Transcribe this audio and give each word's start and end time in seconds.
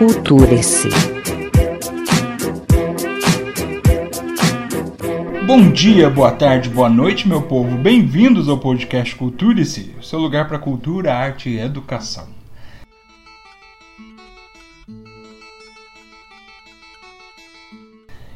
Culture-se. 0.00 0.88
Bom 5.46 5.70
dia, 5.70 6.08
boa 6.08 6.32
tarde, 6.32 6.70
boa 6.70 6.88
noite, 6.88 7.28
meu 7.28 7.42
povo. 7.42 7.76
Bem-vindos 7.76 8.48
ao 8.48 8.56
podcast 8.56 9.14
Culture-se, 9.14 9.94
seu 10.00 10.18
lugar 10.18 10.48
para 10.48 10.58
cultura, 10.58 11.14
arte 11.14 11.50
e 11.50 11.58
educação. 11.58 12.28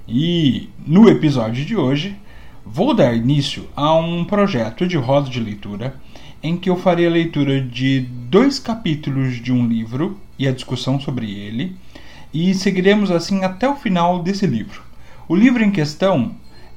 E 0.07 0.69
no 0.87 1.09
episódio 1.09 1.65
de 1.65 1.75
hoje, 1.75 2.15
vou 2.75 2.93
dar 2.93 3.15
início 3.15 3.69
a 3.77 3.95
um 3.95 4.25
projeto 4.25 4.85
de 4.85 4.97
roda 4.97 5.31
de 5.31 5.39
leitura 5.39 5.95
em 6.43 6.57
que 6.57 6.69
eu 6.69 6.77
farei 6.77 7.07
a 7.07 7.11
leitura 7.11 7.61
de 7.61 8.01
dois 8.01 8.59
capítulos 8.59 9.41
de 9.41 9.53
um 9.53 9.65
livro 9.65 10.19
e 10.37 10.49
a 10.49 10.53
discussão 10.53 10.99
sobre 10.99 11.31
ele, 11.31 11.77
e 12.33 12.53
seguiremos 12.53 13.13
assim 13.13 13.45
até 13.45 13.69
o 13.69 13.77
final 13.77 14.25
desse 14.25 14.45
livro. 14.45 14.83
O 15.29 15.37
livro 15.37 15.63
em 15.63 15.71
questão 15.71 16.35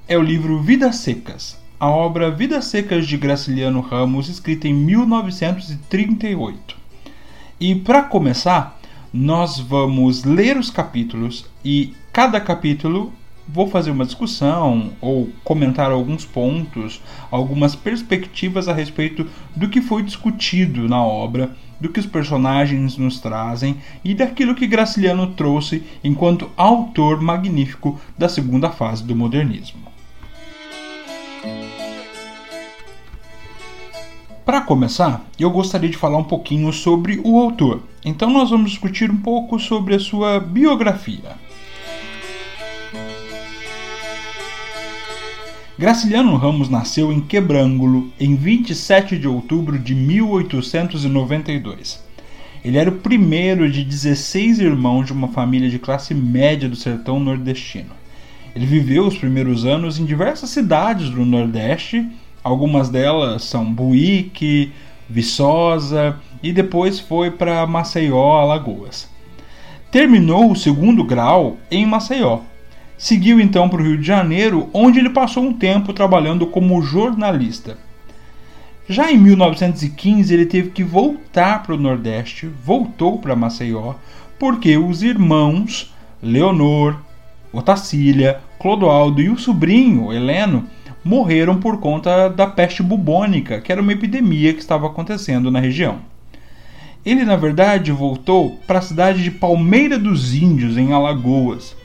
é 0.08 0.16
o 0.16 0.22
livro 0.22 0.62
Vidas 0.62 0.98
Secas, 0.98 1.60
a 1.80 1.90
obra 1.90 2.30
Vidas 2.30 2.66
Secas 2.66 3.08
de 3.08 3.18
Graciliano 3.18 3.82
Ramos, 3.82 4.30
escrita 4.30 4.68
em 4.68 4.76
1938. 4.76 6.78
E 7.60 7.74
para 7.74 8.04
começar, 8.04 8.80
nós 9.12 9.58
vamos 9.58 10.24
ler 10.24 10.58
os 10.58 10.70
capítulos 10.70 11.48
e 11.66 11.96
cada 12.14 12.40
capítulo 12.40 13.12
vou 13.48 13.68
fazer 13.68 13.92
uma 13.92 14.06
discussão 14.06 14.92
ou 15.00 15.30
comentar 15.44 15.92
alguns 15.92 16.26
pontos, 16.26 17.02
algumas 17.32 17.76
perspectivas 17.76 18.68
a 18.68 18.74
respeito 18.74 19.28
do 19.56 19.70
que 19.70 19.82
foi 19.82 20.04
discutido 20.04 20.88
na 20.88 21.02
obra, 21.02 21.52
do 21.80 21.90
que 21.90 22.00
os 22.00 22.06
personagens 22.06 22.98
nos 22.98 23.20
trazem 23.20 23.78
e 24.04 24.14
daquilo 24.14 24.56
que 24.56 24.68
Graciliano 24.68 25.28
trouxe 25.28 25.84
enquanto 26.04 26.50
autor 26.58 27.22
magnífico 27.22 28.00
da 28.18 28.28
segunda 28.28 28.70
fase 28.70 29.04
do 29.04 29.16
modernismo. 29.16 29.88
Para 34.44 34.62
começar, 34.62 35.26
eu 35.38 35.52
gostaria 35.52 35.90
de 35.90 35.98
falar 35.98 36.18
um 36.18 36.24
pouquinho 36.24 36.72
sobre 36.72 37.20
o 37.24 37.38
autor. 37.38 37.82
Então 38.04 38.32
nós 38.32 38.50
vamos 38.50 38.72
discutir 38.72 39.12
um 39.12 39.18
pouco 39.18 39.60
sobre 39.60 39.94
a 39.94 40.00
sua 40.00 40.40
biografia. 40.40 41.47
Graciliano 45.80 46.36
Ramos 46.38 46.70
nasceu 46.70 47.14
em 47.14 47.22
Quebrângulo 47.22 48.12
em 48.20 48.36
27 48.36 49.16
de 49.16 49.28
outubro 49.28 49.78
de 49.78 49.94
1892. 49.94 52.04
Ele 52.66 52.80
era 52.80 52.90
o 52.90 52.98
primeiro 52.98 53.70
de 53.70 53.84
16 53.84 54.58
irmãos 54.58 55.06
de 55.06 55.14
uma 55.14 55.28
família 55.28 55.70
de 55.70 55.78
classe 55.78 56.16
média 56.16 56.68
do 56.68 56.76
sertão 56.76 57.20
nordestino. 57.20 57.92
Ele 58.56 58.66
viveu 58.66 59.06
os 59.06 59.20
primeiros 59.20 59.66
anos 59.66 60.00
em 60.00 60.06
diversas 60.06 60.50
cidades 60.50 61.12
do 61.12 61.24
Nordeste, 61.24 62.10
algumas 62.44 62.90
delas 62.90 63.44
são 63.44 63.72
Buíque, 63.72 64.72
Viçosa 65.08 66.20
e 66.42 66.52
depois 66.52 67.00
foi 67.00 67.30
para 67.30 67.68
Maceió, 67.68 68.40
Alagoas. 68.40 69.08
Terminou 69.92 70.52
o 70.52 70.56
segundo 70.56 71.04
grau 71.04 71.56
em 71.70 71.86
Maceió, 71.86 72.40
Seguiu 72.98 73.40
então 73.40 73.70
para 73.70 73.80
o 73.80 73.86
Rio 73.86 73.98
de 73.98 74.08
Janeiro, 74.08 74.70
onde 74.74 74.98
ele 74.98 75.12
passou 75.12 75.44
um 75.44 75.54
tempo 75.54 75.94
trabalhando 75.94 76.48
como 76.48 76.82
jornalista. 76.82 77.78
Já 78.90 79.12
em 79.12 79.18
1915 79.18 80.34
ele 80.34 80.46
teve 80.46 80.72
que 80.72 80.84
voltar 80.84 81.62
para 81.62 81.76
o 81.76 81.78
Nordeste, 81.78 82.48
voltou 82.48 83.20
para 83.20 83.36
Maceió, 83.36 83.94
porque 84.40 84.78
os 84.78 85.04
irmãos 85.04 85.94
Leonor, 86.24 86.96
Otacília, 87.54 88.40
Clodoaldo 88.58 89.22
e 89.22 89.30
o 89.30 89.38
sobrinho 89.38 90.12
Heleno 90.12 90.66
morreram 91.04 91.60
por 91.60 91.80
conta 91.80 92.28
da 92.28 92.48
peste 92.48 92.82
bubônica, 92.82 93.62
que 93.62 93.72
era 93.72 93.82
uma 93.82 93.94
epidemia 93.94 94.54
que 94.54 94.60
estava 94.60 94.88
acontecendo 94.88 95.52
na 95.52 95.60
região. 95.60 96.00
Ele, 97.06 97.24
na 97.24 97.36
verdade, 97.36 97.92
voltou 97.92 98.60
para 98.66 98.80
a 98.80 98.82
cidade 98.82 99.24
de 99.24 99.32
Palmeira 99.32 99.98
dos 100.00 100.34
Índios, 100.34 100.78
em 100.78 100.92
Alagoas, 100.92 101.77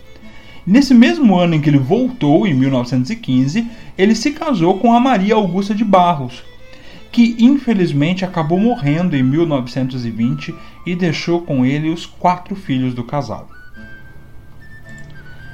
Nesse 0.66 0.94
mesmo 0.94 1.36
ano 1.36 1.54
em 1.54 1.60
que 1.60 1.68
ele 1.68 1.78
voltou, 1.78 2.46
em 2.46 2.54
1915, 2.54 3.66
ele 3.98 4.14
se 4.14 4.30
casou 4.30 4.78
com 4.78 4.94
a 4.94 5.00
Maria 5.00 5.34
Augusta 5.34 5.74
de 5.74 5.84
Barros, 5.84 6.42
que 7.10 7.36
infelizmente 7.38 8.24
acabou 8.24 8.58
morrendo 8.58 9.16
em 9.16 9.22
1920 9.22 10.54
e 10.86 10.94
deixou 10.94 11.42
com 11.42 11.66
ele 11.66 11.90
os 11.90 12.06
quatro 12.06 12.54
filhos 12.54 12.94
do 12.94 13.02
casal. 13.02 13.48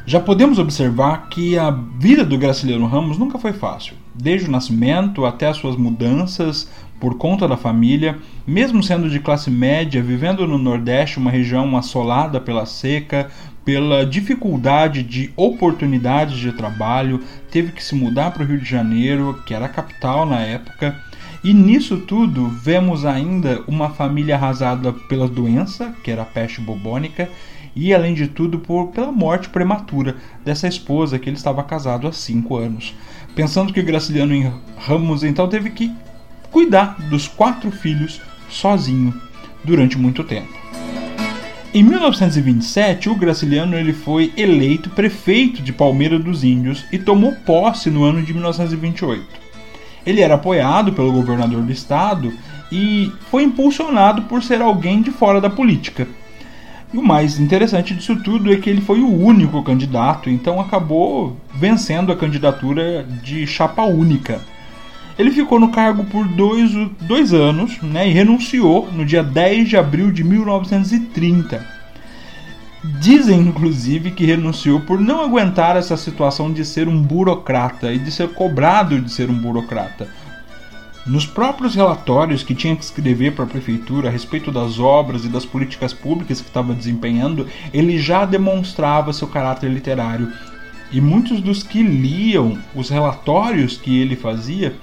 Já 0.07 0.21
podemos 0.21 0.59
observar 0.59 1.29
que 1.29 1.59
a 1.59 1.71
vida 1.71 2.25
do 2.25 2.39
Graciliano 2.39 2.87
Ramos 2.87 3.19
nunca 3.19 3.39
foi 3.39 3.53
fácil, 3.53 3.95
desde 4.15 4.49
o 4.49 4.51
nascimento 4.51 5.27
até 5.27 5.49
as 5.49 5.59
suas 5.59 5.77
mudanças 5.77 6.71
por 6.99 7.17
conta 7.17 7.47
da 7.47 7.57
família, 7.57 8.19
mesmo 8.47 8.83
sendo 8.83 9.11
de 9.11 9.21
classe 9.21 9.51
média, 9.51 10.03
vivendo 10.03 10.47
no 10.47 10.59
Nordeste, 10.59 11.19
uma 11.19 11.31
região 11.31 11.77
assolada 11.77 12.41
pela 12.41 12.65
seca, 12.65 13.31
pela 13.69 14.07
dificuldade 14.07 15.03
de 15.03 15.31
oportunidades 15.37 16.39
de 16.39 16.53
trabalho, 16.53 17.23
teve 17.51 17.71
que 17.71 17.85
se 17.85 17.95
mudar 17.95 18.31
para 18.31 18.43
o 18.43 18.47
Rio 18.47 18.57
de 18.57 18.65
Janeiro, 18.65 19.43
que 19.45 19.53
era 19.53 19.67
a 19.67 19.69
capital 19.69 20.25
na 20.25 20.41
época. 20.41 20.99
E 21.45 21.53
nisso 21.53 21.99
tudo 21.99 22.49
vemos 22.49 23.05
ainda 23.05 23.63
uma 23.69 23.91
família 23.91 24.37
arrasada 24.37 24.91
pela 24.91 25.29
doença, 25.29 25.95
que 26.03 26.11
era 26.11 26.23
a 26.23 26.25
peste 26.25 26.63
bubônica, 26.63 27.29
e 27.77 27.93
além 27.93 28.15
de 28.15 28.27
tudo 28.27 28.59
por, 28.59 28.87
pela 28.87 29.13
morte 29.13 29.51
prematura 29.51 30.17
dessa 30.43 30.67
esposa 30.67 31.19
que 31.19 31.29
ele 31.29 31.37
estava 31.37 31.63
casado 31.63 32.09
há 32.09 32.13
cinco 32.13 32.57
anos. 32.57 32.95
Pensando 33.35 33.71
que 33.71 33.83
Graciliano 33.83 34.63
Ramos 34.79 35.23
então 35.23 35.47
teve 35.47 35.69
que 35.69 35.93
cuidar 36.51 36.97
dos 37.11 37.29
quatro 37.29 37.71
filhos 37.71 38.19
sozinho 38.49 39.13
durante 39.63 39.99
muito 39.99 40.25
tempo. 40.25 40.68
Em 41.79 41.83
1927, 41.85 43.09
o 43.09 43.15
Graciliano 43.15 43.77
ele 43.77 43.93
foi 43.93 44.33
eleito 44.37 44.91
prefeito 44.91 45.63
de 45.63 45.73
Palmeira 45.73 46.19
dos 46.19 46.43
Índios 46.43 46.85
e 46.91 46.99
tomou 46.99 47.31
posse 47.47 47.89
no 47.89 48.03
ano 48.03 48.21
de 48.21 48.35
1928. 48.35 49.25
Ele 50.05 50.21
era 50.21 50.35
apoiado 50.35 50.93
pelo 50.93 51.13
governador 51.13 51.63
do 51.63 51.71
estado 51.71 52.33
e 52.73 53.13
foi 53.31 53.45
impulsionado 53.45 54.23
por 54.23 54.43
ser 54.43 54.61
alguém 54.61 55.01
de 55.01 55.13
fora 55.13 55.41
da 55.41 55.49
política. 55.49 56.09
E 56.93 56.99
o 56.99 57.03
mais 57.03 57.39
interessante 57.39 57.95
disso 57.95 58.17
tudo 58.25 58.53
é 58.53 58.57
que 58.57 58.69
ele 58.69 58.81
foi 58.81 58.99
o 58.99 59.17
único 59.17 59.63
candidato, 59.63 60.29
então 60.29 60.61
acabou 60.61 61.37
vencendo 61.55 62.11
a 62.11 62.17
candidatura 62.17 63.07
de 63.23 63.47
chapa 63.47 63.85
única. 63.85 64.41
Ele 65.19 65.33
ficou 65.33 65.59
no 65.59 65.73
cargo 65.73 66.05
por 66.05 66.29
dois, 66.29 66.71
dois 67.01 67.35
anos 67.35 67.83
né, 67.83 68.09
e 68.09 68.13
renunciou 68.13 68.89
no 68.93 69.05
dia 69.05 69.23
10 69.23 69.69
de 69.69 69.77
abril 69.77 70.13
de 70.13 70.23
1930. 70.23 71.67
Dizem, 73.01 73.41
inclusive, 73.41 74.13
que 74.13 74.25
renunciou 74.25 74.79
por 74.81 75.01
não 75.01 75.21
aguentar 75.21 75.77
essa 75.77 75.97
situação 75.97 76.53
de 76.53 76.65
ser 76.65 76.87
um 76.87 77.03
burocrata 77.03 77.93
e 77.93 77.99
de 77.99 78.13
ser 78.13 78.29
cobrado 78.29 79.01
de 79.01 79.11
ser 79.11 79.29
um 79.29 79.35
burocrata. 79.35 80.09
Nos 81.05 81.27
próprios 81.27 81.75
relatórios 81.75 82.45
que 82.45 82.55
tinha 82.55 82.77
que 82.77 82.85
escrever 82.85 83.33
para 83.33 83.45
a 83.45 83.49
prefeitura 83.49 84.09
a 84.09 84.13
respeito 84.13 84.53
das 84.53 84.79
obras 84.79 85.25
e 85.25 85.29
das 85.29 85.45
políticas 85.45 85.93
públicas 85.93 86.41
que 86.41 86.47
estava 86.47 86.75
desempenhando, 86.75 87.49
ele 87.73 87.99
já 87.99 88.25
demonstrava 88.25 89.13
seu 89.13 89.27
caráter 89.27 89.69
literário. 89.71 90.31
E 90.93 91.01
muitos 91.01 91.41
dos 91.41 91.63
que 91.63 91.83
liam 91.83 92.57
os 92.75 92.89
relatórios 92.89 93.77
que 93.77 93.99
ele 93.99 94.15
fazia 94.15 94.77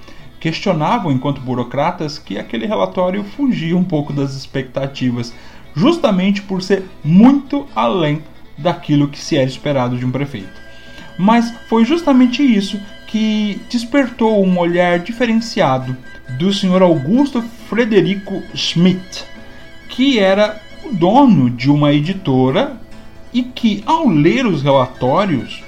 questionavam, 0.46 1.10
enquanto 1.10 1.40
burocratas, 1.40 2.20
que 2.20 2.38
aquele 2.38 2.66
relatório 2.66 3.24
fugia 3.24 3.76
um 3.76 3.82
pouco 3.82 4.12
das 4.12 4.36
expectativas, 4.36 5.34
justamente 5.74 6.40
por 6.40 6.62
ser 6.62 6.84
muito 7.02 7.66
além 7.74 8.22
daquilo 8.56 9.08
que 9.08 9.18
se 9.18 9.36
era 9.36 9.48
esperado 9.48 9.98
de 9.98 10.06
um 10.06 10.12
prefeito. 10.12 10.60
Mas 11.18 11.52
foi 11.68 11.84
justamente 11.84 12.44
isso 12.44 12.80
que 13.08 13.60
despertou 13.68 14.46
um 14.46 14.56
olhar 14.56 15.00
diferenciado 15.00 15.96
do 16.38 16.52
senhor 16.52 16.80
Augusto 16.80 17.42
Frederico 17.68 18.40
Schmidt, 18.54 19.24
que 19.88 20.20
era 20.20 20.62
o 20.84 20.94
dono 20.94 21.50
de 21.50 21.68
uma 21.68 21.92
editora 21.92 22.80
e 23.32 23.42
que, 23.42 23.82
ao 23.84 24.08
ler 24.08 24.46
os 24.46 24.62
relatórios 24.62 25.60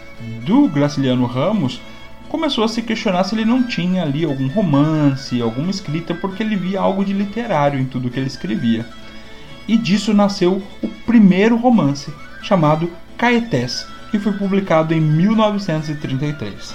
do 0.47 0.69
Graciliano 0.69 1.27
Ramos, 1.27 1.81
começou 2.29 2.65
a 2.65 2.69
se 2.69 2.83
questionar 2.83 3.25
se 3.25 3.35
ele 3.35 3.45
não 3.45 3.63
tinha 3.63 4.03
ali 4.03 4.25
algum 4.25 4.49
romance, 4.49 5.41
alguma 5.41 5.71
escrita, 5.71 6.15
porque 6.15 6.43
ele 6.43 6.57
via 6.57 6.81
algo 6.81 7.05
de 7.05 7.13
literário 7.13 7.79
em 7.79 7.85
tudo 7.85 8.11
que 8.11 8.19
ele 8.19 8.27
escrevia. 8.27 8.87
E 9.67 9.77
disso 9.77 10.15
nasceu 10.15 10.63
o 10.83 10.89
primeiro 11.07 11.57
romance, 11.57 12.13
chamado 12.43 12.91
Caetés, 13.17 13.87
que 14.11 14.19
foi 14.19 14.33
publicado 14.33 14.95
em 14.95 15.01
1933. 15.01 16.75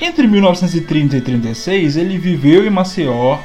Entre 0.00 0.26
1930 0.26 1.16
e 1.16 1.20
36, 1.20 1.96
ele 1.96 2.18
viveu 2.18 2.66
em 2.66 2.70
Maceió, 2.70 3.38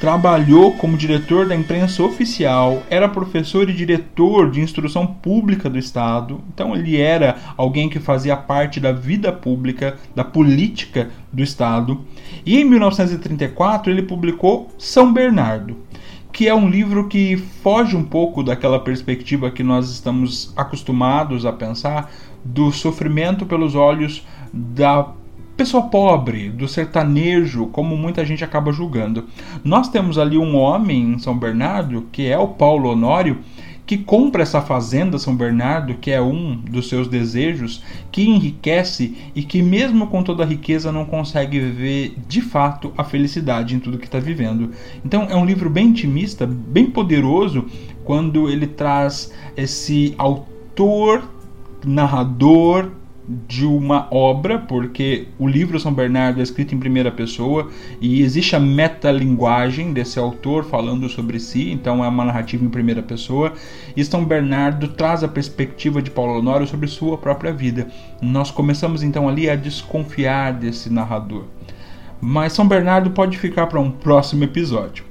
trabalhou 0.00 0.72
como 0.72 0.96
diretor 0.96 1.46
da 1.46 1.54
imprensa 1.54 2.02
oficial, 2.02 2.82
era 2.88 3.06
professor 3.06 3.68
e 3.68 3.74
diretor 3.74 4.50
de 4.50 4.62
instrução 4.62 5.06
pública 5.06 5.68
do 5.68 5.78
Estado, 5.78 6.40
então 6.54 6.74
ele 6.74 6.98
era 6.98 7.36
alguém 7.54 7.86
que 7.86 8.00
fazia 8.00 8.34
parte 8.34 8.80
da 8.80 8.92
vida 8.92 9.30
pública, 9.30 9.98
da 10.16 10.24
política 10.24 11.10
do 11.30 11.42
Estado. 11.42 12.00
E 12.46 12.58
em 12.58 12.64
1934 12.64 13.92
ele 13.92 14.02
publicou 14.02 14.70
São 14.78 15.12
Bernardo, 15.12 15.76
que 16.32 16.48
é 16.48 16.54
um 16.54 16.70
livro 16.70 17.06
que 17.06 17.36
foge 17.36 17.94
um 17.94 18.04
pouco 18.04 18.42
daquela 18.42 18.80
perspectiva 18.80 19.50
que 19.50 19.62
nós 19.62 19.90
estamos 19.90 20.50
acostumados 20.56 21.44
a 21.44 21.52
pensar 21.52 22.10
do 22.42 22.72
sofrimento 22.72 23.44
pelos 23.44 23.74
olhos 23.74 24.26
da 24.50 25.12
pessoa 25.60 25.82
pobre, 25.82 26.48
do 26.48 26.66
sertanejo, 26.66 27.66
como 27.66 27.94
muita 27.94 28.24
gente 28.24 28.42
acaba 28.42 28.72
julgando. 28.72 29.26
Nós 29.62 29.90
temos 29.90 30.16
ali 30.16 30.38
um 30.38 30.56
homem 30.56 31.12
em 31.12 31.18
São 31.18 31.36
Bernardo, 31.36 32.08
que 32.10 32.26
é 32.26 32.38
o 32.38 32.48
Paulo 32.48 32.88
Honório, 32.88 33.40
que 33.84 33.98
compra 33.98 34.42
essa 34.42 34.62
fazenda 34.62 35.18
São 35.18 35.36
Bernardo, 35.36 35.96
que 35.96 36.10
é 36.10 36.18
um 36.22 36.56
dos 36.56 36.88
seus 36.88 37.08
desejos, 37.08 37.84
que 38.10 38.22
enriquece 38.22 39.14
e 39.34 39.42
que, 39.42 39.60
mesmo 39.60 40.06
com 40.06 40.22
toda 40.22 40.44
a 40.44 40.46
riqueza, 40.46 40.90
não 40.90 41.04
consegue 41.04 41.60
viver 41.60 42.14
de 42.26 42.40
fato 42.40 42.90
a 42.96 43.04
felicidade 43.04 43.74
em 43.74 43.80
tudo 43.80 43.98
que 43.98 44.06
está 44.06 44.18
vivendo. 44.18 44.70
Então, 45.04 45.26
é 45.28 45.36
um 45.36 45.44
livro 45.44 45.68
bem 45.68 45.88
intimista, 45.88 46.46
bem 46.46 46.86
poderoso, 46.86 47.66
quando 48.02 48.48
ele 48.48 48.66
traz 48.66 49.30
esse 49.54 50.14
autor, 50.16 51.22
narrador, 51.84 52.92
de 53.46 53.64
uma 53.64 54.08
obra, 54.10 54.58
porque 54.58 55.28
o 55.38 55.46
livro 55.46 55.78
São 55.78 55.92
Bernardo 55.92 56.40
é 56.40 56.42
escrito 56.42 56.74
em 56.74 56.78
primeira 56.78 57.12
pessoa 57.12 57.70
e 58.00 58.22
existe 58.22 58.56
a 58.56 58.60
metalinguagem 58.60 59.92
desse 59.92 60.18
autor 60.18 60.64
falando 60.64 61.08
sobre 61.08 61.38
si, 61.38 61.70
então 61.70 62.04
é 62.04 62.08
uma 62.08 62.24
narrativa 62.24 62.64
em 62.64 62.68
primeira 62.68 63.02
pessoa. 63.02 63.52
E 63.96 64.04
São 64.04 64.24
Bernardo 64.24 64.88
traz 64.88 65.22
a 65.22 65.28
perspectiva 65.28 66.02
de 66.02 66.10
Paulo 66.10 66.38
Honório 66.38 66.66
sobre 66.66 66.88
sua 66.88 67.16
própria 67.16 67.52
vida. 67.52 67.86
Nós 68.20 68.50
começamos 68.50 69.02
então 69.02 69.28
ali 69.28 69.48
a 69.48 69.54
desconfiar 69.54 70.52
desse 70.54 70.90
narrador. 70.90 71.44
Mas 72.20 72.52
São 72.52 72.66
Bernardo 72.66 73.10
pode 73.10 73.38
ficar 73.38 73.68
para 73.68 73.80
um 73.80 73.90
próximo 73.90 74.42
episódio. 74.42 75.04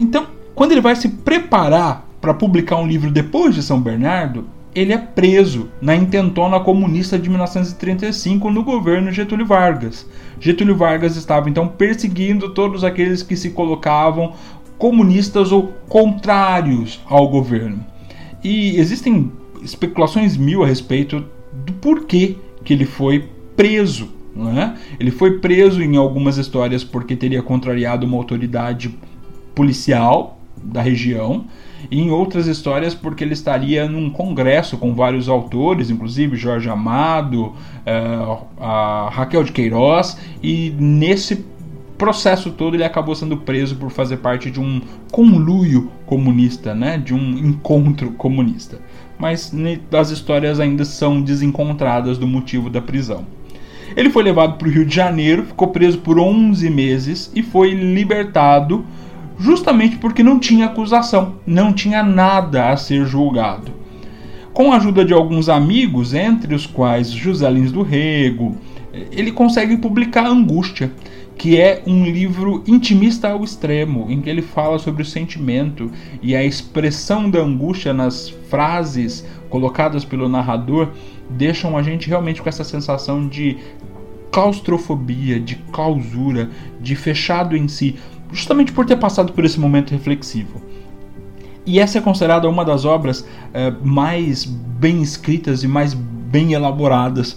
Então, 0.00 0.26
quando 0.54 0.72
ele 0.72 0.80
vai 0.80 0.96
se 0.96 1.08
preparar 1.08 2.08
para 2.20 2.32
publicar 2.32 2.76
um 2.76 2.86
livro 2.86 3.10
depois 3.10 3.54
de 3.54 3.62
São 3.62 3.80
Bernardo, 3.80 4.55
ele 4.76 4.92
é 4.92 4.98
preso 4.98 5.70
na 5.80 5.96
intentona 5.96 6.60
comunista 6.60 7.18
de 7.18 7.30
1935 7.30 8.50
no 8.50 8.62
governo 8.62 9.10
Getúlio 9.10 9.46
Vargas. 9.46 10.06
Getúlio 10.38 10.76
Vargas 10.76 11.16
estava 11.16 11.48
então 11.48 11.66
perseguindo 11.66 12.50
todos 12.50 12.84
aqueles 12.84 13.22
que 13.22 13.34
se 13.34 13.50
colocavam 13.50 14.34
comunistas 14.76 15.50
ou 15.50 15.72
contrários 15.88 17.00
ao 17.08 17.26
governo. 17.26 17.82
E 18.44 18.76
existem 18.76 19.32
especulações 19.62 20.36
mil 20.36 20.62
a 20.62 20.66
respeito 20.66 21.24
do 21.64 21.72
porquê 21.72 22.36
que 22.62 22.74
ele 22.74 22.84
foi 22.84 23.30
preso. 23.56 24.14
É? 24.58 24.74
Ele 25.00 25.10
foi 25.10 25.38
preso 25.38 25.82
em 25.82 25.96
algumas 25.96 26.36
histórias 26.36 26.84
porque 26.84 27.16
teria 27.16 27.42
contrariado 27.42 28.04
uma 28.04 28.18
autoridade 28.18 28.94
policial 29.54 30.38
da 30.62 30.82
região 30.82 31.46
e 31.90 32.00
em 32.00 32.10
outras 32.10 32.46
histórias 32.46 32.94
porque 32.94 33.22
ele 33.22 33.32
estaria 33.32 33.88
num 33.88 34.10
congresso 34.10 34.76
com 34.76 34.94
vários 34.94 35.28
autores, 35.28 35.90
inclusive 35.90 36.36
Jorge 36.36 36.68
Amado, 36.68 37.46
uh, 37.46 38.46
a 38.58 39.08
Raquel 39.12 39.44
de 39.44 39.52
Queiroz, 39.52 40.18
e 40.42 40.74
nesse 40.78 41.44
processo 41.96 42.50
todo 42.50 42.76
ele 42.76 42.84
acabou 42.84 43.14
sendo 43.14 43.36
preso 43.38 43.76
por 43.76 43.90
fazer 43.90 44.18
parte 44.18 44.50
de 44.50 44.60
um 44.60 44.80
conluio 45.10 45.90
comunista, 46.04 46.74
né, 46.74 46.98
de 46.98 47.14
um 47.14 47.38
encontro 47.38 48.12
comunista. 48.12 48.80
Mas 49.18 49.52
as 49.92 50.10
histórias 50.10 50.60
ainda 50.60 50.84
são 50.84 51.22
desencontradas 51.22 52.18
do 52.18 52.26
motivo 52.26 52.68
da 52.68 52.82
prisão. 52.82 53.24
Ele 53.96 54.10
foi 54.10 54.22
levado 54.22 54.58
para 54.58 54.68
o 54.68 54.70
Rio 54.70 54.84
de 54.84 54.94
Janeiro, 54.94 55.46
ficou 55.46 55.68
preso 55.68 55.98
por 55.98 56.18
11 56.18 56.68
meses 56.68 57.32
e 57.34 57.42
foi 57.42 57.70
libertado 57.70 58.84
justamente 59.38 59.96
porque 59.96 60.22
não 60.22 60.38
tinha 60.38 60.66
acusação, 60.66 61.36
não 61.46 61.72
tinha 61.72 62.02
nada 62.02 62.70
a 62.70 62.76
ser 62.76 63.06
julgado. 63.06 63.72
Com 64.52 64.72
a 64.72 64.76
ajuda 64.76 65.04
de 65.04 65.12
alguns 65.12 65.48
amigos, 65.48 66.14
entre 66.14 66.54
os 66.54 66.66
quais 66.66 67.10
José 67.10 67.50
Lins 67.50 67.70
do 67.70 67.82
Rego, 67.82 68.56
ele 69.12 69.30
consegue 69.30 69.76
publicar 69.76 70.26
Angústia, 70.26 70.90
que 71.36 71.60
é 71.60 71.82
um 71.86 72.04
livro 72.04 72.64
intimista 72.66 73.28
ao 73.28 73.44
extremo, 73.44 74.06
em 74.08 74.22
que 74.22 74.30
ele 74.30 74.40
fala 74.40 74.78
sobre 74.78 75.02
o 75.02 75.06
sentimento 75.06 75.90
e 76.22 76.34
a 76.34 76.42
expressão 76.42 77.28
da 77.28 77.40
angústia 77.40 77.92
nas 77.92 78.30
frases 78.48 79.26
colocadas 79.50 80.04
pelo 80.04 80.28
narrador 80.28 80.88
deixam 81.28 81.76
a 81.76 81.82
gente 81.82 82.08
realmente 82.08 82.40
com 82.40 82.48
essa 82.48 82.64
sensação 82.64 83.28
de 83.28 83.58
claustrofobia, 84.30 85.40
de 85.40 85.56
clausura, 85.72 86.50
de 86.80 86.94
fechado 86.94 87.56
em 87.56 87.68
si, 87.68 87.96
justamente 88.32 88.72
por 88.72 88.84
ter 88.84 88.96
passado 88.96 89.32
por 89.32 89.44
esse 89.44 89.58
momento 89.58 89.90
reflexivo. 89.90 90.60
E 91.64 91.80
essa 91.80 91.98
é 91.98 92.00
considerada 92.00 92.48
uma 92.48 92.64
das 92.64 92.84
obras 92.84 93.26
é, 93.52 93.72
mais 93.82 94.44
bem 94.44 95.02
escritas 95.02 95.64
e 95.64 95.68
mais 95.68 95.94
bem 95.94 96.52
elaboradas 96.52 97.36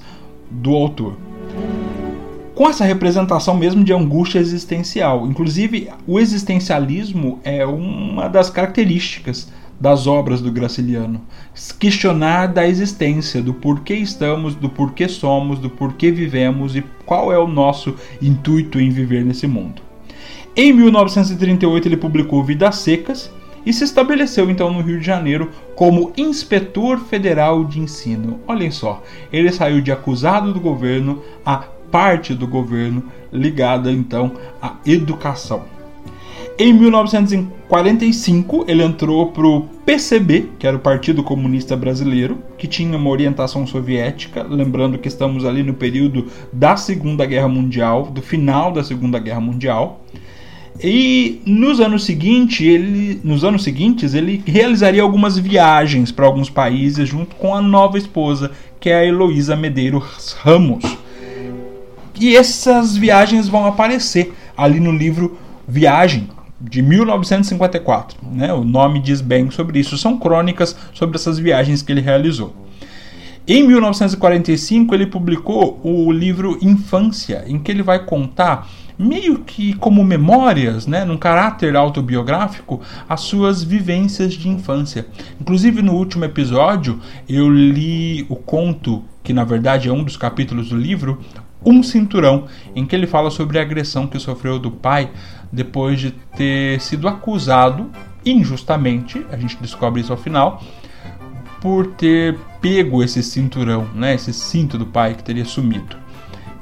do 0.51 0.75
autor. 0.75 1.17
Com 2.53 2.69
essa 2.69 2.83
representação 2.83 3.55
mesmo 3.55 3.83
de 3.83 3.93
angústia 3.93 4.37
existencial. 4.37 5.25
Inclusive, 5.25 5.89
o 6.05 6.19
existencialismo 6.19 7.39
é 7.43 7.65
uma 7.65 8.27
das 8.27 8.49
características 8.49 9.49
das 9.79 10.07
obras 10.07 10.41
do 10.41 10.51
Graciliano. 10.51 11.21
Questionar 11.79 12.47
da 12.47 12.67
existência, 12.67 13.41
do 13.41 13.53
porquê 13.53 13.95
estamos, 13.95 14.55
do 14.55 14.69
porquê 14.69 15.07
somos, 15.07 15.59
do 15.59 15.69
porquê 15.69 16.11
vivemos 16.11 16.75
e 16.75 16.83
qual 17.05 17.31
é 17.31 17.39
o 17.39 17.47
nosso 17.47 17.95
intuito 18.21 18.79
em 18.79 18.89
viver 18.89 19.23
nesse 19.23 19.47
mundo. 19.47 19.81
Em 20.55 20.73
1938 20.73 21.87
ele 21.87 21.97
publicou 21.97 22.43
Vidas 22.43 22.77
Secas 22.77 23.31
e 23.65 23.71
se 23.71 23.83
estabeleceu 23.83 24.49
então 24.49 24.71
no 24.71 24.81
Rio 24.81 24.99
de 24.99 25.05
Janeiro 25.05 25.51
como 25.75 26.11
inspetor 26.17 26.99
federal 26.99 27.63
de 27.63 27.79
ensino. 27.79 28.39
Olhem 28.47 28.71
só, 28.71 29.01
ele 29.31 29.51
saiu 29.51 29.81
de 29.81 29.91
acusado 29.91 30.51
do 30.53 30.59
governo 30.59 31.21
a 31.45 31.57
parte 31.91 32.33
do 32.33 32.47
governo 32.47 33.03
ligada 33.31 33.91
então 33.91 34.33
à 34.61 34.75
educação. 34.85 35.78
Em 36.61 36.73
1945, 36.73 38.65
ele 38.67 38.83
entrou 38.83 39.27
para 39.27 39.47
o 39.47 39.61
PCB, 39.85 40.49
que 40.59 40.67
era 40.67 40.75
o 40.75 40.79
Partido 40.81 41.23
Comunista 41.23 41.73
Brasileiro, 41.73 42.43
que 42.57 42.67
tinha 42.67 42.97
uma 42.97 43.09
orientação 43.09 43.65
soviética, 43.65 44.43
lembrando 44.43 44.97
que 44.97 45.07
estamos 45.07 45.45
ali 45.45 45.63
no 45.63 45.73
período 45.73 46.27
da 46.51 46.75
Segunda 46.75 47.25
Guerra 47.25 47.47
Mundial, 47.47 48.07
do 48.07 48.21
final 48.21 48.73
da 48.73 48.83
Segunda 48.83 49.17
Guerra 49.19 49.39
Mundial. 49.39 50.03
E 50.83 51.41
nos 51.45 51.79
anos, 51.79 52.03
seguinte, 52.03 52.65
ele, 52.65 53.21
nos 53.23 53.45
anos 53.45 53.63
seguintes, 53.63 54.13
ele 54.13 54.43
realizaria 54.45 55.01
algumas 55.01 55.37
viagens 55.37 56.11
para 56.11 56.25
alguns 56.25 56.49
países 56.49 57.07
junto 57.07 57.37
com 57.37 57.55
a 57.55 57.61
nova 57.61 57.97
esposa, 57.97 58.51
que 58.81 58.89
é 58.89 58.95
a 58.95 59.05
Heloísa 59.05 59.55
Medeiros 59.55 60.33
Ramos. 60.41 60.83
E 62.19 62.35
essas 62.35 62.97
viagens 62.97 63.47
vão 63.47 63.65
aparecer 63.65 64.33
ali 64.57 64.81
no 64.81 64.91
livro 64.91 65.37
Viagem, 65.65 66.27
de 66.59 66.81
1954. 66.81 68.17
Né? 68.31 68.53
O 68.53 68.63
nome 68.63 68.99
diz 68.99 69.21
bem 69.21 69.49
sobre 69.51 69.79
isso. 69.79 69.97
São 69.97 70.17
crônicas 70.17 70.75
sobre 70.93 71.17
essas 71.17 71.37
viagens 71.37 71.81
que 71.81 71.91
ele 71.91 72.01
realizou. 72.01 72.55
Em 73.47 73.65
1945, 73.65 74.93
ele 74.93 75.07
publicou 75.07 75.79
o 75.83 76.11
livro 76.11 76.59
Infância, 76.61 77.43
em 77.47 77.57
que 77.57 77.71
ele 77.71 77.81
vai 77.81 78.05
contar 78.05 78.69
meio 78.99 79.39
que 79.39 79.73
como 79.75 80.03
memórias, 80.03 80.85
né, 80.85 81.05
num 81.05 81.17
caráter 81.17 81.75
autobiográfico, 81.75 82.81
as 83.07 83.21
suas 83.21 83.63
vivências 83.63 84.33
de 84.33 84.49
infância. 84.49 85.07
Inclusive 85.39 85.81
no 85.81 85.93
último 85.93 86.25
episódio 86.25 86.99
eu 87.27 87.49
li 87.49 88.25
o 88.29 88.35
conto 88.35 89.03
que 89.23 89.31
na 89.31 89.45
verdade 89.45 89.87
é 89.87 89.93
um 89.93 90.03
dos 90.03 90.17
capítulos 90.17 90.69
do 90.69 90.77
livro, 90.77 91.21
Um 91.65 91.81
Cinturão, 91.81 92.45
em 92.75 92.85
que 92.85 92.95
ele 92.95 93.07
fala 93.07 93.31
sobre 93.31 93.57
a 93.57 93.61
agressão 93.61 94.05
que 94.05 94.19
sofreu 94.19 94.59
do 94.59 94.69
pai 94.69 95.09
depois 95.51 95.99
de 95.99 96.11
ter 96.11 96.79
sido 96.81 97.07
acusado 97.07 97.89
injustamente, 98.25 99.25
a 99.31 99.37
gente 99.37 99.57
descobre 99.61 100.01
isso 100.01 100.11
ao 100.11 100.17
final, 100.17 100.61
por 101.61 101.87
ter 101.87 102.37
pego 102.61 103.03
esse 103.03 103.21
cinturão, 103.23 103.87
né, 103.93 104.15
esse 104.15 104.33
cinto 104.33 104.77
do 104.77 104.85
pai 104.85 105.13
que 105.13 105.23
teria 105.23 105.45
sumido. 105.45 105.97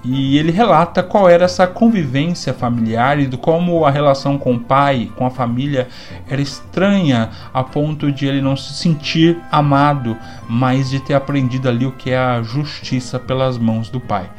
E 0.04 0.38
ele 0.38 0.52
relata 0.52 1.04
qual 1.04 1.28
era 1.28 1.46
essa 1.46 1.68
convivência 1.68 2.54
familiar 2.54 3.20
e 3.20 3.26
do 3.28 3.38
como 3.38 3.84
a 3.84 3.92
relação 3.92 4.38
com 4.38 4.54
o 4.54 4.60
pai, 4.60 5.12
com 5.16 5.26
a 5.26 5.30
família, 5.30 5.90
era 6.30 6.42
estranha 6.42 7.30
a 7.54 7.64
ponto 7.64 8.12
de 8.12 8.26
ele 8.26 8.42
não 8.42 8.56
se 8.56 8.74
sentir 8.74 9.38
amado, 9.52 10.16
mas 10.48 10.90
de 10.90 11.00
ter 11.00 11.14
aprendido 11.14 11.68
ali 11.68 11.86
o 11.86 11.92
que 11.92 12.12
é 12.12 12.18
a 12.18 12.42
justiça 12.42 13.20
pelas 13.20 13.58
mãos 13.58 13.90
do 13.90 14.00
pai. 14.00 14.30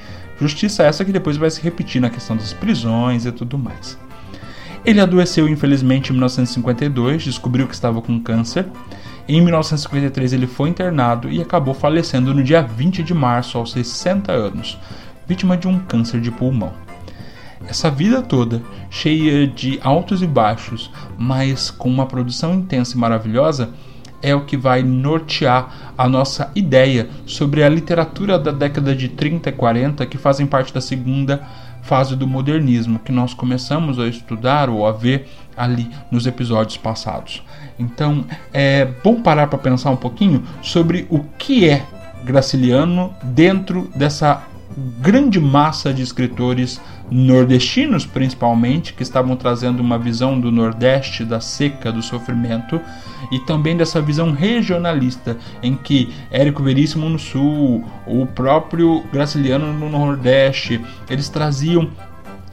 Justiça 0.40 0.84
essa 0.84 1.04
que 1.04 1.12
depois 1.12 1.36
vai 1.36 1.50
se 1.50 1.60
repetir 1.60 2.00
na 2.00 2.08
questão 2.08 2.36
das 2.36 2.52
prisões 2.52 3.26
e 3.26 3.32
tudo 3.32 3.58
mais. 3.58 3.98
Ele 4.88 5.02
adoeceu 5.02 5.46
infelizmente 5.46 6.08
em 6.08 6.12
1952, 6.12 7.22
descobriu 7.22 7.68
que 7.68 7.74
estava 7.74 8.00
com 8.00 8.18
câncer. 8.18 8.66
Em 9.28 9.38
1953 9.38 10.32
ele 10.32 10.46
foi 10.46 10.70
internado 10.70 11.30
e 11.30 11.42
acabou 11.42 11.74
falecendo 11.74 12.32
no 12.32 12.42
dia 12.42 12.62
20 12.62 13.02
de 13.02 13.12
março, 13.12 13.58
aos 13.58 13.72
60 13.72 14.32
anos, 14.32 14.78
vítima 15.26 15.58
de 15.58 15.68
um 15.68 15.78
câncer 15.78 16.22
de 16.22 16.30
pulmão. 16.30 16.72
Essa 17.68 17.90
vida 17.90 18.22
toda, 18.22 18.62
cheia 18.88 19.46
de 19.46 19.78
altos 19.82 20.22
e 20.22 20.26
baixos, 20.26 20.90
mas 21.18 21.70
com 21.70 21.90
uma 21.90 22.06
produção 22.06 22.54
intensa 22.54 22.96
e 22.96 22.98
maravilhosa, 22.98 23.68
é 24.22 24.34
o 24.34 24.46
que 24.46 24.56
vai 24.56 24.82
nortear 24.82 25.92
a 25.98 26.08
nossa 26.08 26.50
ideia 26.54 27.10
sobre 27.26 27.62
a 27.62 27.68
literatura 27.68 28.38
da 28.38 28.50
década 28.50 28.96
de 28.96 29.10
30 29.10 29.50
e 29.50 29.52
40 29.52 30.06
que 30.06 30.16
fazem 30.16 30.46
parte 30.46 30.72
da 30.72 30.80
segunda 30.80 31.46
fase 31.88 32.14
do 32.14 32.26
modernismo 32.26 32.98
que 32.98 33.10
nós 33.10 33.32
começamos 33.32 33.98
a 33.98 34.06
estudar 34.06 34.68
ou 34.68 34.86
a 34.86 34.92
ver 34.92 35.26
ali 35.56 35.88
nos 36.10 36.26
episódios 36.26 36.76
passados. 36.76 37.42
Então 37.78 38.26
é 38.52 38.84
bom 39.02 39.22
parar 39.22 39.46
para 39.46 39.58
pensar 39.58 39.90
um 39.90 39.96
pouquinho 39.96 40.44
sobre 40.60 41.06
o 41.08 41.20
que 41.38 41.66
é 41.66 41.82
Graciliano 42.24 43.14
dentro 43.22 43.90
dessa 43.96 44.42
grande 45.00 45.40
massa 45.40 45.94
de 45.94 46.02
escritores 46.02 46.78
nordestinos, 47.10 48.04
principalmente, 48.04 48.92
que 48.92 49.02
estavam 49.02 49.36
trazendo 49.36 49.80
uma 49.80 49.98
visão 49.98 50.38
do 50.38 50.50
Nordeste, 50.50 51.24
da 51.24 51.40
seca, 51.40 51.90
do 51.90 52.02
sofrimento, 52.02 52.80
e 53.30 53.38
também 53.40 53.76
dessa 53.76 54.00
visão 54.00 54.32
regionalista, 54.32 55.36
em 55.62 55.74
que 55.74 56.12
Érico 56.30 56.62
Veríssimo 56.62 57.08
no 57.08 57.18
Sul, 57.18 57.84
o 58.06 58.26
próprio 58.26 59.02
Graciliano 59.12 59.72
no 59.72 59.88
Nordeste, 59.88 60.80
eles 61.08 61.28
traziam 61.28 61.90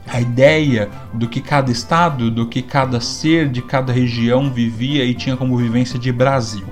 a 0.06 0.20
ideia 0.20 0.88
do 1.12 1.28
que 1.28 1.40
cada 1.40 1.70
estado, 1.70 2.30
do 2.30 2.46
que 2.46 2.62
cada 2.62 3.00
ser 3.00 3.48
de 3.48 3.60
cada 3.60 3.92
região 3.92 4.52
vivia 4.52 5.04
e 5.04 5.14
tinha 5.14 5.36
como 5.36 5.56
vivência 5.56 5.98
de 5.98 6.12
Brasil. 6.12 6.64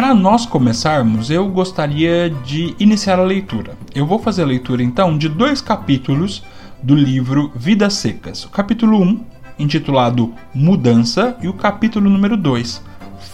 Para 0.00 0.14
nós 0.14 0.46
começarmos, 0.46 1.30
eu 1.30 1.46
gostaria 1.46 2.30
de 2.30 2.74
iniciar 2.78 3.18
a 3.18 3.22
leitura. 3.22 3.76
Eu 3.94 4.06
vou 4.06 4.18
fazer 4.18 4.42
a 4.44 4.46
leitura 4.46 4.82
então 4.82 5.18
de 5.18 5.28
dois 5.28 5.60
capítulos 5.60 6.42
do 6.82 6.94
livro 6.94 7.52
Vidas 7.54 7.92
Secas. 7.92 8.46
O 8.46 8.48
capítulo 8.48 8.98
1, 8.98 9.26
intitulado 9.58 10.34
Mudança, 10.54 11.36
e 11.42 11.48
o 11.48 11.52
capítulo 11.52 12.08
número 12.08 12.34
2, 12.38 12.82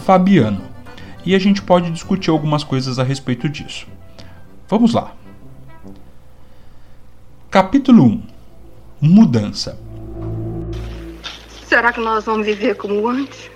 Fabiano. 0.04 0.60
E 1.24 1.36
a 1.36 1.38
gente 1.38 1.62
pode 1.62 1.88
discutir 1.92 2.30
algumas 2.30 2.64
coisas 2.64 2.98
a 2.98 3.04
respeito 3.04 3.48
disso. 3.48 3.86
Vamos 4.68 4.92
lá. 4.92 5.12
Capítulo 7.48 8.06
1 8.06 8.22
Mudança. 9.02 9.78
Será 11.64 11.92
que 11.92 12.00
nós 12.00 12.24
vamos 12.24 12.44
viver 12.44 12.74
como 12.74 13.06
antes? 13.06 13.52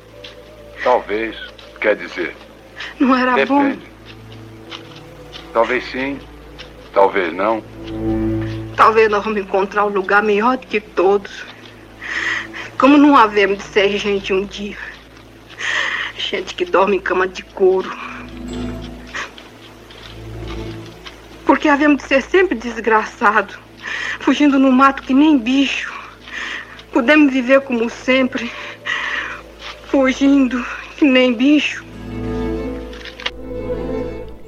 Talvez. 0.84 1.34
Quer 1.80 1.96
dizer, 1.96 2.36
não 3.00 3.16
era 3.16 3.32
Depende. 3.32 3.48
bom? 3.48 3.90
Talvez 5.52 5.84
sim, 5.90 6.18
talvez 6.92 7.32
não. 7.32 7.64
Talvez 8.76 9.10
nós 9.10 9.24
vamos 9.24 9.40
encontrar 9.40 9.86
um 9.86 9.88
lugar 9.88 10.22
melhor 10.22 10.58
do 10.58 10.66
que 10.66 10.80
todos. 10.80 11.44
Como 12.78 12.96
não 12.96 13.16
havemos 13.16 13.58
de 13.58 13.64
ser 13.64 13.88
gente 13.98 14.32
um 14.32 14.44
dia. 14.44 14.76
Gente 16.16 16.54
que 16.54 16.64
dorme 16.64 16.96
em 16.96 17.00
cama 17.00 17.26
de 17.26 17.42
couro. 17.42 17.90
Porque 21.44 21.68
havemos 21.68 22.02
de 22.02 22.08
ser 22.08 22.22
sempre 22.22 22.54
desgraçado, 22.54 23.58
fugindo 24.20 24.58
no 24.58 24.70
mato 24.70 25.02
que 25.02 25.12
nem 25.12 25.36
bicho. 25.36 25.92
Podemos 26.92 27.32
viver 27.32 27.60
como 27.62 27.90
sempre, 27.90 28.50
fugindo 29.90 30.64
que 30.96 31.04
nem 31.04 31.34
bicho. 31.34 31.89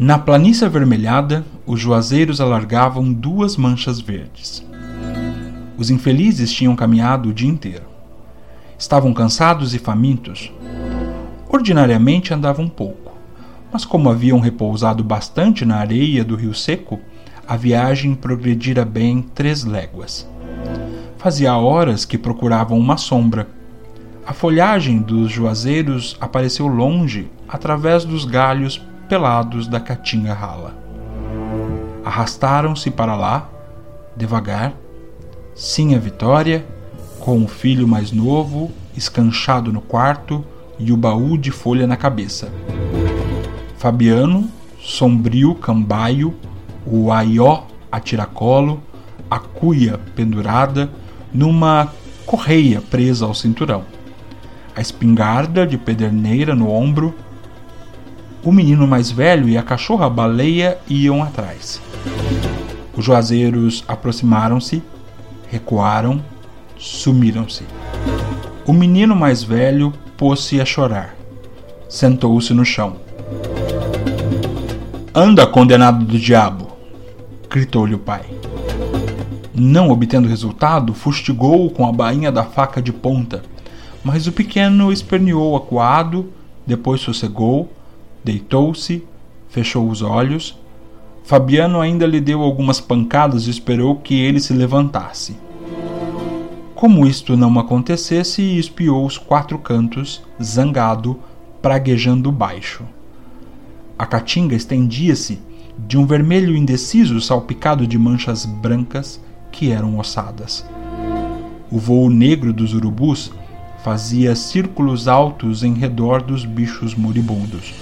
Na 0.03 0.19
planície 0.19 0.67
avermelhada, 0.67 1.47
os 1.65 1.79
juazeiros 1.79 2.41
alargavam 2.41 3.13
duas 3.13 3.57
manchas 3.57 4.01
verdes. 4.01 4.67
Os 5.79 5.91
infelizes 5.91 6.53
tinham 6.53 6.75
caminhado 6.75 7.29
o 7.29 7.33
dia 7.33 7.49
inteiro. 7.49 7.85
Estavam 8.77 9.15
cansados 9.15 9.75
e 9.75 9.79
famintos. 9.79 10.53
Ordinariamente 11.49 12.35
andavam 12.35 12.69
pouco, 12.69 13.17
mas 13.73 13.85
como 13.85 14.11
haviam 14.11 14.41
repousado 14.41 15.05
bastante 15.05 15.65
na 15.65 15.77
areia 15.77 16.25
do 16.25 16.35
rio 16.35 16.53
seco, 16.53 16.99
a 17.47 17.57
viagem 17.57 18.13
progredira 18.13 18.85
bem 18.85 19.23
três 19.23 19.63
léguas. 19.63 20.29
Fazia 21.17 21.57
horas 21.57 22.05
que 22.05 22.19
procuravam 22.19 22.77
uma 22.77 22.97
sombra. 22.97 23.47
A 24.27 24.33
folhagem 24.33 24.99
dos 24.99 25.31
juazeiros 25.31 26.17
apareceu 26.21 26.67
longe 26.67 27.31
através 27.49 28.05
dos 28.05 28.25
galhos 28.25 28.83
pelados 29.13 29.69
da 29.69 29.79
caatinga 29.79 30.33
rala. 30.33 30.75
Arrastaram-se 32.03 32.91
para 32.91 33.15
lá, 33.15 33.47
devagar, 34.17 34.73
sim 35.55 35.95
a 35.95 35.99
Vitória, 35.99 36.65
com 37.21 37.45
o 37.45 37.47
filho 37.47 37.87
mais 37.87 38.11
novo, 38.11 38.73
escanchado 38.97 39.71
no 39.71 39.83
quarto 39.83 40.43
e 40.79 40.91
o 40.93 40.97
baú 40.97 41.37
de 41.37 41.51
folha 41.51 41.87
na 41.87 41.95
cabeça. 41.95 42.51
Fabiano, 43.77 44.49
sombrio 44.81 45.55
cambaio, 45.57 46.35
o 46.87 47.13
aió 47.13 47.65
a 47.93 48.01
tiracolo, 48.01 48.83
a 49.31 49.39
cuia 49.39 50.01
pendurada 50.17 50.91
numa 51.35 51.93
correia 52.25 52.81
presa 52.81 53.27
ao 53.27 53.35
cinturão, 53.35 53.85
a 54.75 54.81
espingarda 54.81 55.67
de 55.67 55.77
pederneira 55.77 56.55
no 56.55 56.71
ombro 56.71 57.15
o 58.45 58.51
menino 58.51 58.87
mais 58.87 59.11
velho 59.11 59.49
e 59.49 59.57
a 59.57 59.63
cachorra 59.63 60.11
baleia 60.11 60.79
iam 60.89 61.23
atrás. 61.23 61.81
Os 62.97 63.05
juazeiros 63.05 63.85
aproximaram-se, 63.87 64.83
recuaram, 65.49 66.23
sumiram-se. 66.77 67.65
O 68.67 68.73
menino 68.73 69.15
mais 69.15 69.43
velho 69.43 69.93
pôs-se 70.17 70.61
a 70.61 70.65
chorar. 70.65 71.15
Sentou-se 71.89 72.53
no 72.53 72.65
chão. 72.65 72.97
Anda, 75.15 75.47
condenado 75.47 76.05
do 76.05 76.19
diabo! 76.19 76.73
gritou-lhe 77.49 77.95
o 77.95 77.99
pai. 77.99 78.23
Não 79.55 79.91
obtendo 79.91 80.27
resultado, 80.27 80.95
fustigou-o 80.95 81.71
com 81.71 81.87
a 81.87 81.93
bainha 81.93 82.33
da 82.33 82.45
faca 82.45 82.81
de 82.81 82.93
ponta, 82.93 83.43
mas 84.03 84.27
o 84.27 84.33
pequeno 84.33 84.91
esperneou 84.91 85.55
acuado, 85.55 86.33
depois 86.67 87.03
sossegou, 87.03 87.71
Deitou-se, 88.25 89.05
fechou 89.49 89.89
os 89.89 90.03
olhos. 90.03 90.59
Fabiano 91.25 91.81
ainda 91.81 92.07
lhe 92.07 92.21
deu 92.21 92.43
algumas 92.43 92.81
pancadas 92.81 93.47
e 93.47 93.51
esperou 93.51 93.97
que 93.97 94.15
ele 94.15 94.41
se 94.41 94.53
levantasse. 94.53 95.37
Como 96.75 97.07
isto 97.07 97.37
não 97.37 97.59
acontecesse, 97.59 98.43
espiou 98.59 99.07
os 99.07 99.17
quatro 99.17 99.57
cantos, 99.59 100.23
zangado, 100.43 101.19
praguejando 101.61 102.33
baixo. 102.33 102.83
A 103.97 104.05
caatinga 104.05 104.57
estendia-se 104.57 105.39
de 105.79 105.97
um 105.97 106.05
vermelho 106.05 106.57
indeciso 106.57 107.21
salpicado 107.21 107.87
de 107.87 107.97
manchas 107.97 108.45
brancas 108.45 109.21
que 109.53 109.71
eram 109.71 109.99
ossadas. 109.99 110.65
O 111.71 111.79
vôo 111.79 112.11
negro 112.11 112.53
dos 112.53 112.75
urubus 112.75 113.31
fazia 113.85 114.35
círculos 114.35 115.07
altos 115.09 115.63
em 115.63 115.75
redor 115.75 116.23
dos 116.23 116.45
bichos 116.45 116.95
moribundos. 116.95 117.73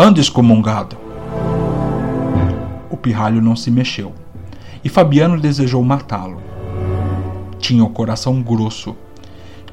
Anda 0.00 0.20
excomungado! 0.20 0.96
O 2.88 2.96
pirralho 2.96 3.42
não 3.42 3.56
se 3.56 3.68
mexeu, 3.68 4.14
e 4.84 4.88
Fabiano 4.88 5.40
desejou 5.40 5.82
matá-lo. 5.82 6.40
Tinha 7.58 7.82
o 7.82 7.90
coração 7.90 8.40
grosso. 8.40 8.94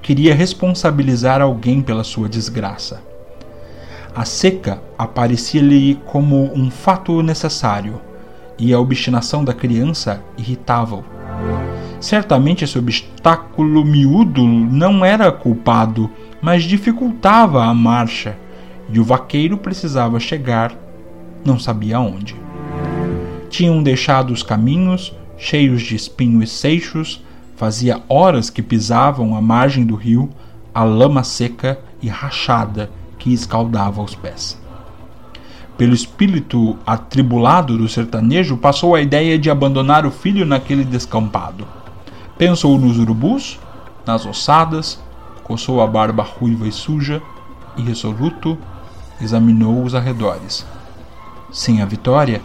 Queria 0.02 0.34
responsabilizar 0.34 1.44
alguém 1.44 1.80
pela 1.80 2.04
sua 2.04 2.28
desgraça. 2.28 3.04
A 4.16 4.26
seca 4.26 4.82
aparecia-lhe 4.98 6.02
como 6.08 6.52
um 6.56 6.72
fato 6.72 7.22
necessário, 7.22 8.02
e 8.58 8.74
a 8.74 8.80
obstinação 8.80 9.46
da 9.46 9.54
criança 9.54 10.24
irritava-o. 10.40 11.06
Certamente 12.00 12.64
esse 12.64 12.80
obstáculo 12.80 13.86
miúdo 13.86 14.44
não 14.44 15.06
era 15.06 15.32
culpado, 15.32 16.10
mas 16.42 16.64
dificultava 16.64 17.64
a 17.64 17.76
marcha 17.76 18.44
e 18.90 19.00
o 19.00 19.04
vaqueiro 19.04 19.58
precisava 19.58 20.20
chegar, 20.20 20.76
não 21.44 21.60
sabia 21.60 22.00
onde. 22.00 22.36
Tinham 23.50 23.82
deixado 23.82 24.32
os 24.32 24.44
caminhos 24.44 25.14
cheios 25.38 25.82
de 25.82 25.96
espinhos 25.96 26.50
e 26.50 26.54
seixos, 26.54 27.24
fazia 27.56 28.02
horas 28.08 28.50
que 28.50 28.62
pisavam 28.62 29.36
a 29.36 29.42
margem 29.42 29.86
do 29.86 29.96
rio, 29.96 30.30
a 30.74 30.84
lama 30.84 31.24
seca 31.24 31.80
e 32.02 32.08
rachada 32.08 32.90
que 33.18 33.34
escaldava 33.34 34.02
os 34.02 34.16
pés. 34.16 34.58
pelo 35.78 35.94
espírito 35.94 36.78
atribulado 36.86 37.78
do 37.78 37.88
sertanejo, 37.90 38.56
passou 38.58 38.96
a 38.96 39.02
ideia 39.02 39.38
de 39.38 39.50
abandonar 39.50 40.06
o 40.06 40.12
filho 40.12 40.46
naquele 40.46 40.86
descampado. 40.86 41.68
Pensou 42.38 42.78
nos 42.80 42.98
urubus, 42.98 43.60
nas 44.06 44.26
ossadas, 44.26 45.02
coçou 45.44 45.82
a 45.82 45.88
barba 45.88 46.24
ruiva 46.24 46.66
e 46.68 46.72
suja 46.72 47.22
e, 47.76 47.82
resoluto, 47.82 48.58
examinou 49.22 49.84
os 49.84 49.96
arredores. 49.96 50.66
Sem 51.52 51.82
a 51.82 51.86
vitória, 51.86 52.42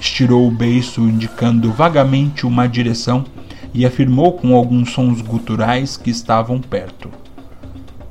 estirou 0.00 0.46
o 0.46 0.50
beiço 0.50 1.02
indicando 1.02 1.72
vagamente 1.72 2.46
uma 2.46 2.66
direção 2.66 3.24
e 3.72 3.84
afirmou 3.84 4.32
com 4.32 4.54
alguns 4.54 4.92
sons 4.92 5.20
guturais 5.20 5.96
que 5.96 6.10
estavam 6.10 6.60
perto. 6.60 7.10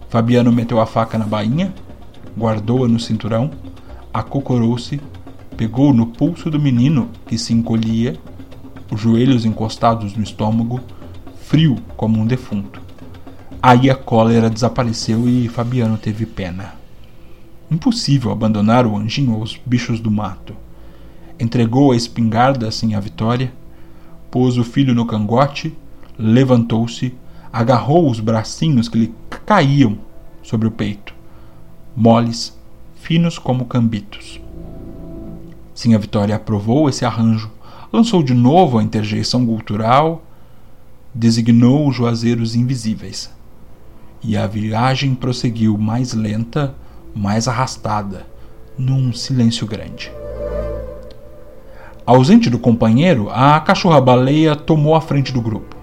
Fabiano 0.09 0.51
meteu 0.51 0.79
a 0.79 0.85
faca 0.85 1.17
na 1.17 1.25
bainha, 1.25 1.73
guardou-a 2.37 2.87
no 2.87 2.99
cinturão, 2.99 3.51
acocorou-se, 4.13 5.01
pegou 5.57 5.93
no 5.93 6.07
pulso 6.07 6.49
do 6.49 6.59
menino 6.59 7.09
que 7.25 7.37
se 7.37 7.53
encolhia, 7.53 8.15
os 8.91 9.01
joelhos 9.01 9.45
encostados 9.45 10.15
no 10.15 10.23
estômago, 10.23 10.79
frio 11.41 11.77
como 11.97 12.19
um 12.19 12.25
defunto. 12.25 12.81
Aí 13.61 13.89
a 13.89 13.95
cólera 13.95 14.49
desapareceu 14.49 15.27
e 15.27 15.47
Fabiano 15.47 15.97
teve 15.97 16.25
pena. 16.25 16.84
Impossível 17.69 18.31
abandonar 18.31 18.85
o 18.85 18.95
anjinho 18.95 19.33
aos 19.33 19.59
bichos 19.65 19.99
do 19.99 20.11
mato. 20.11 20.55
Entregou 21.39 21.91
a 21.91 21.95
espingarda 21.95 22.67
assim 22.67 22.93
à 22.93 22.99
vitória, 22.99 23.51
pôs 24.29 24.57
o 24.57 24.63
filho 24.63 24.93
no 24.93 25.05
cangote, 25.05 25.75
levantou-se, 26.17 27.13
agarrou 27.51 28.09
os 28.09 28.19
bracinhos 28.19 28.87
que 28.87 28.97
lhe 28.97 29.13
caíam 29.45 29.97
sobre 30.41 30.67
o 30.67 30.71
peito, 30.71 31.13
moles, 31.95 32.57
finos 32.95 33.37
como 33.37 33.65
cambitos. 33.65 34.39
Sim, 35.73 35.93
a 35.93 35.97
Vitória 35.97 36.35
aprovou 36.35 36.87
esse 36.87 37.03
arranjo, 37.03 37.51
lançou 37.91 38.23
de 38.23 38.33
novo 38.33 38.77
a 38.77 38.83
interjeição 38.83 39.45
cultural, 39.45 40.23
designou 41.13 41.87
os 41.87 41.95
juazeiros 41.95 42.55
invisíveis. 42.55 43.29
E 44.23 44.35
a 44.35 44.47
viagem 44.47 45.13
prosseguiu 45.13 45.77
mais 45.77 46.13
lenta, 46.13 46.73
mais 47.15 47.47
arrastada, 47.47 48.27
num 48.77 49.13
silêncio 49.13 49.65
grande. 49.65 50.11
Ausente 52.05 52.49
do 52.49 52.59
companheiro, 52.59 53.29
a 53.31 53.59
cachorra-baleia 53.61 54.55
tomou 54.55 54.93
a 54.93 55.01
frente 55.01 55.31
do 55.31 55.41
grupo. 55.41 55.75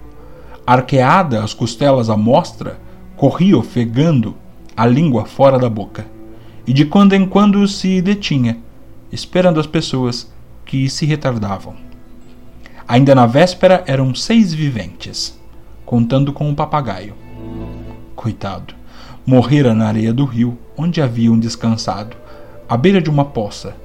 Arqueada, 0.64 1.42
as 1.42 1.54
costelas 1.54 2.10
à 2.10 2.16
mostra, 2.16 2.78
corria 3.16 3.56
ofegando, 3.56 4.36
a 4.76 4.86
língua 4.86 5.24
fora 5.24 5.58
da 5.58 5.68
boca, 5.68 6.06
e 6.66 6.72
de 6.72 6.84
quando 6.84 7.14
em 7.14 7.26
quando 7.26 7.66
se 7.66 8.00
detinha, 8.00 8.58
esperando 9.10 9.58
as 9.58 9.66
pessoas 9.66 10.30
que 10.64 10.88
se 10.88 11.06
retardavam. 11.06 11.74
Ainda 12.86 13.14
na 13.14 13.26
véspera 13.26 13.82
eram 13.86 14.14
seis 14.14 14.52
viventes, 14.52 15.36
contando 15.84 16.32
com 16.32 16.48
um 16.48 16.54
papagaio. 16.54 17.14
Coitado, 18.14 18.74
morrera 19.26 19.74
na 19.74 19.88
areia 19.88 20.12
do 20.12 20.24
rio, 20.24 20.58
onde 20.76 21.00
haviam 21.00 21.38
descansado, 21.38 22.16
à 22.68 22.76
beira 22.76 23.00
de 23.00 23.10
uma 23.10 23.24
poça, 23.24 23.76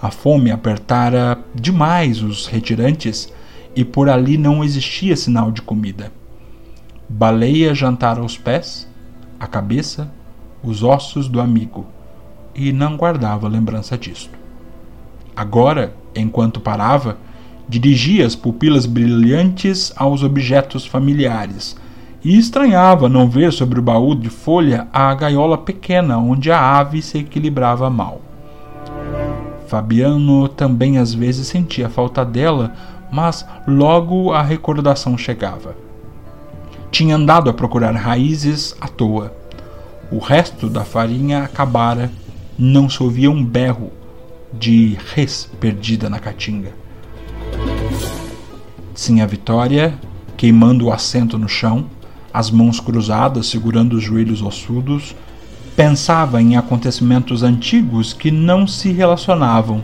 a 0.00 0.10
fome 0.10 0.50
apertara 0.50 1.38
demais 1.54 2.22
os 2.22 2.46
retirantes 2.46 3.32
e 3.76 3.84
por 3.84 4.08
ali 4.08 4.38
não 4.38 4.64
existia 4.64 5.16
sinal 5.16 5.52
de 5.52 5.62
comida. 5.62 6.12
Baleia 7.08 7.74
jantara 7.74 8.22
os 8.22 8.38
pés, 8.38 8.88
a 9.38 9.46
cabeça, 9.46 10.10
os 10.62 10.82
ossos 10.82 11.28
do 11.28 11.40
amigo 11.40 11.86
e 12.54 12.72
não 12.72 12.96
guardava 12.96 13.48
lembrança 13.48 13.96
disto. 13.96 14.38
Agora, 15.36 15.94
enquanto 16.14 16.60
parava, 16.60 17.18
dirigia 17.68 18.26
as 18.26 18.34
pupilas 18.34 18.86
brilhantes 18.86 19.92
aos 19.96 20.22
objetos 20.22 20.84
familiares 20.84 21.76
e 22.22 22.38
estranhava 22.38 23.08
não 23.08 23.28
ver 23.28 23.52
sobre 23.52 23.80
o 23.80 23.82
baú 23.82 24.14
de 24.14 24.28
folha 24.28 24.86
a 24.92 25.14
gaiola 25.14 25.56
pequena 25.56 26.18
onde 26.18 26.50
a 26.50 26.78
ave 26.78 27.00
se 27.00 27.18
equilibrava 27.18 27.88
mal. 27.88 28.20
Fabiano 29.66 30.48
também 30.48 30.98
às 30.98 31.14
vezes 31.14 31.46
sentia 31.46 31.88
falta 31.88 32.24
dela, 32.24 32.74
mas 33.10 33.46
logo 33.66 34.32
a 34.32 34.42
recordação 34.42 35.16
chegava. 35.16 35.76
Tinha 36.90 37.14
andado 37.14 37.48
a 37.48 37.54
procurar 37.54 37.94
raízes 37.94 38.74
à 38.80 38.88
toa. 38.88 39.32
O 40.10 40.18
resto 40.18 40.68
da 40.68 40.84
farinha 40.84 41.44
acabara, 41.44 42.10
não 42.58 42.90
se 42.90 43.00
ouvia 43.02 43.30
um 43.30 43.44
berro 43.44 43.92
de 44.52 44.98
res 45.14 45.48
perdida 45.60 46.10
na 46.10 46.18
caatinga. 46.18 46.72
Sim, 48.92 49.20
a 49.20 49.26
Vitória, 49.26 49.94
queimando 50.36 50.86
o 50.86 50.92
assento 50.92 51.38
no 51.38 51.48
chão, 51.48 51.86
as 52.32 52.50
mãos 52.50 52.78
cruzadas 52.78 53.46
segurando 53.46 53.94
os 53.94 54.02
joelhos 54.02 54.42
ossudos, 54.42 55.14
pensava 55.74 56.40
em 56.40 56.56
acontecimentos 56.56 57.42
antigos 57.42 58.12
que 58.12 58.30
não 58.30 58.66
se 58.66 58.92
relacionavam. 58.92 59.82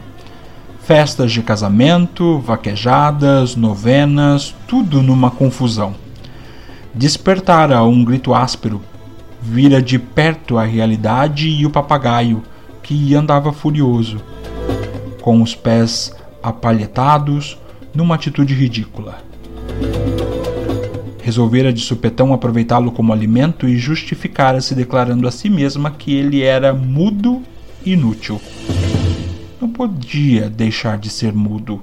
Festas 0.83 1.33
de 1.33 1.43
casamento, 1.43 2.39
vaquejadas, 2.39 3.57
novenas, 3.57 4.55
tudo 4.69 5.03
numa 5.03 5.31
confusão. 5.31 5.95
Despertara 6.95 7.83
um 7.83 8.05
grito 8.05 8.35
áspero. 8.35 8.81
Vira 9.43 9.83
de 9.83 9.99
perto 9.99 10.59
a 10.59 10.65
realidade 10.65 11.49
e 11.49 11.67
o 11.67 11.71
papagaio, 11.71 12.43
que 12.83 13.15
andava 13.15 13.53
furioso, 13.53 14.21
com 15.21 15.43
os 15.43 15.55
pés 15.55 16.13
apalhetados, 16.43 17.59
numa 17.93 18.15
atitude 18.15 18.55
ridícula 18.55 19.27
resolvera 21.27 21.73
de 21.73 21.81
supetão 21.81 22.33
aproveitá-lo 22.33 22.93
como 22.93 23.13
alimento 23.13 23.69
e 23.69 23.77
justificara-se 23.77 24.77
declarando 24.77 25.27
a 25.27 25.33
si 25.33 25.51
mesma 25.51 25.91
que 25.91 26.15
ele 26.15 26.41
era 26.41 26.73
mudo 26.73 27.43
e 27.85 27.95
inútil. 27.95 28.41
Não 29.61 29.69
podia 29.69 30.49
deixar 30.49 30.97
de 30.99 31.11
ser 31.11 31.33
mudo. 31.33 31.83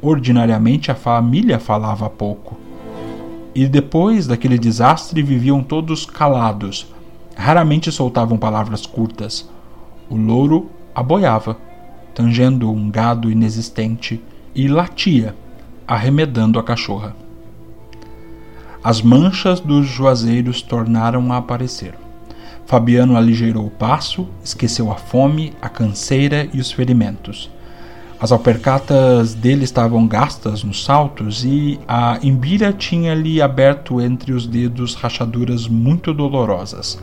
Ordinariamente 0.00 0.90
a 0.90 0.94
família 0.94 1.58
falava 1.58 2.08
pouco. 2.08 2.58
E 3.54 3.66
depois 3.66 4.26
daquele 4.26 4.58
desastre 4.58 5.22
viviam 5.22 5.62
todos 5.62 6.06
calados. 6.06 6.86
Raramente 7.36 7.92
soltavam 7.92 8.38
palavras 8.38 8.86
curtas. 8.86 9.46
O 10.08 10.16
louro 10.16 10.70
aboiava, 10.94 11.58
tangendo 12.14 12.72
um 12.72 12.90
gado 12.90 13.30
inexistente, 13.30 14.22
e 14.54 14.68
latia, 14.68 15.36
arremedando 15.86 16.58
a 16.58 16.62
cachorra. 16.62 17.14
As 18.82 19.02
manchas 19.02 19.60
dos 19.60 19.86
juazeiros 19.86 20.62
tornaram 20.62 21.30
a 21.34 21.36
aparecer. 21.36 21.94
Fabiano 22.64 23.14
aligeirou 23.14 23.66
o 23.66 23.70
passo, 23.70 24.26
esqueceu 24.42 24.90
a 24.90 24.94
fome, 24.94 25.52
a 25.60 25.68
canseira 25.68 26.48
e 26.50 26.58
os 26.58 26.72
ferimentos. 26.72 27.50
As 28.18 28.32
alpercatas 28.32 29.34
dele 29.34 29.64
estavam 29.64 30.06
gastas 30.06 30.64
nos 30.64 30.82
saltos 30.82 31.44
e 31.44 31.78
a 31.86 32.18
embira 32.22 32.72
tinha-lhe 32.72 33.42
aberto 33.42 34.00
entre 34.00 34.32
os 34.32 34.46
dedos 34.46 34.94
rachaduras 34.94 35.68
muito 35.68 36.14
dolorosas. 36.14 36.98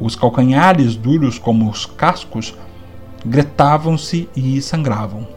Os 0.00 0.16
calcanhares, 0.16 0.96
duros 0.96 1.38
como 1.38 1.70
os 1.70 1.86
cascos, 1.86 2.52
gretavam-se 3.24 4.28
e 4.34 4.60
sangravam. 4.60 5.28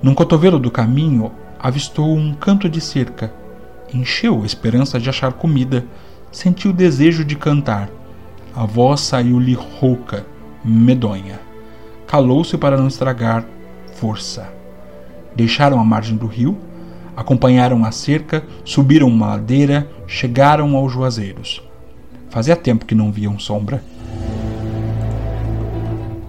Num 0.00 0.14
cotovelo 0.14 0.58
do 0.60 0.70
caminho, 0.70 1.32
avistou 1.58 2.16
um 2.16 2.32
canto 2.32 2.68
de 2.68 2.80
cerca 2.80 3.39
encheu 3.92 4.42
a 4.42 4.46
esperança 4.46 4.98
de 4.98 5.08
achar 5.08 5.32
comida, 5.32 5.84
sentiu 6.32 6.70
o 6.70 6.74
desejo 6.74 7.24
de 7.24 7.36
cantar. 7.36 7.90
A 8.54 8.64
voz 8.64 9.00
saiu-lhe 9.00 9.54
rouca, 9.54 10.26
medonha. 10.64 11.40
Calou-se 12.06 12.56
para 12.58 12.76
não 12.76 12.88
estragar 12.88 13.44
força. 13.94 14.52
Deixaram 15.34 15.78
a 15.78 15.84
margem 15.84 16.16
do 16.16 16.26
rio, 16.26 16.58
acompanharam 17.16 17.84
a 17.84 17.92
cerca, 17.92 18.42
subiram 18.64 19.08
uma 19.08 19.28
ladeira, 19.28 19.88
chegaram 20.06 20.74
aos 20.76 20.92
juazeiros. 20.92 21.62
Fazia 22.30 22.56
tempo 22.56 22.86
que 22.86 22.94
não 22.94 23.12
viam 23.12 23.38
sombra. 23.38 23.82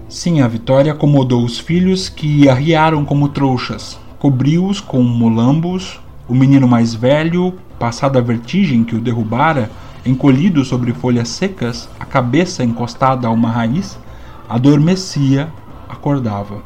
Sim, 0.08 0.42
a 0.42 0.48
Vitória 0.48 0.92
acomodou 0.92 1.42
os 1.42 1.58
filhos 1.58 2.10
que 2.10 2.46
arriaram 2.46 3.02
como 3.02 3.30
trouxas, 3.30 3.98
cobriu-os 4.18 4.78
com 4.78 5.02
molambos, 5.02 6.01
o 6.32 6.34
menino 6.34 6.66
mais 6.66 6.94
velho, 6.94 7.52
passada 7.78 8.18
a 8.18 8.22
vertigem 8.22 8.84
que 8.84 8.96
o 8.96 9.00
derrubara, 9.02 9.70
encolhido 10.02 10.64
sobre 10.64 10.94
folhas 10.94 11.28
secas, 11.28 11.90
a 12.00 12.06
cabeça 12.06 12.64
encostada 12.64 13.28
a 13.28 13.30
uma 13.30 13.50
raiz, 13.50 13.98
adormecia, 14.48 15.52
acordava. 15.86 16.62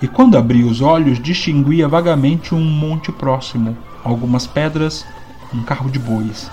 E 0.00 0.08
quando 0.08 0.38
abria 0.38 0.64
os 0.64 0.80
olhos, 0.80 1.20
distinguia 1.20 1.86
vagamente 1.86 2.54
um 2.54 2.64
monte 2.64 3.12
próximo, 3.12 3.76
algumas 4.02 4.46
pedras, 4.46 5.04
um 5.52 5.62
carro 5.62 5.90
de 5.90 5.98
bois. 5.98 6.50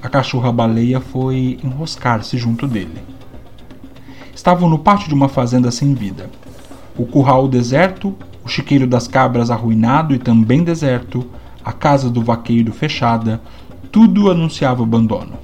A 0.00 0.08
cachorra-baleia 0.08 1.00
foi 1.00 1.58
enroscar-se 1.64 2.38
junto 2.38 2.68
dele. 2.68 3.02
estavam 4.32 4.68
no 4.68 4.78
pátio 4.78 5.08
de 5.08 5.14
uma 5.14 5.28
fazenda 5.28 5.72
sem 5.72 5.92
vida. 5.92 6.30
O 6.96 7.04
curral 7.04 7.48
deserto, 7.48 8.14
o 8.44 8.48
chiqueiro 8.48 8.86
das 8.86 9.08
cabras 9.08 9.50
arruinado 9.50 10.14
e 10.14 10.20
também 10.20 10.62
deserto, 10.62 11.28
a 11.68 11.72
casa 11.72 12.08
do 12.08 12.22
vaqueiro 12.22 12.72
fechada, 12.72 13.42
tudo 13.92 14.30
anunciava 14.30 14.82
abandono. 14.82 15.34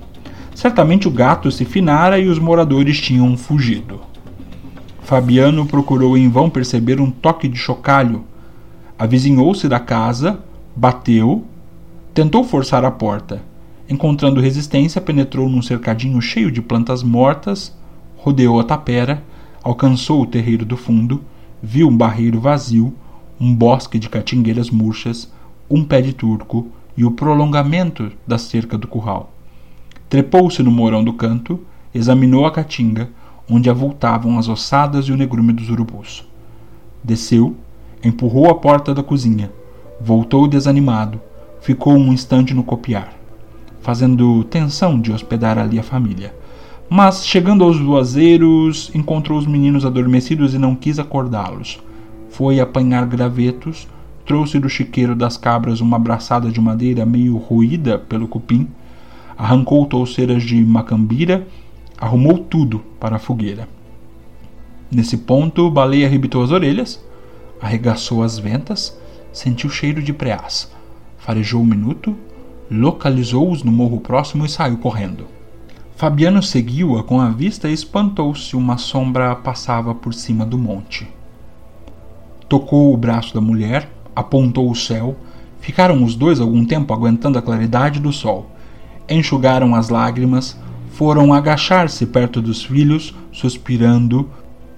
Certamente 0.54 1.06
o 1.06 1.10
gato 1.10 1.52
se 1.52 1.66
finara 1.66 2.18
e 2.18 2.28
os 2.28 2.38
moradores 2.38 2.98
tinham 2.98 3.36
fugido. 3.36 4.00
Fabiano 5.02 5.66
procurou 5.66 6.16
em 6.16 6.30
vão 6.30 6.48
perceber 6.48 6.98
um 6.98 7.10
toque 7.10 7.46
de 7.46 7.58
chocalho. 7.58 8.24
Avizinhou-se 8.98 9.68
da 9.68 9.78
casa, 9.78 10.40
bateu, 10.74 11.44
tentou 12.14 12.42
forçar 12.42 12.86
a 12.86 12.90
porta. 12.90 13.42
Encontrando 13.86 14.40
resistência, 14.40 15.02
penetrou 15.02 15.46
num 15.46 15.60
cercadinho 15.60 16.22
cheio 16.22 16.50
de 16.50 16.62
plantas 16.62 17.02
mortas, 17.02 17.76
rodeou 18.16 18.58
a 18.58 18.64
tapera, 18.64 19.22
alcançou 19.62 20.22
o 20.22 20.26
terreiro 20.26 20.64
do 20.64 20.78
fundo, 20.78 21.22
viu 21.62 21.86
um 21.86 21.94
barreiro 21.94 22.40
vazio, 22.40 22.94
um 23.38 23.54
bosque 23.54 23.98
de 23.98 24.08
catingueiras 24.08 24.70
murchas, 24.70 25.30
um 25.70 25.84
pé 25.84 26.00
de 26.00 26.12
turco 26.12 26.68
e 26.96 27.04
o 27.04 27.10
prolongamento 27.10 28.12
da 28.26 28.38
cerca 28.38 28.78
do 28.78 28.86
curral. 28.86 29.32
Trepou-se 30.08 30.62
no 30.62 30.70
morão 30.70 31.02
do 31.02 31.12
canto, 31.12 31.60
examinou 31.94 32.46
a 32.46 32.50
caatinga, 32.50 33.10
onde 33.50 33.68
avultavam 33.68 34.38
as 34.38 34.48
ossadas 34.48 35.06
e 35.06 35.12
o 35.12 35.16
negrume 35.16 35.52
dos 35.52 35.68
urubus. 35.68 36.26
Desceu, 37.02 37.56
empurrou 38.02 38.50
a 38.50 38.54
porta 38.54 38.94
da 38.94 39.02
cozinha, 39.02 39.50
voltou 40.00 40.46
desanimado, 40.46 41.20
ficou 41.60 41.94
um 41.94 42.12
instante 42.12 42.54
no 42.54 42.62
copiar, 42.62 43.12
fazendo 43.80 44.44
tensão 44.44 45.00
de 45.00 45.12
hospedar 45.12 45.58
ali 45.58 45.78
a 45.78 45.82
família. 45.82 46.34
Mas, 46.88 47.26
chegando 47.26 47.64
aos 47.64 47.78
voazeiros, 47.78 48.90
encontrou 48.94 49.38
os 49.38 49.46
meninos 49.46 49.84
adormecidos 49.84 50.54
e 50.54 50.58
não 50.58 50.74
quis 50.74 50.98
acordá-los. 50.98 51.80
Foi 52.28 52.60
apanhar 52.60 53.06
gravetos, 53.06 53.88
trouxe 54.24 54.58
do 54.58 54.68
chiqueiro 54.68 55.14
das 55.14 55.36
cabras 55.36 55.80
uma 55.80 55.98
braçada 55.98 56.50
de 56.50 56.60
madeira 56.60 57.04
meio 57.04 57.36
ruída 57.36 57.98
pelo 57.98 58.26
cupim, 58.26 58.68
arrancou 59.36 59.86
touceiras 59.86 60.42
de 60.42 60.56
macambira, 60.56 61.46
arrumou 61.98 62.38
tudo 62.38 62.80
para 62.98 63.16
a 63.16 63.18
fogueira. 63.18 63.68
Nesse 64.90 65.18
ponto, 65.18 65.70
Baleia 65.70 66.06
arrebitou 66.06 66.42
as 66.42 66.50
orelhas, 66.50 67.04
arregaçou 67.60 68.22
as 68.22 68.38
ventas, 68.38 68.98
sentiu 69.32 69.68
cheiro 69.68 70.02
de 70.02 70.12
preás, 70.12 70.70
farejou 71.18 71.62
um 71.62 71.66
minuto, 71.66 72.14
localizou-os 72.70 73.62
no 73.62 73.72
morro 73.72 74.00
próximo 74.00 74.44
e 74.44 74.48
saiu 74.48 74.78
correndo. 74.78 75.26
Fabiano 75.96 76.42
seguiu-a 76.42 77.04
com 77.04 77.20
a 77.20 77.30
vista 77.30 77.68
e 77.68 77.72
espantou-se 77.72 78.56
uma 78.56 78.78
sombra 78.78 79.34
passava 79.36 79.94
por 79.94 80.12
cima 80.12 80.44
do 80.44 80.58
monte. 80.58 81.08
Tocou 82.48 82.92
o 82.92 82.96
braço 82.96 83.32
da 83.32 83.40
mulher, 83.40 83.88
apontou 84.14 84.70
o 84.70 84.74
céu, 84.74 85.16
ficaram 85.60 86.02
os 86.04 86.14
dois 86.14 86.40
algum 86.40 86.64
tempo 86.64 86.92
aguentando 86.92 87.38
a 87.38 87.42
claridade 87.42 88.00
do 88.00 88.12
sol 88.12 88.54
enxugaram 89.08 89.74
as 89.74 89.88
lágrimas, 89.88 90.56
foram 90.90 91.32
agachar-se 91.32 92.06
perto 92.06 92.40
dos 92.40 92.64
filhos, 92.64 93.14
suspirando, 93.32 94.30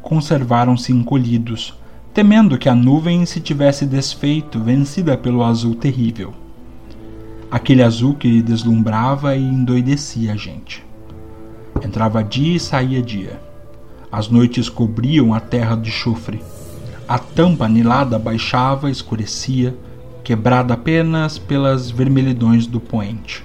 conservaram-se 0.03 0.93
encolhidos, 0.93 1.75
temendo 2.15 2.57
que 2.57 2.69
a 2.69 2.75
nuvem 2.75 3.27
se 3.27 3.41
tivesse 3.41 3.85
desfeito, 3.85 4.59
vencida 4.59 5.17
pelo 5.17 5.45
azul 5.45 5.75
terrível. 5.75 6.33
Aquele 7.51 7.83
azul 7.83 8.15
que 8.15 8.43
deslumbrava 8.43 9.37
e 9.37 9.43
endoidecia 9.43 10.33
a 10.33 10.37
gente. 10.37 10.85
Entrava 11.85 12.25
dia 12.25 12.57
e 12.57 12.61
saía 12.61 13.03
dia. 13.03 13.41
As 14.11 14.29
noites 14.29 14.69
cobriam 14.69 15.35
a 15.35 15.41
terra 15.41 15.77
de 15.77 15.91
chofre. 15.91 16.41
A 17.09 17.19
tampa 17.19 17.67
anilada 17.67 18.19
baixava, 18.19 18.91
escurecia, 18.91 19.77
quebrada 20.25 20.75
apenas 20.75 21.39
pelas 21.39 21.89
vermelhidões 21.89 22.67
do 22.67 22.81
poente. 22.81 23.45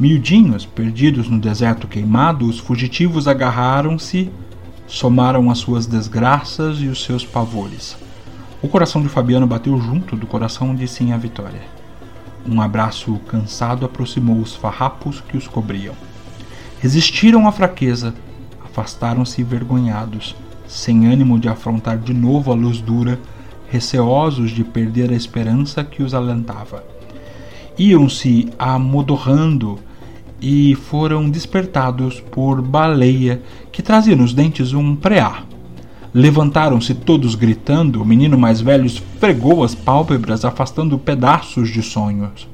Miudinhos, 0.00 0.64
perdidos 0.64 1.28
no 1.28 1.38
deserto 1.38 1.86
queimado, 1.86 2.46
os 2.46 2.58
fugitivos 2.58 3.28
agarraram-se, 3.28 4.30
somaram 4.86 5.50
as 5.50 5.58
suas 5.58 5.84
desgraças 5.86 6.78
e 6.80 6.86
os 6.86 7.04
seus 7.04 7.26
pavores. 7.26 7.94
O 8.62 8.68
coração 8.68 9.02
de 9.02 9.08
Fabiano 9.08 9.46
bateu 9.46 9.78
junto 9.78 10.16
do 10.16 10.26
coração 10.26 10.74
de 10.74 10.88
Sim 10.88 11.12
a 11.12 11.18
Vitória. 11.18 11.60
Um 12.48 12.62
abraço 12.62 13.20
cansado 13.28 13.84
aproximou 13.84 14.38
os 14.38 14.54
farrapos 14.54 15.20
que 15.28 15.36
os 15.36 15.46
cobriam. 15.46 15.94
Resistiram 16.80 17.46
à 17.46 17.52
fraqueza, 17.52 18.14
afastaram-se 18.64 19.42
vergonhados, 19.42 20.34
sem 20.72 21.06
ânimo 21.06 21.38
de 21.38 21.48
afrontar 21.48 21.98
de 21.98 22.14
novo 22.14 22.50
a 22.50 22.54
luz 22.54 22.80
dura, 22.80 23.20
receosos 23.68 24.50
de 24.50 24.64
perder 24.64 25.10
a 25.10 25.14
esperança 25.14 25.84
que 25.84 26.02
os 26.02 26.14
alentava. 26.14 26.82
Iam-se 27.78 28.48
amodorrando 28.58 29.78
e 30.40 30.74
foram 30.74 31.28
despertados 31.28 32.20
por 32.20 32.62
Baleia, 32.62 33.42
que 33.70 33.82
trazia 33.82 34.16
nos 34.16 34.32
dentes 34.32 34.72
um 34.72 34.96
preá. 34.96 35.44
Levantaram-se 36.14 36.94
todos 36.94 37.34
gritando, 37.34 38.02
o 38.02 38.04
menino 38.04 38.38
mais 38.38 38.60
velho 38.60 38.86
esfregou 38.86 39.62
as 39.62 39.74
pálpebras, 39.74 40.44
afastando 40.44 40.98
pedaços 40.98 41.70
de 41.70 41.82
sonhos. 41.82 42.48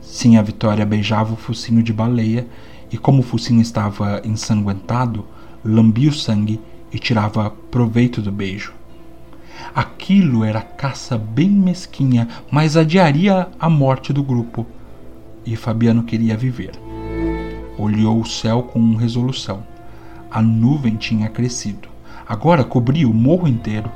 Sim, 0.00 0.36
a 0.36 0.42
Vitória 0.42 0.84
beijava 0.84 1.32
o 1.32 1.36
focinho 1.36 1.82
de 1.82 1.92
baleia, 1.92 2.46
e 2.90 2.98
como 2.98 3.20
o 3.20 3.24
focinho 3.24 3.60
estava 3.60 4.20
ensanguentado, 4.24 5.24
lambia 5.66 6.10
o 6.10 6.14
sangue 6.14 6.60
e 6.92 6.98
tirava 6.98 7.50
proveito 7.50 8.22
do 8.22 8.30
beijo. 8.30 8.72
Aquilo 9.74 10.44
era 10.44 10.62
caça 10.62 11.18
bem 11.18 11.50
mesquinha, 11.50 12.28
mas 12.50 12.76
adiaria 12.76 13.48
a 13.58 13.68
morte 13.68 14.12
do 14.12 14.22
grupo 14.22 14.66
e 15.46 15.54
Fabiano 15.54 16.02
queria 16.02 16.36
viver. 16.36 16.72
Olhou 17.78 18.20
o 18.20 18.26
céu 18.26 18.64
com 18.64 18.96
resolução. 18.96 19.62
A 20.30 20.42
nuvem 20.42 20.96
tinha 20.96 21.28
crescido. 21.28 21.88
Agora 22.28 22.64
cobria 22.64 23.08
o 23.08 23.14
morro 23.14 23.46
inteiro. 23.46 23.90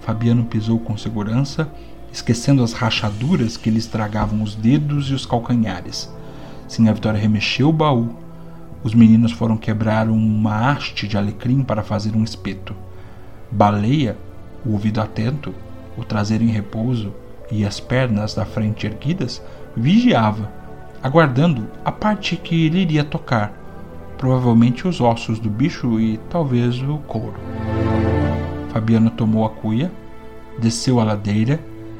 Fabiano 0.00 0.44
pisou 0.44 0.78
com 0.78 0.96
segurança, 0.96 1.68
esquecendo 2.12 2.62
as 2.62 2.72
rachaduras 2.72 3.56
que 3.56 3.70
lhe 3.70 3.78
estragavam 3.78 4.42
os 4.42 4.54
dedos 4.54 5.10
e 5.10 5.14
os 5.14 5.26
calcanhares. 5.26 6.12
Sinha 6.68 6.94
Vitória 6.94 7.20
remexeu 7.20 7.68
o 7.68 7.72
baú. 7.72 8.14
Os 8.84 8.94
meninos 8.94 9.32
foram 9.32 9.56
quebrar 9.56 10.08
uma 10.08 10.70
haste 10.70 11.06
de 11.06 11.16
alecrim 11.16 11.62
para 11.62 11.82
fazer 11.82 12.16
um 12.16 12.24
espeto. 12.24 12.74
Baleia, 13.50 14.16
o 14.64 14.72
ouvido 14.72 15.00
atento, 15.00 15.54
o 15.96 16.04
traseiro 16.04 16.44
em 16.44 16.48
repouso 16.48 17.12
e 17.50 17.64
as 17.64 17.78
pernas 17.78 18.34
da 18.34 18.44
frente 18.44 18.86
erguidas, 18.86 19.42
vigiava 19.76 20.62
aguardando 21.02 21.66
a 21.84 21.90
parte 21.90 22.36
que 22.36 22.68
lhe 22.68 22.82
iria 22.82 23.02
tocar, 23.02 23.52
provavelmente 24.16 24.86
os 24.86 25.00
ossos 25.00 25.40
do 25.40 25.50
bicho 25.50 25.98
e 25.98 26.18
talvez 26.30 26.80
o 26.80 26.98
couro. 26.98 27.34
Fabiano 28.72 29.10
tomou 29.10 29.44
a 29.44 29.50
cuia, 29.50 29.90
desceu 30.58 31.00
a 31.00 31.04
ladeira, 31.04 31.58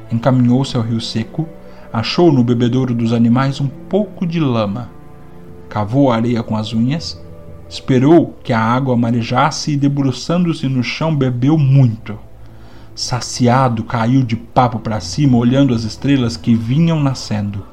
encaminhou-se 0.09 0.77
ao 0.77 0.83
rio 0.83 1.01
seco, 1.01 1.47
achou 1.91 2.31
no 2.31 2.43
bebedouro 2.43 2.95
dos 2.95 3.11
animais 3.11 3.59
um 3.59 3.67
pouco 3.67 4.25
de 4.25 4.39
lama, 4.39 4.89
cavou 5.73 6.11
a 6.11 6.17
areia 6.17 6.43
com 6.43 6.55
as 6.55 6.71
unhas, 6.71 7.19
esperou 7.67 8.37
que 8.43 8.53
a 8.53 8.59
água 8.59 8.95
marejasse 8.95 9.71
e, 9.71 9.75
debruçando-se 9.75 10.69
no 10.69 10.83
chão, 10.83 11.15
bebeu 11.15 11.57
muito. 11.57 12.15
Saciado, 12.93 13.83
caiu 13.83 14.21
de 14.21 14.35
papo 14.35 14.77
para 14.77 14.99
cima, 14.99 15.35
olhando 15.35 15.73
as 15.73 15.83
estrelas 15.83 16.37
que 16.37 16.53
vinham 16.53 17.01
nascendo. 17.01 17.65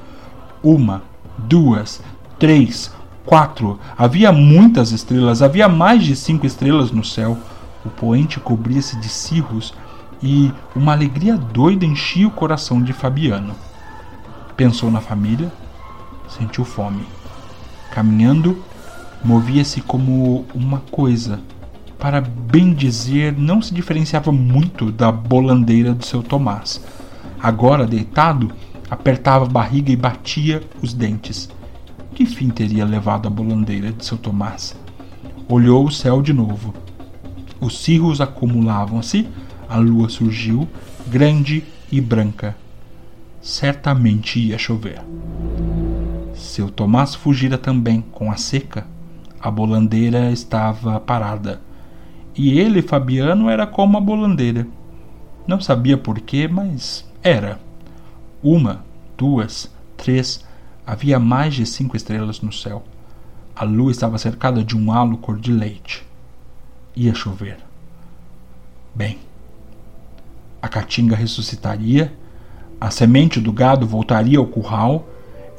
Uma, 0.63 1.03
duas, 1.37 2.01
três, 2.39 2.91
quatro. 3.27 3.79
Havia 3.99 4.33
muitas 4.33 4.93
estrelas, 4.93 5.43
havia 5.43 5.69
mais 5.69 6.03
de 6.03 6.17
cinco 6.17 6.47
estrelas 6.47 6.91
no 6.91 7.05
céu. 7.05 7.37
O 7.85 7.91
poente 7.91 8.41
cobria-se 8.41 8.99
de 8.99 9.11
cirros 9.11 9.75
e 10.23 10.51
uma 10.75 10.93
alegria 10.93 11.37
doida 11.37 11.85
enchia 11.85 12.27
o 12.27 12.31
coração 12.31 12.83
de 12.83 12.95
Fabiano. 12.95 13.55
Pensou 14.57 14.91
na 14.91 15.03
família, 15.03 15.53
sentiu 16.27 16.65
fome. 16.65 17.20
Caminhando, 17.91 18.63
movia-se 19.25 19.81
como 19.81 20.45
uma 20.55 20.79
coisa. 20.91 21.41
Para 21.99 22.21
bem 22.21 22.73
dizer, 22.73 23.37
não 23.37 23.61
se 23.61 23.75
diferenciava 23.75 24.33
muito 24.33 24.91
da 24.91 25.13
bolandeira 25.13 25.93
do 25.93 26.05
seu 26.05 26.23
Tomás. 26.23 26.81
Agora, 27.43 27.87
deitado, 27.87 28.51
apertava 28.91 29.45
a 29.45 29.49
barriga 29.49 29.91
e 29.91 29.97
batia 29.97 30.63
os 30.83 30.95
dentes. 30.95 31.49
Que 32.15 32.25
fim 32.27 32.49
teria 32.49 32.85
levado 32.85 33.27
a 33.27 33.31
bolandeira 33.31 33.93
de 33.93 34.05
seu 34.05 34.17
Tomás? 34.17 34.77
Olhou 35.49 35.87
o 35.87 35.93
céu 35.93 36.23
de 36.23 36.33
novo. 36.33 36.75
Os 37.61 37.79
cirros 37.79 38.21
acumulavam-se, 38.21 39.29
a 39.69 39.77
lua 39.77 40.09
surgiu, 40.09 40.67
grande 41.09 41.65
e 41.93 42.01
branca. 42.01 42.57
Certamente 43.43 44.39
ia 44.39 44.59
chover. 44.59 45.03
Seu 46.61 46.69
Tomás 46.69 47.15
fugira 47.15 47.57
também 47.57 48.03
com 48.13 48.31
a 48.31 48.37
seca, 48.37 48.87
A 49.41 49.51
bolandeira 49.51 50.31
estava 50.31 51.01
parada. 51.01 51.63
E 52.37 52.61
ele, 52.61 52.83
Fabiano, 52.83 53.49
era 53.49 53.67
como 53.67 53.97
a 53.97 54.01
bolandeira. 54.01 54.67
Não 55.47 55.59
sabia 55.59 55.97
porquê, 55.97 56.47
mas 56.47 57.11
era. 57.23 57.59
Uma, 58.43 58.85
duas, 59.17 59.75
três, 59.97 60.45
havia 60.87 61.19
mais 61.19 61.55
de 61.55 61.65
cinco 61.65 61.97
estrelas 61.97 62.43
no 62.43 62.53
céu. 62.53 62.85
A 63.57 63.65
lua 63.65 63.91
estava 63.91 64.19
cercada 64.19 64.63
de 64.63 64.77
um 64.77 64.93
halo 64.93 65.17
cor 65.17 65.39
de 65.39 65.51
leite. 65.51 66.07
Ia 66.95 67.15
chover. 67.15 67.57
Bem, 68.95 69.19
a 70.61 70.69
caatinga 70.69 71.17
ressuscitaria, 71.17 72.13
a 72.79 72.91
semente 72.91 73.41
do 73.41 73.51
gado 73.51 73.87
voltaria 73.87 74.39
ao 74.39 74.47
curral, 74.47 75.09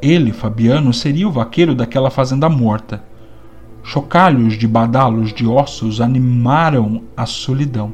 ele, 0.01 0.31
Fabiano, 0.31 0.93
seria 0.93 1.27
o 1.27 1.31
vaqueiro 1.31 1.75
daquela 1.75 2.09
fazenda 2.09 2.49
morta. 2.49 3.03
Chocalhos 3.83 4.57
de 4.57 4.67
badalos 4.67 5.33
de 5.33 5.45
ossos 5.45 6.01
animaram 6.01 7.03
a 7.15 7.25
solidão. 7.25 7.93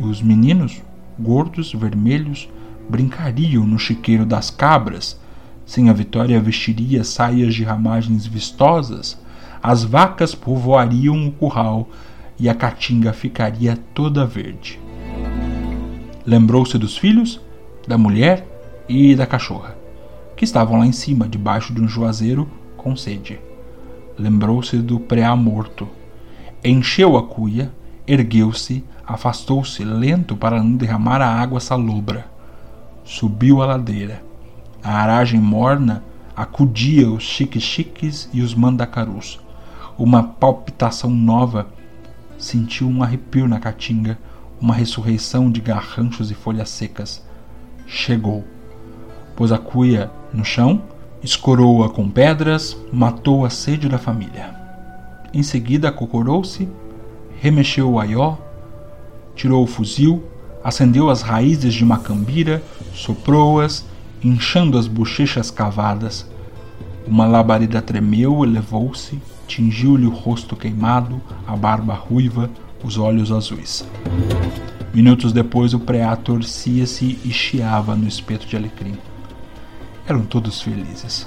Os 0.00 0.22
meninos, 0.22 0.82
gordos, 1.18 1.72
vermelhos, 1.72 2.48
brincariam 2.88 3.66
no 3.66 3.78
chiqueiro 3.78 4.24
das 4.24 4.50
cabras. 4.50 5.20
Sem 5.66 5.90
a 5.90 5.92
Vitória 5.92 6.40
vestiria 6.40 7.04
saias 7.04 7.54
de 7.54 7.64
ramagens 7.64 8.26
vistosas. 8.26 9.20
As 9.62 9.84
vacas 9.84 10.34
povoariam 10.34 11.26
o 11.26 11.32
curral 11.32 11.88
e 12.38 12.48
a 12.48 12.54
caatinga 12.54 13.12
ficaria 13.12 13.76
toda 13.92 14.24
verde. 14.24 14.78
Lembrou-se 16.24 16.76
dos 16.78 16.96
filhos, 16.96 17.40
da 17.86 17.96
mulher 17.96 18.46
e 18.88 19.14
da 19.14 19.26
cachorra, 19.26 19.77
que 20.38 20.44
estavam 20.44 20.78
lá 20.78 20.86
em 20.86 20.92
cima, 20.92 21.28
debaixo 21.28 21.74
de 21.74 21.82
um 21.82 21.88
juazeiro, 21.88 22.48
com 22.76 22.94
sede. 22.94 23.40
Lembrou-se 24.16 24.76
do 24.78 25.00
preá 25.00 25.34
morto. 25.34 25.88
Encheu 26.62 27.16
a 27.16 27.24
cuia, 27.24 27.72
ergueu-se, 28.06 28.84
afastou-se 29.04 29.82
lento 29.82 30.36
para 30.36 30.62
não 30.62 30.76
derramar 30.76 31.20
a 31.20 31.28
água 31.28 31.58
salobra. 31.58 32.24
Subiu 33.04 33.60
a 33.60 33.66
ladeira. 33.66 34.22
A 34.80 34.92
aragem 34.92 35.40
morna 35.40 36.04
acudia 36.36 37.10
os 37.10 37.24
chiques-chiques 37.24 38.30
e 38.32 38.40
os 38.40 38.54
mandacarus. 38.54 39.40
Uma 39.98 40.22
palpitação 40.22 41.10
nova 41.10 41.66
sentiu 42.38 42.88
um 42.88 43.02
arrepio 43.02 43.48
na 43.48 43.58
caatinga, 43.58 44.16
uma 44.60 44.72
ressurreição 44.72 45.50
de 45.50 45.60
garranchos 45.60 46.30
e 46.30 46.34
folhas 46.34 46.68
secas. 46.68 47.26
Chegou. 47.88 48.44
Pôs 49.38 49.52
a 49.52 49.56
cuia 49.56 50.10
no 50.34 50.44
chão, 50.44 50.82
escorou-a 51.22 51.88
com 51.88 52.10
pedras, 52.10 52.76
matou 52.92 53.44
a 53.44 53.50
sede 53.50 53.88
da 53.88 53.96
família. 53.96 54.52
Em 55.32 55.44
seguida, 55.44 55.90
acocorou-se, 55.90 56.68
remexeu 57.40 57.88
o 57.88 58.00
aió, 58.00 58.34
tirou 59.36 59.62
o 59.62 59.66
fuzil, 59.68 60.24
acendeu 60.64 61.08
as 61.08 61.22
raízes 61.22 61.72
de 61.72 61.84
macambira, 61.84 62.60
soprou-as, 62.92 63.86
inchando 64.24 64.76
as 64.76 64.88
bochechas 64.88 65.52
cavadas. 65.52 66.28
Uma 67.06 67.24
labareda 67.24 67.80
tremeu, 67.80 68.42
elevou-se, 68.42 69.22
tingiu-lhe 69.46 70.08
o 70.08 70.10
rosto 70.10 70.56
queimado, 70.56 71.22
a 71.46 71.54
barba 71.54 71.94
ruiva, 71.94 72.50
os 72.82 72.98
olhos 72.98 73.30
azuis. 73.30 73.86
Minutos 74.92 75.32
depois, 75.32 75.74
o 75.74 75.78
preá 75.78 76.16
torcia-se 76.16 77.20
e 77.24 77.30
chiava 77.30 77.94
no 77.94 78.08
espeto 78.08 78.44
de 78.44 78.56
alecrim. 78.56 78.98
Eram 80.08 80.24
todos 80.24 80.62
felizes. 80.62 81.26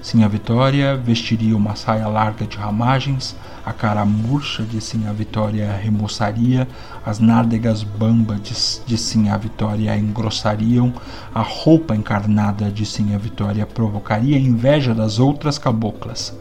Sinha 0.00 0.28
Vitória 0.28 0.96
vestiria 0.96 1.56
uma 1.56 1.74
saia 1.74 2.06
larga 2.06 2.46
de 2.46 2.56
ramagens, 2.56 3.34
a 3.66 3.72
cara 3.72 4.04
murcha 4.04 4.62
de 4.62 4.80
Sinha 4.80 5.12
Vitória 5.12 5.72
remoçaria, 5.72 6.68
as 7.04 7.18
nádegas 7.18 7.82
bamba 7.82 8.36
de, 8.36 8.54
de 8.86 8.96
Sinha 8.96 9.36
Vitória 9.36 9.96
engrossariam, 9.98 10.94
a 11.34 11.42
roupa 11.42 11.96
encarnada 11.96 12.70
de 12.70 12.86
Sinha 12.86 13.18
Vitória 13.18 13.66
provocaria 13.66 14.36
a 14.36 14.40
inveja 14.40 14.94
das 14.94 15.18
outras 15.18 15.58
caboclas. 15.58 16.32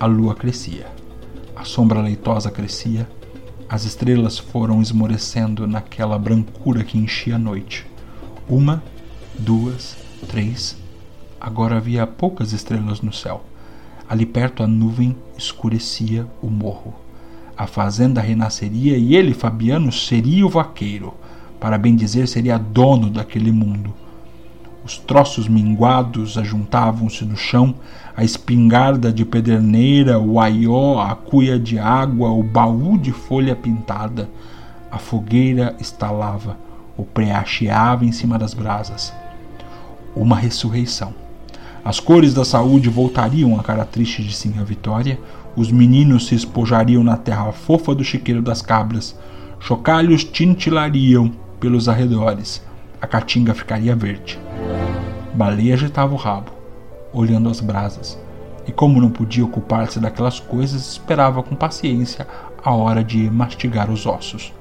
A 0.00 0.06
lua 0.06 0.34
crescia, 0.34 0.86
a 1.54 1.64
sombra 1.64 2.00
leitosa 2.00 2.50
crescia, 2.50 3.08
as 3.68 3.84
estrelas 3.84 4.36
foram 4.36 4.82
esmorecendo 4.82 5.64
naquela 5.64 6.18
brancura 6.18 6.82
que 6.82 6.98
enchia 6.98 7.36
a 7.36 7.38
noite. 7.38 7.86
Uma, 8.48 8.82
duas, 9.38 9.94
três. 9.94 10.09
Agora 11.40 11.76
havia 11.76 12.06
poucas 12.06 12.52
estrelas 12.52 13.00
no 13.00 13.12
céu. 13.12 13.42
Ali 14.08 14.26
perto 14.26 14.62
a 14.62 14.66
nuvem 14.66 15.16
escurecia 15.38 16.26
o 16.42 16.48
morro. 16.48 16.94
A 17.56 17.66
fazenda 17.66 18.20
renasceria 18.20 18.96
e 18.96 19.14
ele, 19.14 19.32
Fabiano, 19.32 19.90
seria 19.90 20.46
o 20.46 20.48
vaqueiro. 20.48 21.14
Para 21.58 21.78
bem 21.78 21.94
dizer, 21.94 22.26
seria 22.26 22.58
dono 22.58 23.10
daquele 23.10 23.52
mundo. 23.52 23.94
Os 24.84 24.98
troços 24.98 25.46
minguados 25.46 26.38
ajuntavam-se 26.38 27.24
no 27.24 27.36
chão, 27.36 27.74
a 28.16 28.24
espingarda 28.24 29.12
de 29.12 29.24
pederneira, 29.24 30.18
o 30.18 30.40
aió, 30.40 31.00
a 31.00 31.14
cuia 31.14 31.58
de 31.58 31.78
água, 31.78 32.30
o 32.30 32.42
baú 32.42 32.96
de 32.98 33.12
folha 33.12 33.54
pintada. 33.54 34.28
A 34.90 34.98
fogueira 34.98 35.76
estalava, 35.78 36.56
o 36.96 37.04
preá 37.04 37.44
chiava 37.44 38.04
em 38.04 38.12
cima 38.12 38.38
das 38.38 38.54
brasas. 38.54 39.12
Uma 40.14 40.36
ressurreição. 40.36 41.14
As 41.84 41.98
cores 41.98 42.34
da 42.34 42.44
saúde 42.44 42.90
voltariam 42.90 43.58
à 43.58 43.62
cara 43.62 43.84
triste 43.84 44.22
de 44.22 44.34
Sinha 44.34 44.62
Vitória, 44.64 45.18
os 45.56 45.72
meninos 45.72 46.26
se 46.26 46.34
espojariam 46.34 47.02
na 47.02 47.16
terra 47.16 47.52
fofa 47.52 47.94
do 47.94 48.04
chiqueiro 48.04 48.42
das 48.42 48.60
cabras, 48.60 49.16
chocalhos 49.58 50.22
tintilariam 50.22 51.32
pelos 51.58 51.88
arredores, 51.88 52.62
a 53.00 53.06
caatinga 53.06 53.54
ficaria 53.54 53.96
verde. 53.96 54.38
Baleia 55.34 55.74
agitava 55.74 56.12
o 56.12 56.18
rabo, 56.18 56.52
olhando 57.12 57.48
as 57.48 57.60
brasas, 57.60 58.18
e 58.66 58.72
como 58.72 59.00
não 59.00 59.10
podia 59.10 59.44
ocupar-se 59.44 59.98
daquelas 59.98 60.38
coisas, 60.38 60.92
esperava 60.92 61.42
com 61.42 61.54
paciência 61.56 62.26
a 62.62 62.72
hora 62.72 63.02
de 63.02 63.30
mastigar 63.30 63.90
os 63.90 64.06
ossos. 64.06 64.52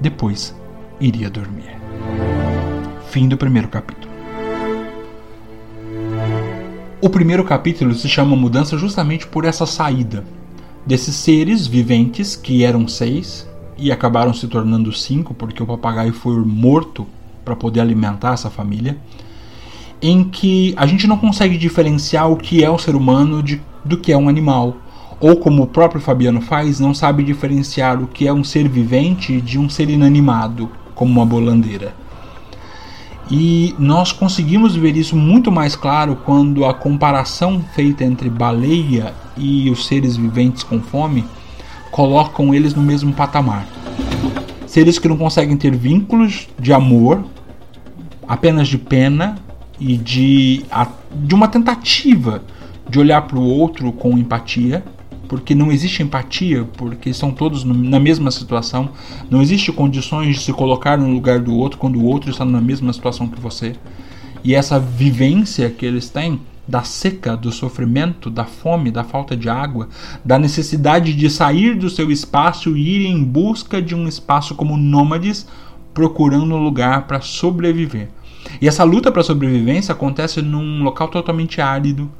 Depois 0.00 0.54
iria 1.00 1.30
dormir. 1.30 1.76
Fim 3.08 3.28
do 3.28 3.36
primeiro 3.36 3.68
capítulo. 3.68 4.13
O 7.04 7.10
primeiro 7.10 7.44
capítulo 7.44 7.94
se 7.94 8.08
chama 8.08 8.34
Mudança 8.34 8.78
justamente 8.78 9.26
por 9.26 9.44
essa 9.44 9.66
saída 9.66 10.24
desses 10.86 11.14
seres 11.14 11.66
viventes, 11.66 12.34
que 12.34 12.64
eram 12.64 12.88
seis 12.88 13.46
e 13.76 13.92
acabaram 13.92 14.32
se 14.32 14.48
tornando 14.48 14.90
cinco, 14.90 15.34
porque 15.34 15.62
o 15.62 15.66
papagaio 15.66 16.14
foi 16.14 16.34
morto 16.38 17.06
para 17.44 17.54
poder 17.54 17.80
alimentar 17.80 18.32
essa 18.32 18.48
família 18.48 18.96
em 20.00 20.24
que 20.24 20.72
a 20.78 20.86
gente 20.86 21.06
não 21.06 21.18
consegue 21.18 21.58
diferenciar 21.58 22.32
o 22.32 22.38
que 22.38 22.64
é 22.64 22.70
o 22.70 22.78
ser 22.78 22.96
humano 22.96 23.42
de, 23.42 23.60
do 23.84 23.98
que 23.98 24.10
é 24.10 24.16
um 24.16 24.26
animal. 24.26 24.74
Ou 25.20 25.36
como 25.36 25.64
o 25.64 25.66
próprio 25.66 26.00
Fabiano 26.00 26.40
faz, 26.40 26.80
não 26.80 26.94
sabe 26.94 27.22
diferenciar 27.22 28.02
o 28.02 28.06
que 28.06 28.26
é 28.26 28.32
um 28.32 28.42
ser 28.42 28.66
vivente 28.66 29.42
de 29.42 29.58
um 29.58 29.68
ser 29.68 29.90
inanimado, 29.90 30.70
como 30.94 31.12
uma 31.12 31.26
bolandeira. 31.26 31.94
E 33.30 33.74
nós 33.78 34.12
conseguimos 34.12 34.76
ver 34.76 34.96
isso 34.96 35.16
muito 35.16 35.50
mais 35.50 35.74
claro 35.74 36.16
quando 36.24 36.64
a 36.64 36.74
comparação 36.74 37.64
feita 37.74 38.04
entre 38.04 38.28
baleia 38.28 39.14
e 39.36 39.70
os 39.70 39.86
seres 39.86 40.16
viventes 40.16 40.62
com 40.62 40.80
fome 40.80 41.24
colocam 41.90 42.54
eles 42.54 42.74
no 42.74 42.82
mesmo 42.82 43.12
patamar. 43.12 43.66
Seres 44.66 44.98
que 44.98 45.08
não 45.08 45.16
conseguem 45.16 45.56
ter 45.56 45.74
vínculos 45.74 46.48
de 46.58 46.72
amor, 46.72 47.24
apenas 48.26 48.68
de 48.68 48.76
pena 48.76 49.36
e 49.78 49.96
de, 49.96 50.64
de 51.14 51.34
uma 51.34 51.48
tentativa 51.48 52.42
de 52.88 52.98
olhar 52.98 53.22
para 53.22 53.38
o 53.38 53.44
outro 53.44 53.92
com 53.92 54.18
empatia, 54.18 54.84
porque 55.28 55.54
não 55.54 55.72
existe 55.72 56.02
empatia, 56.02 56.64
porque 56.76 57.12
são 57.12 57.30
todos 57.30 57.64
na 57.64 57.98
mesma 57.98 58.30
situação, 58.30 58.90
não 59.30 59.42
existe 59.42 59.72
condições 59.72 60.36
de 60.36 60.42
se 60.42 60.52
colocar 60.52 60.96
no 60.96 61.12
lugar 61.12 61.40
do 61.40 61.54
outro 61.54 61.78
quando 61.78 61.98
o 61.98 62.04
outro 62.04 62.30
está 62.30 62.44
na 62.44 62.60
mesma 62.60 62.92
situação 62.92 63.28
que 63.28 63.40
você. 63.40 63.74
E 64.42 64.54
essa 64.54 64.78
vivência 64.78 65.70
que 65.70 65.86
eles 65.86 66.08
têm 66.08 66.40
da 66.66 66.82
seca, 66.82 67.36
do 67.36 67.52
sofrimento, 67.52 68.30
da 68.30 68.44
fome, 68.44 68.90
da 68.90 69.04
falta 69.04 69.36
de 69.36 69.48
água, 69.48 69.88
da 70.24 70.38
necessidade 70.38 71.14
de 71.14 71.28
sair 71.28 71.76
do 71.76 71.90
seu 71.90 72.10
espaço 72.10 72.76
e 72.76 72.96
ir 72.96 73.06
em 73.06 73.22
busca 73.22 73.80
de 73.80 73.94
um 73.94 74.08
espaço 74.08 74.54
como 74.54 74.76
nômades, 74.76 75.46
procurando 75.92 76.54
um 76.54 76.62
lugar 76.62 77.06
para 77.06 77.20
sobreviver. 77.20 78.08
E 78.60 78.68
essa 78.68 78.84
luta 78.84 79.12
para 79.12 79.22
sobrevivência 79.22 79.92
acontece 79.92 80.42
num 80.42 80.82
local 80.82 81.08
totalmente 81.08 81.60
árido, 81.60 82.10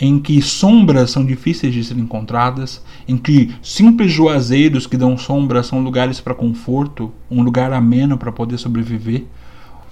em 0.00 0.18
que 0.18 0.40
sombras 0.42 1.10
são 1.10 1.24
difíceis 1.24 1.72
de 1.72 1.82
ser 1.82 1.96
encontradas, 1.96 2.82
em 3.08 3.16
que 3.16 3.54
simples 3.62 4.12
juazeiros 4.12 4.86
que 4.86 4.96
dão 4.96 5.16
sombra 5.16 5.62
são 5.62 5.80
lugares 5.80 6.20
para 6.20 6.34
conforto, 6.34 7.12
um 7.30 7.42
lugar 7.42 7.72
ameno 7.72 8.18
para 8.18 8.32
poder 8.32 8.58
sobreviver. 8.58 9.24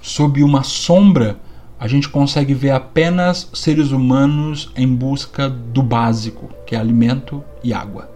Sob 0.02 0.42
uma 0.42 0.62
sombra 0.62 1.38
a 1.78 1.88
gente 1.88 2.08
consegue 2.08 2.54
ver 2.54 2.70
apenas 2.70 3.50
seres 3.52 3.90
humanos 3.90 4.70
em 4.76 4.86
busca 4.86 5.48
do 5.48 5.82
básico, 5.82 6.48
que 6.66 6.74
é 6.74 6.78
alimento 6.78 7.42
e 7.62 7.74
água. 7.74 8.10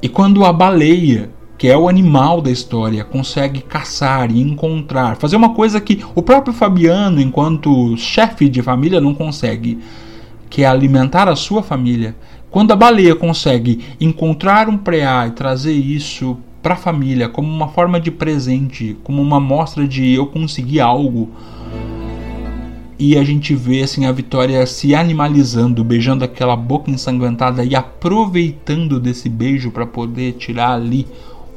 E 0.00 0.08
quando 0.08 0.44
a 0.44 0.52
baleia, 0.52 1.30
que 1.58 1.68
é 1.68 1.76
o 1.76 1.88
animal 1.88 2.40
da 2.40 2.50
história, 2.50 3.04
consegue 3.04 3.60
caçar 3.60 4.30
e 4.30 4.40
encontrar, 4.40 5.16
fazer 5.16 5.36
uma 5.36 5.54
coisa 5.54 5.80
que 5.80 6.04
o 6.14 6.22
próprio 6.22 6.54
Fabiano, 6.54 7.20
enquanto 7.20 7.96
chefe 7.96 8.48
de 8.48 8.62
família, 8.62 9.00
não 9.00 9.14
consegue, 9.14 9.78
que 10.48 10.62
é 10.62 10.66
alimentar 10.66 11.28
a 11.28 11.36
sua 11.36 11.62
família. 11.62 12.14
Quando 12.50 12.72
a 12.72 12.76
baleia 12.76 13.14
consegue 13.14 13.84
encontrar 14.00 14.68
um 14.68 14.78
preá 14.78 15.26
e 15.26 15.32
trazer 15.32 15.72
isso 15.72 16.36
para 16.62 16.74
a 16.74 16.78
família 16.78 17.28
como 17.28 17.48
uma 17.52 17.68
forma 17.68 18.00
de 18.00 18.10
presente, 18.10 18.96
como 19.02 19.20
uma 19.20 19.40
mostra 19.40 19.86
de 19.86 20.12
eu 20.12 20.26
consegui 20.26 20.80
algo, 20.80 21.30
e 22.98 23.18
a 23.18 23.24
gente 23.24 23.54
vê 23.54 23.82
assim 23.82 24.06
a 24.06 24.12
Vitória 24.12 24.64
se 24.66 24.94
animalizando, 24.94 25.82
beijando 25.82 26.24
aquela 26.24 26.54
boca 26.54 26.90
ensanguentada 26.90 27.64
e 27.64 27.74
aproveitando 27.74 29.00
desse 29.00 29.28
beijo 29.28 29.70
para 29.70 29.84
poder 29.84 30.34
tirar 30.34 30.74
ali 30.74 31.06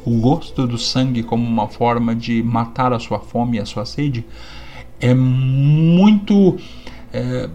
o 0.03 0.19
gosto 0.19 0.65
do 0.65 0.77
sangue 0.77 1.21
como 1.21 1.45
uma 1.45 1.67
forma 1.67 2.15
de 2.15 2.41
matar 2.41 2.91
a 2.91 2.99
sua 2.99 3.19
fome 3.19 3.57
e 3.57 3.59
a 3.59 3.65
sua 3.65 3.85
sede, 3.85 4.25
é 4.99 5.13
muito 5.13 6.57
é, 7.13 7.49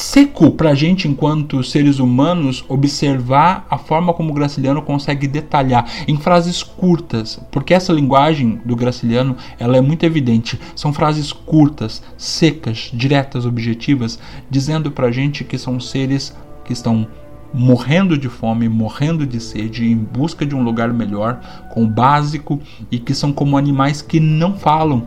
seco 0.00 0.50
para 0.50 0.70
a 0.70 0.74
gente, 0.74 1.06
enquanto 1.06 1.62
seres 1.62 1.98
humanos, 1.98 2.64
observar 2.68 3.66
a 3.68 3.76
forma 3.76 4.14
como 4.14 4.30
o 4.30 4.34
Graciliano 4.34 4.82
consegue 4.82 5.28
detalhar 5.28 5.86
em 6.08 6.16
frases 6.16 6.62
curtas, 6.62 7.38
porque 7.50 7.74
essa 7.74 7.92
linguagem 7.92 8.60
do 8.64 8.74
Graciliano 8.74 9.36
ela 9.58 9.76
é 9.76 9.80
muito 9.80 10.04
evidente. 10.04 10.58
São 10.74 10.92
frases 10.92 11.32
curtas, 11.32 12.02
secas, 12.16 12.90
diretas, 12.92 13.44
objetivas, 13.44 14.18
dizendo 14.48 14.90
para 14.90 15.08
a 15.08 15.12
gente 15.12 15.44
que 15.44 15.58
são 15.58 15.78
seres 15.78 16.34
que 16.64 16.72
estão 16.72 17.06
morrendo 17.52 18.16
de 18.16 18.28
fome, 18.28 18.68
morrendo 18.68 19.26
de 19.26 19.40
sede, 19.40 19.84
em 19.84 19.96
busca 19.96 20.46
de 20.46 20.54
um 20.54 20.62
lugar 20.62 20.92
melhor, 20.92 21.40
com 21.72 21.84
o 21.84 21.88
básico 21.88 22.60
e 22.90 22.98
que 22.98 23.14
são 23.14 23.32
como 23.32 23.58
animais 23.58 24.00
que 24.00 24.18
não 24.18 24.56
falam. 24.56 25.06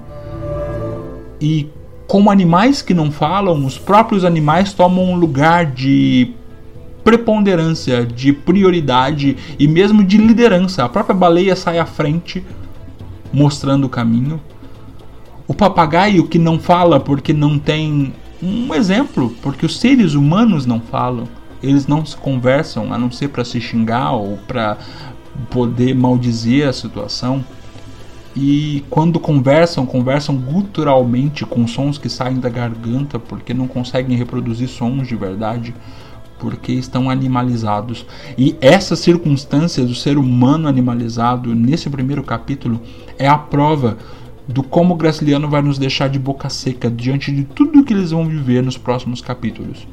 E 1.42 1.68
como 2.08 2.30
animais 2.30 2.82
que 2.82 2.94
não 2.94 3.12
falam, 3.12 3.66
os 3.66 3.78
próprios 3.78 4.24
animais 4.26 4.74
tomam 4.74 5.06
um 5.06 5.16
lugar 5.16 5.66
de 5.66 6.34
preponderância, 7.04 8.06
de 8.06 8.32
prioridade 8.32 9.36
e 9.60 9.68
mesmo 9.68 10.04
de 10.04 10.18
liderança. 10.18 10.84
A 10.84 10.90
própria 10.90 11.16
baleia 11.16 11.56
sai 11.56 11.80
à 11.80 11.86
frente, 11.86 12.44
mostrando 13.32 13.86
o 13.86 13.90
caminho. 13.90 14.40
O 15.48 15.54
papagaio 15.54 16.28
que 16.28 16.40
não 16.40 16.58
fala 16.58 17.00
porque 17.00 17.34
não 17.34 17.60
tem 17.60 18.14
um 18.42 18.74
exemplo, 18.74 19.34
porque 19.42 19.66
os 19.66 19.80
seres 19.80 20.14
humanos 20.14 20.66
não 20.66 20.80
falam, 20.80 21.28
eles 21.62 21.88
não 21.88 22.06
se 22.06 22.16
conversam 22.16 22.94
a 22.94 22.98
não 22.98 23.12
ser 23.12 23.30
para 23.30 23.44
se 23.44 23.60
xingar 23.60 24.12
ou 24.12 24.38
para 24.48 24.78
poder 25.50 25.94
maldizer 25.96 26.68
a 26.68 26.74
situação 26.74 27.44
e 28.36 28.84
quando 28.90 29.20
conversam, 29.20 29.86
conversam 29.86 30.36
guturalmente 30.36 31.46
com 31.46 31.68
sons 31.68 31.98
que 31.98 32.10
saem 32.10 32.40
da 32.40 32.50
garganta 32.50 33.20
porque 33.20 33.54
não 33.54 33.68
conseguem 33.68 34.18
reproduzir 34.18 34.68
sons 34.68 35.08
de 35.08 35.16
verdade, 35.16 35.74
porque 36.40 36.72
estão 36.72 37.10
animalizados. 37.10 38.06
E 38.36 38.56
essa 38.60 38.96
circunstância 38.96 39.86
do 39.86 39.94
ser 39.94 40.18
humano 40.18 40.68
animalizado 40.68 41.54
nesse 41.54 41.90
primeiro 41.90 42.24
capítulo 42.24 42.82
é 43.20 43.28
a 43.28 43.38
prova 43.38 43.98
do 44.48 44.64
como 44.64 44.94
o 44.94 44.98
Graciliano 44.98 45.48
vai 45.48 45.62
nos 45.62 45.78
deixar 45.78 46.10
de 46.10 46.20
boca 46.20 46.50
seca 46.50 46.90
diante 46.90 47.32
de 47.32 47.44
tudo 47.44 47.84
que 47.84 47.94
eles 47.94 48.12
vão 48.12 48.28
viver 48.28 48.64
nos 48.64 48.78
próximos 48.78 49.22
capítulos. 49.22 49.88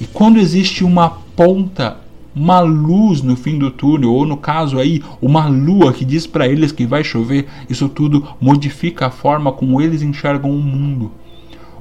E 0.00 0.06
quando 0.06 0.38
existe 0.38 0.82
uma 0.82 1.10
ponta 1.36 1.98
uma 2.34 2.60
luz 2.60 3.22
no 3.22 3.36
fim 3.36 3.58
do 3.58 3.70
túnel, 3.70 4.12
ou 4.12 4.24
no 4.24 4.36
caso 4.36 4.78
aí, 4.78 5.02
uma 5.20 5.46
lua 5.46 5.92
que 5.92 6.04
diz 6.04 6.26
para 6.26 6.46
eles 6.46 6.72
que 6.72 6.86
vai 6.86 7.02
chover, 7.02 7.46
isso 7.68 7.88
tudo 7.88 8.26
modifica 8.40 9.06
a 9.06 9.10
forma 9.10 9.52
como 9.52 9.80
eles 9.80 10.02
enxergam 10.02 10.50
o 10.50 10.58
mundo. 10.58 11.10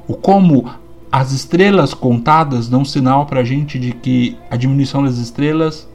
O 0.07 0.15
como 0.15 0.69
as 1.11 1.31
estrelas 1.31 1.93
contadas 1.93 2.67
dão 2.67 2.83
sinal 2.85 3.25
para 3.25 3.41
a 3.41 3.43
gente 3.43 3.79
de 3.79 3.91
que 3.91 4.37
a 4.49 4.55
diminuição 4.55 5.03
das 5.03 5.17
estrelas 5.17 5.87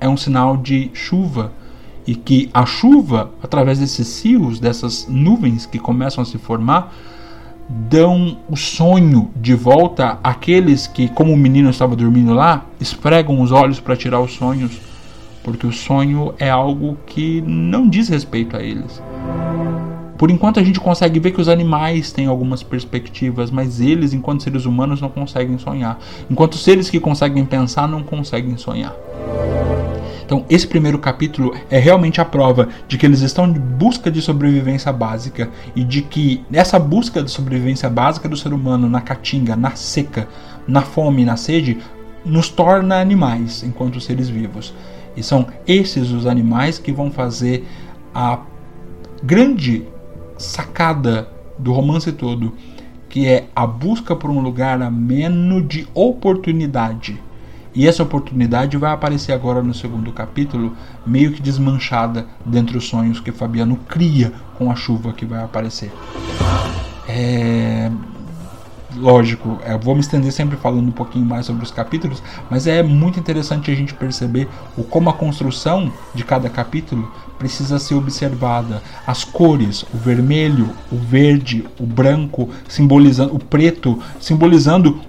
é 0.00 0.08
um 0.08 0.16
sinal 0.16 0.56
de 0.56 0.90
chuva 0.92 1.52
e 2.06 2.14
que 2.14 2.48
a 2.54 2.64
chuva, 2.64 3.30
através 3.42 3.78
desses 3.78 4.06
cios, 4.08 4.58
dessas 4.58 5.06
nuvens 5.08 5.66
que 5.66 5.78
começam 5.78 6.22
a 6.22 6.24
se 6.24 6.38
formar, 6.38 6.94
dão 7.68 8.38
o 8.48 8.56
sonho 8.56 9.30
de 9.36 9.54
volta 9.54 10.18
àqueles 10.22 10.86
que, 10.86 11.08
como 11.08 11.32
o 11.32 11.36
menino 11.36 11.68
estava 11.68 11.94
dormindo 11.94 12.32
lá, 12.32 12.64
esfregam 12.80 13.40
os 13.40 13.52
olhos 13.52 13.78
para 13.78 13.96
tirar 13.96 14.20
os 14.20 14.32
sonhos, 14.32 14.80
porque 15.42 15.66
o 15.66 15.72
sonho 15.72 16.34
é 16.38 16.48
algo 16.48 16.96
que 17.06 17.42
não 17.42 17.88
diz 17.88 18.08
respeito 18.08 18.56
a 18.56 18.62
eles. 18.62 19.02
Por 20.16 20.30
enquanto 20.30 20.58
a 20.58 20.64
gente 20.64 20.80
consegue 20.80 21.20
ver 21.20 21.30
que 21.30 21.40
os 21.40 21.48
animais 21.48 22.10
têm 22.10 22.26
algumas 22.26 22.62
perspectivas, 22.62 23.52
mas 23.52 23.80
eles, 23.80 24.12
enquanto 24.12 24.42
seres 24.42 24.64
humanos, 24.64 25.00
não 25.00 25.08
conseguem 25.08 25.56
sonhar. 25.58 25.98
Enquanto 26.28 26.56
seres 26.56 26.90
que 26.90 26.98
conseguem 26.98 27.44
pensar 27.44 27.86
não 27.86 28.02
conseguem 28.02 28.56
sonhar. 28.56 28.96
Então, 30.28 30.44
esse 30.50 30.66
primeiro 30.66 30.98
capítulo 30.98 31.56
é 31.70 31.78
realmente 31.78 32.20
a 32.20 32.24
prova 32.24 32.68
de 32.86 32.98
que 32.98 33.06
eles 33.06 33.22
estão 33.22 33.46
em 33.46 33.54
busca 33.54 34.10
de 34.10 34.20
sobrevivência 34.20 34.92
básica 34.92 35.48
e 35.74 35.82
de 35.82 36.02
que 36.02 36.44
essa 36.52 36.78
busca 36.78 37.22
de 37.22 37.30
sobrevivência 37.30 37.88
básica 37.88 38.28
do 38.28 38.36
ser 38.36 38.52
humano 38.52 38.90
na 38.90 39.00
caatinga, 39.00 39.56
na 39.56 39.70
seca, 39.70 40.28
na 40.66 40.82
fome, 40.82 41.24
na 41.24 41.38
sede, 41.38 41.78
nos 42.26 42.50
torna 42.50 43.00
animais 43.00 43.62
enquanto 43.62 44.02
seres 44.02 44.28
vivos. 44.28 44.74
E 45.16 45.22
são 45.22 45.46
esses 45.66 46.10
os 46.10 46.26
animais 46.26 46.78
que 46.78 46.92
vão 46.92 47.10
fazer 47.10 47.66
a 48.14 48.40
grande 49.22 49.84
sacada 50.36 51.26
do 51.58 51.72
romance 51.72 52.12
todo, 52.12 52.52
que 53.08 53.26
é 53.26 53.46
a 53.56 53.66
busca 53.66 54.14
por 54.14 54.28
um 54.28 54.40
lugar 54.40 54.82
ameno 54.82 55.62
de 55.62 55.88
oportunidade 55.94 57.18
e 57.78 57.86
essa 57.86 58.02
oportunidade 58.02 58.76
vai 58.76 58.90
aparecer 58.90 59.30
agora 59.30 59.62
no 59.62 59.72
segundo 59.72 60.10
capítulo, 60.10 60.76
meio 61.06 61.30
que 61.30 61.40
desmanchada 61.40 62.26
dentre 62.44 62.76
os 62.76 62.88
sonhos 62.88 63.20
que 63.20 63.30
Fabiano 63.30 63.76
cria 63.88 64.32
com 64.56 64.68
a 64.68 64.74
chuva 64.74 65.12
que 65.12 65.24
vai 65.24 65.44
aparecer. 65.44 65.92
É. 67.08 67.88
Lógico, 68.96 69.60
eu 69.64 69.78
vou 69.78 69.94
me 69.94 70.00
estender 70.00 70.32
sempre 70.32 70.56
falando 70.56 70.88
um 70.88 70.92
pouquinho 70.92 71.24
mais 71.24 71.46
sobre 71.46 71.62
os 71.62 71.70
capítulos, 71.70 72.20
mas 72.50 72.66
é 72.66 72.82
muito 72.82 73.20
interessante 73.20 73.70
a 73.70 73.74
gente 73.74 73.94
perceber 73.94 74.48
o 74.76 74.82
como 74.82 75.08
a 75.08 75.12
construção 75.12 75.92
de 76.12 76.24
cada 76.24 76.50
capítulo 76.50 77.08
precisa 77.38 77.78
ser 77.78 77.94
observada. 77.94 78.82
As 79.06 79.22
cores, 79.22 79.84
o 79.94 79.96
vermelho, 79.96 80.70
o 80.90 80.96
verde, 80.96 81.64
o 81.78 81.86
branco, 81.86 82.48
simbolizando 82.66 83.36
o 83.36 83.38
preto, 83.38 84.02
simbolizando 84.18 85.00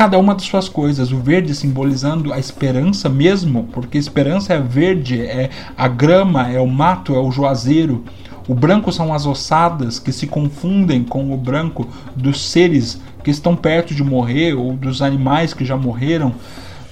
cada 0.00 0.18
uma 0.18 0.32
das 0.32 0.44
suas 0.44 0.66
coisas. 0.66 1.12
O 1.12 1.18
verde 1.18 1.54
simbolizando 1.54 2.32
a 2.32 2.38
esperança 2.38 3.06
mesmo, 3.06 3.64
porque 3.64 3.98
esperança 3.98 4.54
é 4.54 4.58
verde, 4.58 5.20
é 5.20 5.50
a 5.76 5.86
grama, 5.88 6.50
é 6.50 6.58
o 6.58 6.66
mato, 6.66 7.14
é 7.14 7.18
o 7.18 7.30
juazeiro. 7.30 8.02
O 8.48 8.54
branco 8.54 8.90
são 8.90 9.12
as 9.12 9.26
ossadas 9.26 9.98
que 9.98 10.10
se 10.10 10.26
confundem 10.26 11.04
com 11.04 11.34
o 11.34 11.36
branco 11.36 11.86
dos 12.16 12.48
seres 12.48 12.98
que 13.22 13.30
estão 13.30 13.54
perto 13.54 13.94
de 13.94 14.02
morrer 14.02 14.54
ou 14.54 14.72
dos 14.72 15.02
animais 15.02 15.52
que 15.52 15.66
já 15.66 15.76
morreram. 15.76 16.34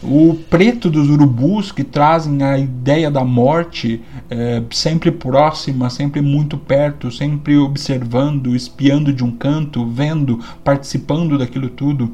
O 0.02 0.38
preto 0.50 0.90
dos 0.90 1.08
urubus 1.08 1.72
que 1.72 1.82
trazem 1.82 2.42
a 2.42 2.58
ideia 2.58 3.10
da 3.10 3.24
morte 3.24 4.02
é, 4.28 4.62
sempre 4.70 5.10
próxima, 5.10 5.88
sempre 5.88 6.20
muito 6.20 6.58
perto, 6.58 7.10
sempre 7.10 7.56
observando, 7.56 8.54
espiando 8.54 9.14
de 9.14 9.24
um 9.24 9.30
canto, 9.32 9.86
vendo, 9.86 10.38
participando 10.62 11.38
daquilo 11.38 11.70
tudo 11.70 12.12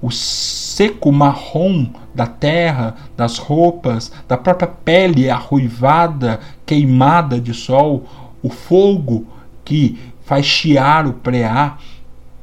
o 0.00 0.10
seco 0.10 1.10
marrom 1.10 1.86
da 2.14 2.26
terra, 2.26 2.94
das 3.16 3.38
roupas, 3.38 4.12
da 4.28 4.36
própria 4.36 4.68
pele 4.68 5.28
arruivada, 5.28 6.40
queimada 6.64 7.40
de 7.40 7.52
sol, 7.52 8.04
o 8.42 8.48
fogo 8.48 9.26
que 9.64 9.98
faz 10.24 10.46
chiar 10.46 11.06
o 11.06 11.14
preá, 11.14 11.76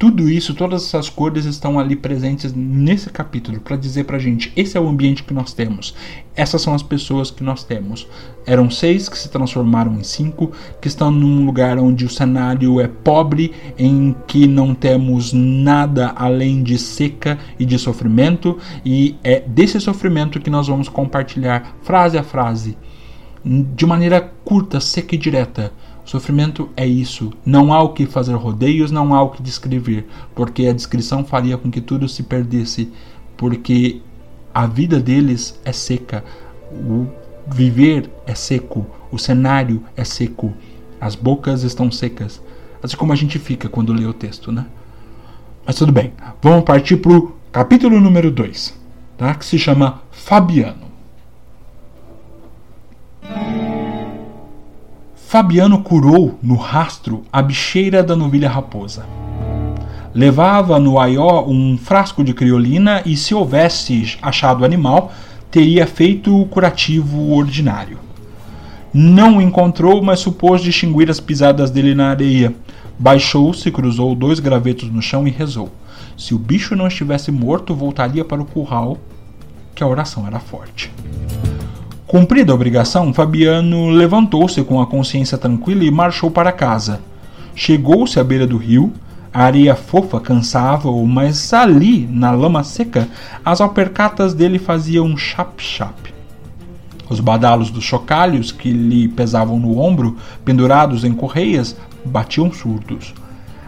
tudo 0.06 0.30
isso, 0.30 0.53
todas 0.53 0.84
essas 0.84 1.10
cores 1.10 1.45
estão 1.45 1.80
ali 1.80 1.95
presentes 1.95 2.53
nesse 2.53 3.10
capítulo 3.10 3.60
para 3.60 3.76
dizer 3.76 4.03
para 4.03 4.20
gente: 4.20 4.53
esse 4.56 4.78
é 4.78 4.80
o 4.80 4.88
ambiente 4.88 5.24
que 5.24 5.34
nós 5.34 5.51
temos, 5.51 5.95
essas 6.36 6.62
são 6.62 6.76
as 6.76 6.84
pessoas 6.84 7.32
que 7.32 7.43
nós 7.43 7.64
temos. 7.64 8.08
Eram 8.45 8.70
seis 8.70 9.10
que 9.10 9.18
se 9.18 9.30
transformaram 9.30 9.95
em 9.95 10.03
cinco, 10.03 10.51
que 10.80 10.88
estão 10.88 11.10
num 11.10 11.43
lugar 11.43 11.80
onde 11.80 12.06
o 12.06 12.10
cenário 12.10 12.80
é 12.80 12.88
pobre, 12.88 13.51
em 13.80 14.16
que 14.28 14.45
não 14.45 14.76
temos 14.76 15.34
nada 15.34 16.14
além 16.16 16.62
de 16.62 16.78
seca 16.78 17.39
e 17.58 17.66
de 17.66 17.80
sofrimento, 17.80 18.60
e 18.86 19.16
é 19.24 19.39
desse 19.39 19.82
sofrimento 19.82 20.39
que 20.39 20.51
nós 20.51 20.68
vamos 20.68 20.88
compartilhar 20.88 21.76
frase 21.82 22.16
a 22.16 22.24
frase, 22.24 22.78
de 23.43 23.88
maneira 23.88 24.22
curta, 24.22 24.80
seca 24.80 25.16
e 25.16 25.18
direta 25.18 25.74
Sofrimento 26.06 26.70
é 26.78 26.86
isso. 26.86 27.34
Não 27.43 27.74
há 27.74 27.82
o 27.82 27.89
que 27.89 28.06
fazer 28.06 28.36
rodeios, 28.36 28.91
não 28.91 29.14
há 29.14 29.24
o 29.24 29.32
que 29.32 29.41
descrever, 29.41 30.08
porque 30.36 30.68
a 30.68 30.74
descrição 30.74 31.26
faria 31.26 31.58
com 31.58 31.72
que 31.72 31.82
tudo 31.82 32.08
se 32.08 32.22
perdesse, 32.22 32.91
porque 33.36 34.01
a 34.53 34.68
vida 34.68 34.99
deles 34.99 35.60
é 35.66 35.74
seca, 35.74 36.24
o 36.72 37.08
viver 37.47 38.10
é 38.26 38.36
seco, 38.36 38.86
o 39.12 39.18
cenário 39.18 39.84
é 39.97 40.03
seco, 40.03 40.53
as 41.01 41.16
bocas 41.16 41.64
estão 41.64 41.91
secas. 41.91 42.41
Assim 42.82 42.95
como 42.95 43.12
a 43.12 43.16
gente 43.16 43.39
fica 43.39 43.68
quando 43.68 43.91
lê 43.91 44.06
o 44.06 44.14
texto, 44.14 44.51
né? 44.51 44.68
Mas 45.66 45.76
tudo 45.76 45.91
bem, 45.91 46.14
vamos 46.39 46.64
partir 46.64 46.97
para 46.97 47.14
o 47.14 47.36
capítulo 47.51 47.99
número 47.99 48.30
2, 48.30 48.80
tá? 49.18 49.34
que 49.34 49.43
se 49.43 49.58
chama 49.58 50.03
Fabiano. 50.12 50.86
Fabiano 55.28 55.80
curou 55.80 56.38
no 56.42 56.56
rastro 56.56 57.24
a 57.34 57.42
bicheira 57.42 58.04
da 58.04 58.16
novilha 58.16 58.48
raposa. 58.48 59.08
Levava 60.14 60.80
no 60.80 61.00
aió 61.00 61.44
um 61.48 61.78
frasco 61.78 62.24
de 62.24 62.32
criolina 62.32 63.02
e, 63.04 63.18
se 63.18 63.34
houvesse 63.34 64.18
achado 64.22 64.62
o 64.62 64.66
animal, 64.66 65.12
teria 65.50 65.88
feito 65.88 66.40
o 66.40 66.46
curativo 66.46 67.34
ordinário. 67.34 67.98
Não 68.94 69.38
o 69.38 69.42
encontrou, 69.42 70.02
mas 70.02 70.20
supôs 70.20 70.62
distinguir 70.62 71.10
as 71.10 71.20
pisadas 71.20 71.72
dele 71.72 71.96
na 71.96 72.12
areia. 72.12 72.54
Baixou-se, 72.98 73.72
cruzou 73.72 74.16
dois 74.16 74.40
gravetos 74.40 74.90
no 74.92 75.02
chão 75.02 75.28
e 75.28 75.32
rezou. 75.32 75.72
Se 76.16 76.36
o 76.36 76.40
bicho 76.40 76.76
não 76.76 76.88
estivesse 76.88 77.32
morto, 77.32 77.74
voltaria 77.74 78.24
para 78.24 78.42
o 78.42 78.46
curral, 78.46 79.00
que 79.74 79.84
a 79.84 79.88
oração 79.88 80.26
era 80.28 80.40
forte. 80.40 80.92
Cumprida 82.08 82.51
a 82.51 82.56
obrigação, 82.56 83.12
Fabiano 83.12 83.89
levantou-se 83.89 84.62
com 84.64 84.80
a 84.80 84.86
consciência 84.86 85.39
tranquila 85.39 85.84
e 85.84 85.89
marchou 85.89 86.30
para 86.30 86.51
casa. 86.51 87.01
Chegou-se 87.56 88.20
à 88.20 88.24
beira 88.24 88.45
do 88.45 88.58
rio, 88.58 88.93
a 89.34 89.43
areia 89.43 89.74
fofa 89.76 90.20
cansava-o, 90.20 91.06
mas 91.08 91.51
ali, 91.51 92.08
na 92.08 92.30
lama 92.30 92.64
seca, 92.64 93.08
as 93.43 93.60
alpercatas 93.60 94.36
dele 94.36 94.60
faziam 94.60 95.18
chap-chap. 95.18 96.14
Os 97.10 97.20
badalos 97.20 97.72
dos 97.72 97.84
chocalhos 97.84 98.51
que 98.51 98.72
lhe 98.72 99.08
pesavam 99.08 99.60
no 99.60 99.80
ombro, 99.80 100.16
pendurados 100.45 101.03
em 101.03 101.12
correias, 101.12 101.76
batiam 102.06 102.51
surdos. 102.53 103.16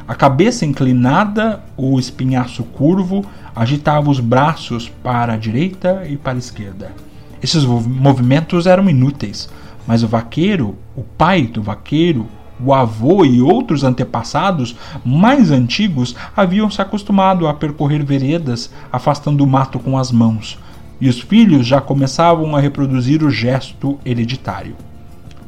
A 0.08 0.14
cabeça 0.14 0.64
inclinada, 0.64 1.64
o 1.76 2.00
espinhaço 2.00 2.64
curvo, 2.64 3.26
agitava 3.56 4.12
os 4.12 4.20
braços 4.20 4.88
para 4.88 5.34
a 5.34 5.38
direita 5.38 6.04
e 6.08 6.16
para 6.16 6.34
a 6.34 6.38
esquerda. 6.38 7.07
Esses 7.42 7.64
movimentos 7.64 8.66
eram 8.66 8.90
inúteis, 8.90 9.50
mas 9.86 10.04
o 10.04 10.08
vaqueiro, 10.08 10.76
o 10.96 11.04
pai 11.04 11.44
do 11.44 11.62
vaqueiro, 11.62 12.28
o 12.60 12.74
avô 12.74 13.24
e 13.24 13.42
outros 13.42 13.84
antepassados 13.84 14.76
mais 15.06 15.52
antigos 15.52 16.16
haviam 16.36 16.70
se 16.70 16.82
acostumado 16.82 17.48
a 17.48 17.54
percorrer 17.54 18.04
veredas, 18.04 18.72
afastando 18.92 19.44
o 19.44 19.48
mato 19.48 19.80
com 19.80 19.98
as 19.98 20.12
mãos, 20.12 20.58
e 21.00 21.08
os 21.08 21.20
filhos 21.20 21.68
já 21.68 21.80
começavam 21.80 22.56
a 22.56 22.60
reproduzir 22.60 23.24
o 23.24 23.30
gesto 23.30 24.00
hereditário. 24.04 24.76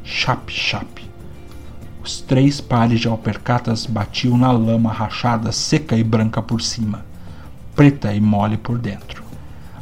Chap-chap. 0.04 1.00
Os 2.02 2.20
três 2.20 2.60
pares 2.60 3.00
de 3.00 3.08
alpercatas 3.08 3.84
batiam 3.84 4.38
na 4.38 4.50
lama 4.50 4.92
rachada, 4.92 5.52
seca 5.52 5.96
e 5.96 6.04
branca 6.04 6.40
por 6.40 6.62
cima, 6.62 7.04
preta 7.74 8.14
e 8.14 8.20
mole 8.20 8.56
por 8.56 8.78
dentro. 8.78 9.22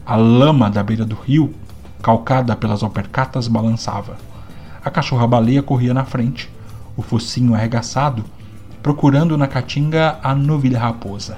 A 0.04 0.16
lama 0.16 0.70
da 0.70 0.82
beira 0.82 1.04
do 1.04 1.14
rio 1.14 1.54
calcada 2.03 2.55
pelas 2.57 2.82
alpercatas, 2.82 3.49
balançava. 3.49 4.16
A 4.84 4.90
cachorra-baleia 4.90 5.62
corria 5.62 5.92
na 5.92 6.05
frente, 6.05 6.51
o 6.96 7.03
focinho 7.03 7.55
arregaçado, 7.55 8.24
procurando 8.82 9.36
na 9.36 9.46
caatinga 9.46 10.18
a 10.22 10.34
novilha 10.34 10.78
raposa. 10.78 11.36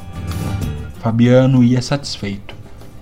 Fabiano 1.01 1.65
ia 1.65 1.81
satisfeito. 1.81 2.55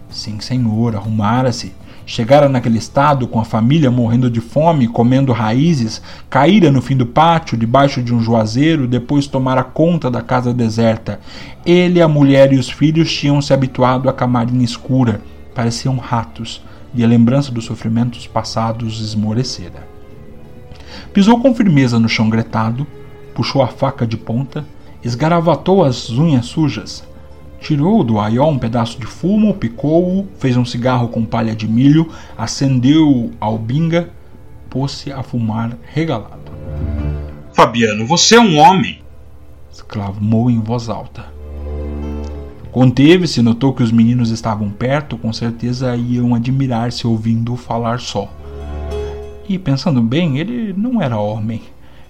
Sim, 0.09 0.40
senhor, 0.40 0.96
arrumara-se. 0.96 1.74
Chegara 2.06 2.48
naquele 2.48 2.78
estado, 2.78 3.28
com 3.28 3.38
a 3.38 3.44
família 3.44 3.90
morrendo 3.90 4.30
de 4.30 4.40
fome, 4.40 4.88
comendo 4.88 5.30
raízes, 5.32 6.00
caíra 6.30 6.70
no 6.72 6.80
fim 6.80 6.96
do 6.96 7.04
pátio, 7.04 7.59
debaixo 7.59 8.02
de 8.02 8.14
um 8.14 8.20
juazeiro, 8.22 8.88
depois 8.88 9.26
tomara 9.26 9.62
conta 9.62 10.11
da 10.11 10.22
casa 10.22 10.54
deserta. 10.54 11.20
Ele, 11.66 12.00
a 12.00 12.09
mulher 12.09 12.50
e 12.52 12.59
os 12.59 12.70
filhos 12.70 13.12
tinham 13.12 13.42
se 13.42 13.52
habituado 13.52 14.09
à 14.09 14.12
camarinha 14.14 14.64
escura. 14.64 15.20
Pareciam 15.54 15.96
ratos 15.98 16.62
e 16.99 17.05
a 17.05 17.07
lembrança 17.07 17.53
dos 17.53 17.64
sofrimentos 17.64 18.26
passados 18.26 19.01
esmorecera. 19.01 19.86
Pisou 21.12 21.40
com 21.40 21.55
firmeza 21.55 21.96
no 21.96 22.09
chão 22.09 22.28
gretado, 22.28 22.84
puxou 23.36 23.62
a 23.62 23.68
faca 23.68 24.05
de 24.05 24.16
ponta, 24.16 24.66
esgaravatou 25.05 25.84
as 25.84 26.11
unhas 26.11 26.46
sujas, 26.46 27.05
tirou 27.61 28.03
do 28.03 28.18
aió 28.18 28.49
um 28.49 28.59
pedaço 28.59 28.99
de 28.99 29.07
fumo, 29.07 29.55
picou-o, 29.55 30.26
fez 30.40 30.57
um 30.57 30.64
cigarro 30.64 31.07
com 31.07 31.24
palha 31.24 31.55
de 31.55 31.68
milho, 31.68 32.11
acendeu 32.36 33.30
a 33.40 33.46
albinga, 33.46 34.11
pôs-se 34.68 35.12
a 35.12 35.22
fumar 35.22 35.78
regalado. 35.92 36.51
Fabiano, 37.53 38.09
você 38.09 38.34
é 38.34 38.40
um 38.40 38.59
homem! 38.59 39.01
exclamou 39.72 40.51
em 40.51 40.59
voz 40.59 40.88
alta. 40.88 41.38
Conteve-se, 42.72 43.42
notou 43.42 43.72
que 43.72 43.82
os 43.82 43.90
meninos 43.90 44.30
estavam 44.30 44.68
perto, 44.70 45.16
com 45.16 45.32
certeza 45.32 45.96
iam 45.96 46.34
admirar-se 46.34 47.06
ouvindo-o 47.06 47.56
falar 47.56 47.98
só. 47.98 48.30
E 49.48 49.58
pensando 49.58 50.02
bem, 50.02 50.38
ele 50.38 50.74
não 50.76 51.00
era 51.00 51.16
homem, 51.16 51.62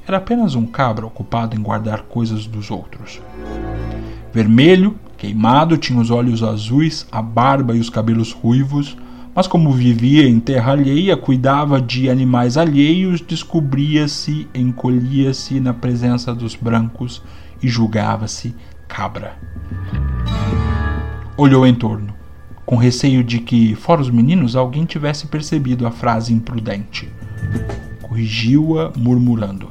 era 0.06 0.16
apenas 0.16 0.56
um 0.56 0.66
cabra 0.66 1.06
ocupado 1.06 1.56
em 1.56 1.62
guardar 1.62 2.02
coisas 2.02 2.46
dos 2.46 2.70
outros. 2.70 3.20
Vermelho, 4.32 4.96
queimado, 5.16 5.76
tinha 5.76 6.00
os 6.00 6.10
olhos 6.10 6.42
azuis, 6.42 7.06
a 7.12 7.22
barba 7.22 7.76
e 7.76 7.80
os 7.80 7.88
cabelos 7.88 8.32
ruivos, 8.32 8.96
mas 9.34 9.46
como 9.46 9.70
vivia 9.70 10.28
em 10.28 10.40
terra 10.40 10.72
alheia, 10.72 11.16
cuidava 11.16 11.80
de 11.80 12.10
animais 12.10 12.56
alheios, 12.56 13.20
descobria-se, 13.20 14.48
encolhia-se 14.52 15.60
na 15.60 15.72
presença 15.72 16.34
dos 16.34 16.56
brancos 16.56 17.22
e 17.62 17.68
julgava-se 17.68 18.52
cabra. 18.88 19.36
Olhou 21.40 21.64
em 21.64 21.72
torno, 21.72 22.12
com 22.66 22.74
receio 22.74 23.22
de 23.22 23.38
que, 23.38 23.76
fora 23.76 24.00
os 24.00 24.10
meninos, 24.10 24.56
alguém 24.56 24.84
tivesse 24.84 25.28
percebido 25.28 25.86
a 25.86 25.90
frase 25.92 26.34
imprudente. 26.34 27.08
Corrigiu-a, 28.02 28.90
murmurando: 28.96 29.70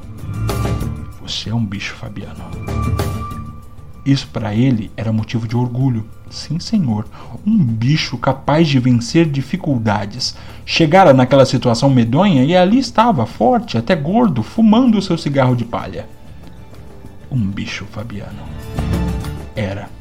Você 1.20 1.50
é 1.50 1.54
um 1.54 1.62
bicho, 1.62 1.94
Fabiano. 1.94 2.42
Isso 4.02 4.28
para 4.28 4.54
ele 4.54 4.90
era 4.96 5.12
motivo 5.12 5.46
de 5.46 5.58
orgulho. 5.58 6.06
Sim, 6.30 6.58
senhor, 6.58 7.04
um 7.46 7.58
bicho 7.58 8.16
capaz 8.16 8.66
de 8.66 8.80
vencer 8.80 9.26
dificuldades. 9.26 10.34
Chegara 10.64 11.12
naquela 11.12 11.44
situação 11.44 11.90
medonha 11.90 12.44
e 12.44 12.56
ali 12.56 12.78
estava, 12.78 13.26
forte, 13.26 13.76
até 13.76 13.94
gordo, 13.94 14.42
fumando 14.42 14.96
o 14.96 15.02
seu 15.02 15.18
cigarro 15.18 15.54
de 15.54 15.66
palha. 15.66 16.08
Um 17.30 17.44
bicho, 17.44 17.84
Fabiano. 17.90 18.40
Era 19.54 19.97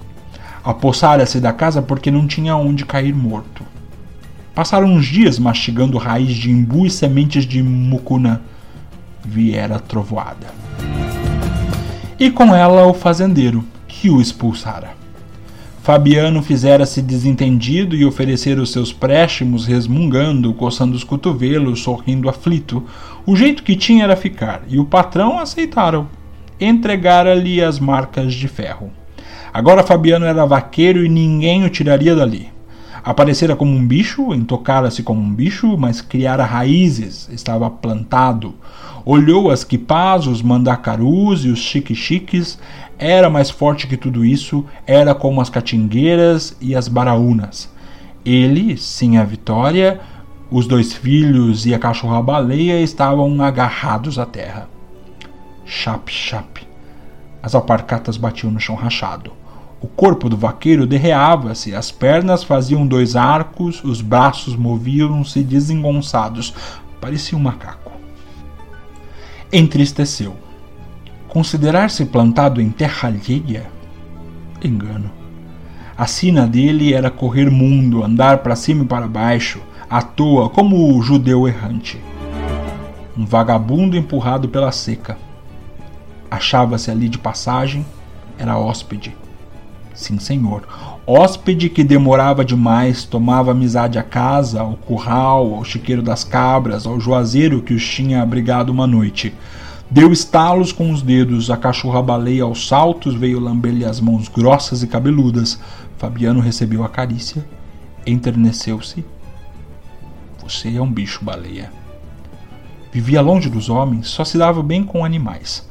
Apossara-se 0.67 1.39
da 1.39 1.53
casa 1.53 1.81
porque 1.81 2.11
não 2.11 2.27
tinha 2.27 2.53
onde 2.57 2.85
cair 2.85 3.15
morto. 3.15 3.63
Passaram 4.53 4.89
uns 4.89 5.05
dias 5.05 5.39
mastigando 5.39 5.97
raiz 5.97 6.35
de 6.35 6.51
imbu 6.51 6.85
e 6.85 6.89
sementes 6.89 7.45
de 7.45 7.63
mucunã. 7.63 8.41
Viera 9.23 9.79
trovoada. 9.79 10.47
E 12.19 12.29
com 12.29 12.53
ela 12.53 12.85
o 12.85 12.93
fazendeiro, 12.93 13.63
que 13.87 14.09
o 14.09 14.19
expulsara. 14.19 14.89
Fabiano 15.81 16.43
fizera-se 16.43 17.01
desentendido 17.01 17.95
e 17.95 18.03
oferecera 18.03 18.61
os 18.61 18.73
seus 18.73 18.91
préstimos, 18.91 19.65
resmungando, 19.65 20.53
coçando 20.53 20.97
os 20.97 21.03
cotovelos, 21.05 21.81
sorrindo 21.81 22.27
aflito. 22.27 22.83
O 23.25 23.37
jeito 23.37 23.63
que 23.63 23.77
tinha 23.77 24.03
era 24.03 24.17
ficar, 24.17 24.63
e 24.67 24.77
o 24.77 24.83
patrão 24.83 25.39
aceitaram. 25.39 26.09
Entregara-lhe 26.59 27.63
as 27.63 27.79
marcas 27.79 28.33
de 28.33 28.49
ferro. 28.49 28.91
Agora 29.57 29.81
Fabiano 29.81 30.23
era 30.23 30.45
vaqueiro 30.45 31.03
e 31.03 31.09
ninguém 31.09 31.65
o 31.65 31.69
tiraria 31.71 32.15
dali. 32.15 32.47
Aparecera 33.03 33.55
como 33.55 33.71
um 33.71 33.87
bicho, 33.87 34.31
entocara-se 34.31 35.01
como 35.01 35.19
um 35.19 35.33
bicho, 35.33 35.75
mas 35.75 35.99
criara 35.99 36.45
raízes, 36.45 37.27
estava 37.31 37.67
plantado. 37.67 38.53
Olhou 39.03 39.49
as 39.49 39.63
quipás, 39.63 40.27
os 40.27 40.43
mandacarus 40.43 41.43
e 41.43 41.49
os 41.49 41.57
chique-chiques, 41.57 42.59
era 42.99 43.31
mais 43.31 43.49
forte 43.49 43.87
que 43.87 43.97
tudo 43.97 44.23
isso, 44.23 44.63
era 44.85 45.15
como 45.15 45.41
as 45.41 45.49
catingueiras 45.49 46.55
e 46.61 46.75
as 46.75 46.87
baraúnas. 46.87 47.67
Ele, 48.23 48.77
sim 48.77 49.17
a 49.17 49.23
vitória, 49.23 49.99
os 50.51 50.67
dois 50.67 50.93
filhos 50.93 51.65
e 51.65 51.73
a 51.73 51.79
cachorra-baleia 51.79 52.79
estavam 52.79 53.41
agarrados 53.41 54.19
à 54.19 54.25
terra. 54.27 54.69
Chap, 55.65 56.11
chap. 56.11 56.61
As 57.41 57.55
alparcatas 57.55 58.17
batiam 58.17 58.51
no 58.51 58.59
chão 58.59 58.75
rachado. 58.75 59.31
O 59.79 59.87
corpo 59.87 60.27
do 60.27 60.35
vaqueiro 60.35 60.87
derreava-se, 60.87 61.75
as 61.75 61.91
pernas 61.91 62.43
faziam 62.43 62.87
dois 62.87 63.15
arcos, 63.15 63.83
os 63.83 64.01
braços 64.01 64.55
moviam-se 64.55 65.43
desengonçados. 65.43 66.53
Parecia 66.99 67.37
um 67.37 67.41
macaco. 67.41 67.91
Entristeceu. 69.53 70.35
Considerar-se 71.27 72.05
plantado 72.05 72.59
em 72.59 72.71
terra 72.71 73.09
alheia? 73.09 73.69
Engano. 74.63 75.11
A 75.95 76.07
sina 76.07 76.47
dele 76.47 76.93
era 76.93 77.11
correr 77.11 77.49
mundo, 77.51 78.03
andar 78.03 78.39
para 78.39 78.55
cima 78.55 78.83
e 78.83 78.87
para 78.87 79.07
baixo, 79.07 79.61
à 79.87 80.01
toa, 80.01 80.49
como 80.49 80.95
o 80.95 81.01
judeu 81.03 81.47
errante. 81.47 82.01
Um 83.15 83.25
vagabundo 83.25 83.95
empurrado 83.95 84.49
pela 84.49 84.71
seca. 84.71 85.17
Achava-se 86.29 86.89
ali 86.89 87.07
de 87.07 87.17
passagem, 87.19 87.85
era 88.39 88.57
hóspede. 88.57 89.15
Sim, 89.97 90.19
senhor. 90.19 90.61
Hóspede 91.07 91.69
que 91.69 91.83
demorava 91.83 92.45
demais, 92.45 93.03
tomava 93.03 93.49
amizade 93.49 93.97
à 93.97 94.03
casa, 94.03 94.61
ao 94.61 94.75
curral, 94.75 95.55
ao 95.55 95.63
chiqueiro 95.63 96.03
das 96.03 96.23
cabras, 96.23 96.85
ao 96.85 96.99
juazeiro 96.99 97.63
que 97.63 97.73
os 97.73 97.83
tinha 97.83 98.21
abrigado 98.21 98.69
uma 98.69 98.85
noite. 98.85 99.33
Deu 99.89 100.11
estalos 100.11 100.71
com 100.71 100.91
os 100.91 101.01
dedos, 101.01 101.49
a 101.49 101.57
cachorra-baleia 101.57 102.43
aos 102.43 102.67
saltos 102.67 103.15
veio 103.15 103.39
lamber-lhe 103.39 103.85
as 103.85 103.99
mãos 103.99 104.27
grossas 104.27 104.83
e 104.83 104.87
cabeludas. 104.87 105.59
Fabiano 105.97 106.41
recebeu 106.41 106.83
a 106.83 106.89
carícia, 106.89 107.43
enterneceu-se. 108.05 109.03
Você 110.43 110.75
é 110.75 110.81
um 110.81 110.91
bicho-baleia. 110.91 111.71
Vivia 112.91 113.19
longe 113.19 113.49
dos 113.49 113.67
homens, 113.67 114.09
só 114.09 114.23
se 114.23 114.37
dava 114.37 114.61
bem 114.61 114.83
com 114.83 115.03
animais. 115.03 115.67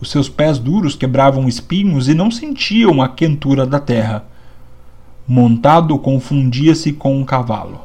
Os 0.00 0.10
seus 0.10 0.28
pés 0.28 0.58
duros 0.58 0.94
quebravam 0.94 1.46
espinhos 1.46 2.08
e 2.08 2.14
não 2.14 2.30
sentiam 2.30 3.02
a 3.02 3.08
quentura 3.08 3.66
da 3.66 3.78
terra. 3.78 4.24
Montado, 5.28 5.98
confundia-se 5.98 6.92
com 6.92 7.16
um 7.20 7.24
cavalo. 7.24 7.82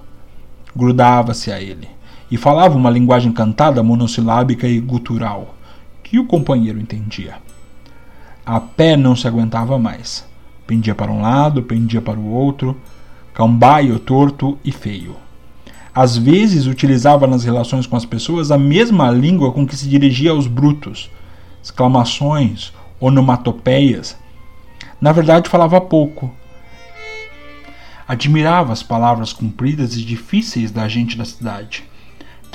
Grudava-se 0.76 1.52
a 1.52 1.62
ele 1.62 1.90
e 2.32 2.38
falava 2.38 2.78
uma 2.78 2.90
linguagem 2.90 3.32
cantada, 3.32 3.84
monossilábica 3.84 4.68
e 4.68 4.80
gutural 4.80 5.56
que 6.04 6.18
o 6.18 6.26
companheiro 6.26 6.80
entendia. 6.80 7.36
A 8.46 8.60
pé 8.60 8.96
não 8.96 9.16
se 9.16 9.28
aguentava 9.28 9.78
mais. 9.78 10.26
Pendia 10.66 10.96
para 10.96 11.12
um 11.12 11.22
lado, 11.22 11.64
pendia 11.64 12.02
para 12.02 12.20
o 12.20 12.32
outro, 12.32 12.78
cambaio 13.34 14.00
torto 14.00 14.58
e 14.64 14.72
feio. 14.72 15.16
Às 15.94 16.18
vezes 16.18 16.66
utilizava 16.66 17.28
nas 17.28 17.44
relações 17.44 17.88
com 17.88 17.96
as 17.96 18.06
pessoas 18.06 18.52
a 18.52 18.58
mesma 18.58 19.10
língua 19.12 19.52
com 19.52 19.66
que 19.66 19.76
se 19.76 19.88
dirigia 19.88 20.32
aos 20.32 20.48
brutos, 20.48 21.10
exclamações, 21.66 22.72
onomatopeias. 23.00 24.18
Na 25.02 25.12
verdade, 25.12 25.50
falava 25.50 25.82
pouco. 25.82 26.32
Admirava 28.08 28.72
as 28.72 28.82
palavras 28.82 29.34
compridas 29.34 29.98
e 29.98 30.06
difíceis 30.06 30.72
da 30.72 30.88
gente 30.88 31.18
da 31.18 31.26
cidade 31.26 31.84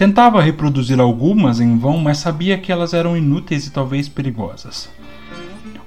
Tentava 0.01 0.41
reproduzir 0.41 0.99
algumas 0.99 1.61
em 1.61 1.77
vão, 1.77 1.99
mas 1.99 2.17
sabia 2.17 2.57
que 2.57 2.73
elas 2.73 2.95
eram 2.95 3.15
inúteis 3.15 3.67
e 3.67 3.71
talvez 3.71 4.09
perigosas. 4.09 4.89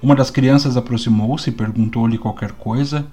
Uma 0.04 0.16
das 0.16 0.30
crianças 0.30 0.78
aproximou-se 0.78 1.50
e 1.50 1.52
perguntou-lhe 1.52 2.20
qualquer 2.20 2.52
coisa. 2.52 3.08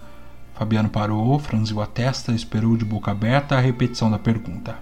Fabiano 0.55 0.91
parou, 0.91 1.39
franziu 1.39 1.81
a 1.81 1.87
testa 1.87 2.33
e 2.33 2.37
esperou 2.37 2.77
de 2.77 2.85
boca 2.85 3.11
aberta 3.11 3.57
a 3.57 3.61
repetição 3.61 4.11
da 4.11 4.19
pergunta. 4.19 4.77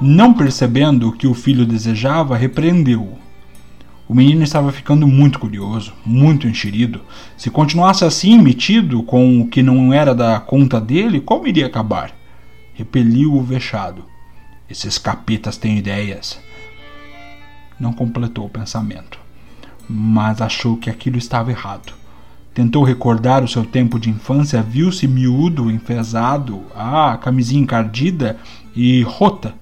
Não 0.00 0.32
percebendo 0.32 1.10
o 1.10 1.12
que 1.12 1.26
o 1.26 1.34
filho 1.34 1.66
desejava, 1.66 2.38
repreendeu-o. 2.38 3.18
O 4.06 4.14
menino 4.14 4.42
estava 4.42 4.70
ficando 4.70 5.06
muito 5.06 5.38
curioso, 5.38 5.94
muito 6.04 6.46
enxerido. 6.46 7.00
Se 7.38 7.50
continuasse 7.50 8.04
assim, 8.04 8.38
metido 8.38 9.02
com 9.02 9.40
o 9.40 9.48
que 9.48 9.62
não 9.62 9.94
era 9.94 10.14
da 10.14 10.38
conta 10.38 10.78
dele, 10.78 11.20
como 11.20 11.48
iria 11.48 11.66
acabar? 11.66 12.12
Repeliu 12.74 13.32
o 13.32 13.42
vexado. 13.42 14.04
Esses 14.68 14.98
capetas 14.98 15.56
têm 15.56 15.78
ideias. 15.78 16.38
Não 17.80 17.94
completou 17.94 18.44
o 18.44 18.50
pensamento, 18.50 19.18
mas 19.88 20.42
achou 20.42 20.76
que 20.76 20.90
aquilo 20.90 21.16
estava 21.16 21.50
errado. 21.50 21.94
Tentou 22.52 22.84
recordar 22.84 23.42
o 23.42 23.48
seu 23.48 23.64
tempo 23.64 23.98
de 23.98 24.10
infância, 24.10 24.62
viu-se 24.62 25.08
miúdo, 25.08 25.70
enfesado, 25.70 26.62
a 26.76 27.16
camisinha 27.16 27.62
encardida 27.62 28.38
e 28.76 29.02
rota, 29.02 29.54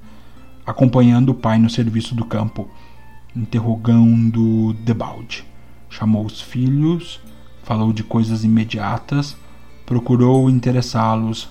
acompanhando 0.66 1.30
o 1.30 1.34
pai 1.34 1.58
no 1.58 1.70
serviço 1.70 2.14
do 2.14 2.24
campo, 2.24 2.68
interrogando 3.34 4.72
debalde. 4.74 5.44
Chamou 5.88 6.24
os 6.24 6.40
filhos, 6.40 7.20
falou 7.62 7.92
de 7.92 8.02
coisas 8.02 8.44
imediatas, 8.44 9.36
procurou 9.86 10.48
interessá-los, 10.48 11.50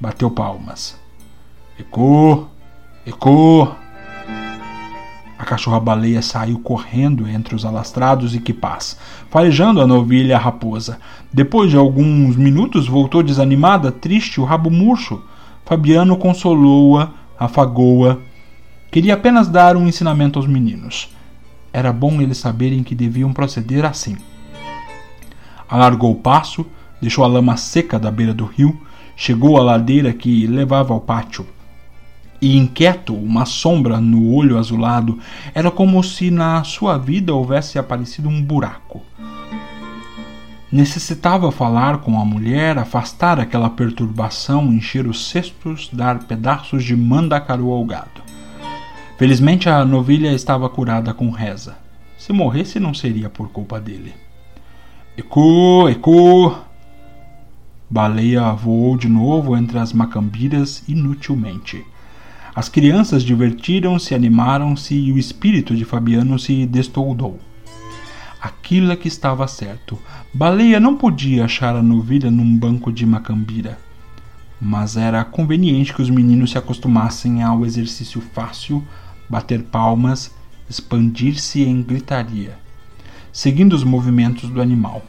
bateu 0.00 0.30
palmas. 0.30 0.98
Ecô, 1.78 2.46
Ecô! 3.04 3.68
A 5.36 5.44
cachorra-baleia 5.44 6.22
saiu 6.22 6.60
correndo 6.60 7.26
entre 7.26 7.56
os 7.56 7.64
alastrados 7.64 8.32
e 8.32 8.38
quipás, 8.38 8.96
farejando 9.28 9.80
a 9.80 9.86
novilha 9.88 10.38
raposa. 10.38 11.00
Depois 11.32 11.68
de 11.68 11.76
alguns 11.76 12.36
minutos 12.36 12.86
voltou 12.86 13.20
desanimada, 13.20 13.90
triste, 13.90 14.40
o 14.40 14.44
rabo 14.44 14.70
murcho. 14.70 15.20
Fabiano 15.64 16.16
consolou-a, 16.16 17.10
afagou-a. 17.36 18.18
Queria 18.92 19.14
apenas 19.14 19.48
dar 19.48 19.76
um 19.76 19.88
ensinamento 19.88 20.38
aos 20.38 20.46
meninos. 20.46 21.08
Era 21.72 21.92
bom 21.92 22.20
eles 22.20 22.38
saberem 22.38 22.84
que 22.84 22.94
deviam 22.94 23.32
proceder 23.32 23.84
assim. 23.84 24.16
Alargou 25.68 26.12
o 26.12 26.16
passo, 26.16 26.64
deixou 27.00 27.24
a 27.24 27.26
lama 27.26 27.56
seca 27.56 27.98
da 27.98 28.10
beira 28.10 28.34
do 28.34 28.44
rio, 28.44 28.80
chegou 29.16 29.56
à 29.56 29.62
ladeira 29.62 30.12
que 30.12 30.46
levava 30.46 30.92
ao 30.92 31.00
pátio 31.00 31.46
e 32.42 32.58
inquieto, 32.58 33.14
uma 33.14 33.46
sombra 33.46 34.00
no 34.00 34.34
olho 34.34 34.58
azulado. 34.58 35.18
Era 35.54 35.70
como 35.70 36.02
se 36.02 36.30
na 36.30 36.62
sua 36.64 36.98
vida 36.98 37.32
houvesse 37.32 37.78
aparecido 37.78 38.28
um 38.28 38.42
buraco. 38.42 39.00
Necessitava 40.70 41.50
falar 41.52 41.98
com 41.98 42.20
a 42.20 42.24
mulher, 42.24 42.76
afastar 42.76 43.38
aquela 43.38 43.70
perturbação, 43.70 44.72
encher 44.72 45.06
os 45.06 45.30
cestos, 45.30 45.88
dar 45.92 46.24
pedaços 46.24 46.84
de 46.84 46.96
mandacaru 46.96 47.70
ao 47.70 47.84
gado. 47.84 48.31
Felizmente 49.22 49.68
a 49.68 49.84
novilha 49.84 50.32
estava 50.32 50.68
curada 50.68 51.14
com 51.14 51.30
reza. 51.30 51.76
Se 52.18 52.32
morresse, 52.32 52.80
não 52.80 52.92
seria 52.92 53.30
por 53.30 53.50
culpa 53.50 53.80
dele. 53.80 54.12
Eco, 55.16 55.88
eco! 55.88 56.58
Baleia 57.88 58.52
voou 58.52 58.96
de 58.96 59.08
novo 59.08 59.56
entre 59.56 59.78
as 59.78 59.92
macambiras 59.92 60.82
inutilmente. 60.88 61.86
As 62.52 62.68
crianças 62.68 63.22
divertiram-se, 63.22 64.12
animaram-se 64.12 64.96
e 64.96 65.12
o 65.12 65.18
espírito 65.18 65.76
de 65.76 65.84
Fabiano 65.84 66.36
se 66.36 66.66
destoldou. 66.66 67.38
Aquilo 68.40 68.90
é 68.90 68.96
que 68.96 69.06
estava 69.06 69.46
certo. 69.46 69.96
Baleia 70.34 70.80
não 70.80 70.96
podia 70.96 71.44
achar 71.44 71.76
a 71.76 71.82
novilha 71.82 72.28
num 72.28 72.56
banco 72.56 72.90
de 72.90 73.06
macambira. 73.06 73.78
Mas 74.60 74.96
era 74.96 75.24
conveniente 75.24 75.94
que 75.94 76.02
os 76.02 76.10
meninos 76.10 76.50
se 76.50 76.58
acostumassem 76.58 77.40
ao 77.40 77.64
exercício 77.64 78.20
fácil, 78.20 78.84
bater 79.32 79.62
palmas, 79.62 80.30
expandir-se 80.68 81.62
em 81.62 81.80
gritaria, 81.80 82.58
seguindo 83.32 83.72
os 83.72 83.82
movimentos 83.82 84.50
do 84.50 84.60
animal. 84.60 85.00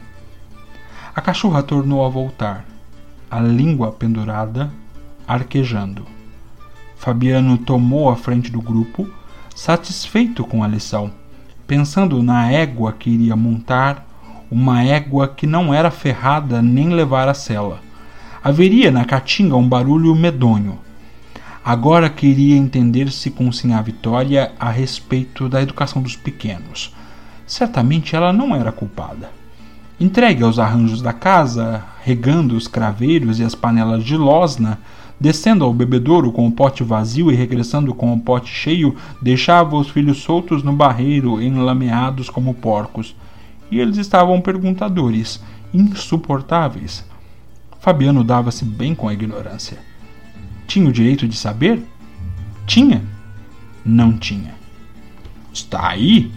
A 1.14 1.20
cachorra 1.20 1.62
tornou 1.62 2.02
a 2.02 2.08
voltar, 2.08 2.64
a 3.30 3.38
língua 3.38 3.92
pendurada, 3.92 4.72
arquejando. 5.28 6.06
Fabiano 6.96 7.58
tomou 7.58 8.08
a 8.08 8.16
frente 8.16 8.50
do 8.50 8.62
grupo, 8.62 9.06
satisfeito 9.54 10.42
com 10.42 10.64
a 10.64 10.68
lição, 10.68 11.12
pensando 11.66 12.22
na 12.22 12.50
égua 12.50 12.94
que 12.94 13.10
iria 13.10 13.36
montar, 13.36 14.08
uma 14.50 14.82
égua 14.82 15.28
que 15.28 15.46
não 15.46 15.74
era 15.74 15.90
ferrada 15.90 16.62
nem 16.62 16.88
levar 16.88 17.28
a 17.28 17.34
sela. 17.34 17.78
Haveria 18.42 18.90
na 18.90 19.04
caatinga 19.04 19.54
um 19.54 19.68
barulho 19.68 20.14
medonho. 20.14 20.78
Agora 21.64 22.10
queria 22.10 22.58
entender-se 22.58 23.30
com 23.30 23.50
Sinhá 23.50 23.80
Vitória 23.80 24.52
a 24.60 24.68
respeito 24.68 25.48
da 25.48 25.62
educação 25.62 26.02
dos 26.02 26.14
pequenos. 26.14 26.94
Certamente 27.46 28.14
ela 28.14 28.34
não 28.34 28.54
era 28.54 28.70
culpada. 28.70 29.30
Entregue 29.98 30.42
aos 30.42 30.58
arranjos 30.58 31.00
da 31.00 31.14
casa, 31.14 31.82
regando 32.02 32.54
os 32.54 32.68
craveiros 32.68 33.40
e 33.40 33.44
as 33.44 33.54
panelas 33.54 34.04
de 34.04 34.14
losna, 34.14 34.78
descendo 35.18 35.64
ao 35.64 35.72
bebedouro 35.72 36.30
com 36.32 36.46
o 36.46 36.52
pote 36.52 36.84
vazio 36.84 37.32
e 37.32 37.34
regressando 37.34 37.94
com 37.94 38.12
o 38.12 38.20
pote 38.20 38.50
cheio, 38.50 38.94
deixava 39.22 39.74
os 39.74 39.88
filhos 39.88 40.18
soltos 40.18 40.62
no 40.62 40.74
barreiro, 40.74 41.40
enlameados 41.40 42.28
como 42.28 42.52
porcos. 42.52 43.16
E 43.70 43.80
eles 43.80 43.96
estavam 43.96 44.38
perguntadores, 44.38 45.42
insuportáveis. 45.72 47.06
Fabiano 47.80 48.22
dava-se 48.22 48.66
bem 48.66 48.94
com 48.94 49.08
a 49.08 49.14
ignorância. 49.14 49.93
Tinha 50.66 50.88
o 50.88 50.92
direito 50.92 51.28
de 51.28 51.36
saber? 51.36 51.82
Tinha? 52.66 53.02
Não 53.84 54.16
tinha. 54.16 54.54
Está 55.52 55.88
aí? 55.88 56.32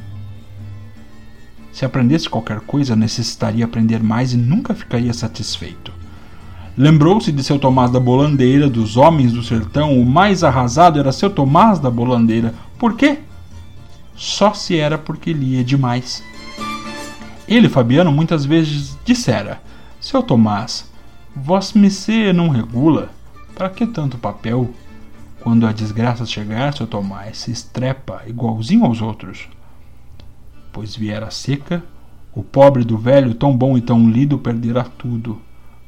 Se 1.71 1.86
aprendesse 1.86 2.30
qualquer 2.30 2.59
coisa, 2.61 2.95
necessitaria 2.95 3.63
aprender 3.63 4.01
mais 4.01 4.34
e 4.34 4.38
nunca 4.38 4.73
ficaria 4.73 5.13
satisfeito. 5.13 5.91
Lembrou-se 6.78 7.32
de 7.32 7.43
seu 7.43 7.57
Tomás 7.57 7.89
da 7.89 7.99
Bolandeira, 7.99 8.69
dos 8.69 8.97
homens 8.97 9.32
do 9.32 9.43
sertão, 9.43 9.99
o 9.99 10.05
mais 10.05 10.43
arrasado 10.43 10.99
era 10.99 11.11
seu 11.11 11.30
Tomás 11.30 11.80
da 11.80 11.89
Bolandeira. 11.89 12.53
Por 12.78 12.95
quê? 12.95 13.19
Só 14.15 14.53
se 14.53 14.78
era 14.78 14.97
porque 14.97 15.34
lia 15.34 15.63
demais. 15.63 16.23
Ele, 17.47 17.69
Fabiano, 17.69 18.11
muitas 18.11 18.45
vezes 18.45 18.97
dissera: 19.05 19.61
Seu 19.99 20.21
Tomás, 20.21 20.91
vós 21.36 21.73
me 21.73 21.89
não 22.34 22.49
regula, 22.49 23.09
para 23.58 23.72
que 23.72 23.88
tanto 23.88 24.20
papel? 24.20 24.72
Quando 25.41 25.66
a 25.66 25.72
desgraça 25.72 26.28
chegar, 26.28 26.76
seu 26.76 26.86
Tomás 26.86 27.39
se 27.39 27.51
estrepa 27.51 28.22
igualzinho 28.28 28.86
aos 28.86 29.01
outros. 29.01 29.49
Pois 30.72 30.95
viera 30.95 31.32
seca, 31.32 31.84
o 32.36 32.43
pobre 32.43 32.84
do 32.84 32.99
velho, 32.99 33.34
tão 33.34 33.58
bom 33.58 33.76
e 33.76 33.82
tão 33.82 34.08
lido, 34.08 34.38
perdera 34.38 34.84
tudo. 34.84 35.41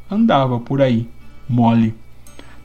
Andava 0.09 0.59
por 0.59 0.81
aí, 0.81 1.07
mole. 1.47 1.93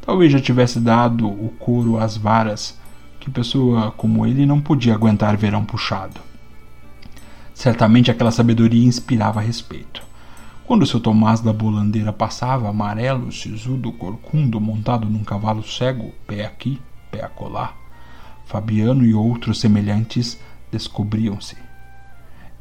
Talvez 0.01 0.33
já 0.33 0.41
tivesse 0.41 0.81
dado 0.81 1.29
o 1.29 1.53
couro 1.59 1.99
às 1.99 2.17
varas, 2.17 2.79
que 3.21 3.31
pessoa 3.31 3.91
como 3.93 4.25
ele 4.25 4.47
não 4.47 4.59
podia 4.59 4.95
aguentar 4.95 5.37
verão 5.37 5.67
puxado. 5.67 6.19
Certamente 7.53 8.11
aquela 8.11 8.31
sabedoria 8.31 8.87
inspirava 8.87 9.41
respeito. 9.43 10.03
Quando 10.67 10.87
seu 10.87 10.99
Tomás 10.99 11.43
da 11.43 11.53
Bolandeira 11.53 12.11
passava, 12.11 12.71
amarelo, 12.71 13.31
sisudo, 13.31 13.93
corcundo, 13.93 14.59
montado 14.59 15.11
num 15.11 15.23
cavalo 15.23 15.62
cego, 15.62 16.11
pé 16.27 16.47
aqui, 16.47 16.81
pé 17.11 17.23
acolá, 17.23 17.75
Fabiano 18.47 19.05
e 19.05 19.12
outros 19.12 19.61
semelhantes 19.61 20.41
descobriam-se. 20.73 21.57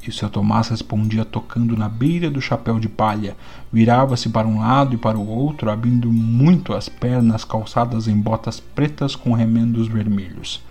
E 0.06 0.10
o 0.10 0.12
seu 0.12 0.30
Tomás 0.30 0.68
respondia 0.68 1.24
tocando 1.24 1.78
na 1.78 1.88
beira 1.88 2.30
do 2.30 2.42
chapéu 2.42 2.78
de 2.78 2.90
palha, 2.90 3.38
virava-se 3.72 4.28
para 4.28 4.50
um 4.50 4.60
lado 4.60 4.96
e 4.96 4.98
para 4.98 5.18
o 5.18 5.26
outro, 5.26 5.72
abrindo 5.72 6.12
muito 6.12 6.74
as 6.74 6.90
pernas 6.90 7.46
calçadas 7.46 8.10
em 8.10 8.20
botas 8.20 8.60
pretas 8.60 9.16
com 9.16 9.32
remendos 9.32 9.88
vermelhos. 9.88 10.62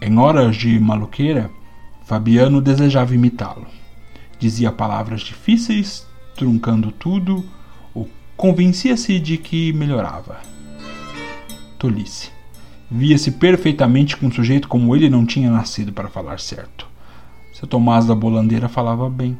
Em 0.00 0.18
horas 0.18 0.56
de 0.56 0.80
maluqueira, 0.80 1.50
Fabiano 2.04 2.62
desejava 2.62 3.14
imitá-lo. 3.14 3.66
Dizia 4.38 4.70
palavras 4.70 5.22
difíceis, 5.22 6.05
truncando 6.36 6.92
tudo, 6.92 7.44
ou 7.94 8.08
convencia-se 8.36 9.18
de 9.18 9.38
que 9.38 9.72
melhorava. 9.72 10.38
Tolice. 11.78 12.30
Via-se 12.90 13.32
perfeitamente 13.32 14.16
que 14.16 14.24
um 14.24 14.30
sujeito 14.30 14.68
como 14.68 14.94
ele 14.94 15.10
não 15.10 15.26
tinha 15.26 15.50
nascido 15.50 15.92
para 15.92 16.08
falar 16.08 16.38
certo. 16.38 16.86
Seu 17.52 17.66
Tomás 17.66 18.06
da 18.06 18.14
Bolandeira 18.14 18.68
falava 18.68 19.08
bem. 19.08 19.36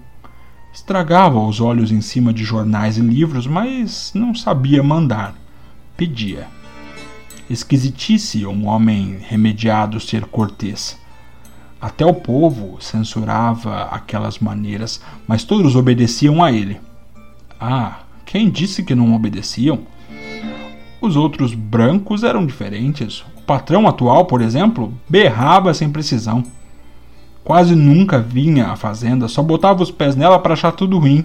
Estragava 0.73 1.39
os 1.39 1.61
olhos 1.61 1.93
em 1.93 2.01
cima 2.01 2.33
de 2.33 2.45
jornais 2.45 2.99
e 2.99 3.01
livros, 3.01 3.47
mas 3.47 4.11
não 4.15 4.35
sabia 4.35 4.83
mandar. 4.83 5.35
Pedia. 5.97 6.49
Esquisitice 7.49 8.45
um 8.45 8.67
homem 8.67 9.19
remediado 9.21 10.01
ser 10.01 10.25
cortês 10.25 10.99
até 11.81 12.05
o 12.07 12.15
povo 12.15 12.79
censurava 12.81 13.85
aquelas 13.85 14.39
maneiras, 14.39 15.01
mas 15.27 15.45
todos 15.45 15.77
obedeciam 15.77 16.43
a 16.43 16.51
ele. 16.51 16.81
Ah, 17.61 18.01
quem 18.25 18.51
disse 18.51 18.83
que 18.83 18.95
não 18.95 19.15
obedeciam? 19.15 19.81
Os 21.01 21.17
outros 21.17 21.55
brancos 21.55 22.23
eram 22.23 22.45
diferentes. 22.45 23.21
O 23.37 23.43
patrão 23.47 23.87
atual, 23.89 24.27
por 24.27 24.43
exemplo, 24.43 24.93
berrava 25.09 25.73
sem 25.73 25.91
precisão. 25.91 26.45
Quase 27.45 27.75
nunca 27.75 28.19
vinha 28.19 28.67
à 28.69 28.77
fazenda, 28.77 29.29
só 29.29 29.43
botava 29.43 29.83
os 29.83 29.91
pés 29.91 30.17
nela 30.17 30.39
para 30.39 30.55
achar 30.55 30.73
tudo 30.73 30.99
ruim. 30.99 31.25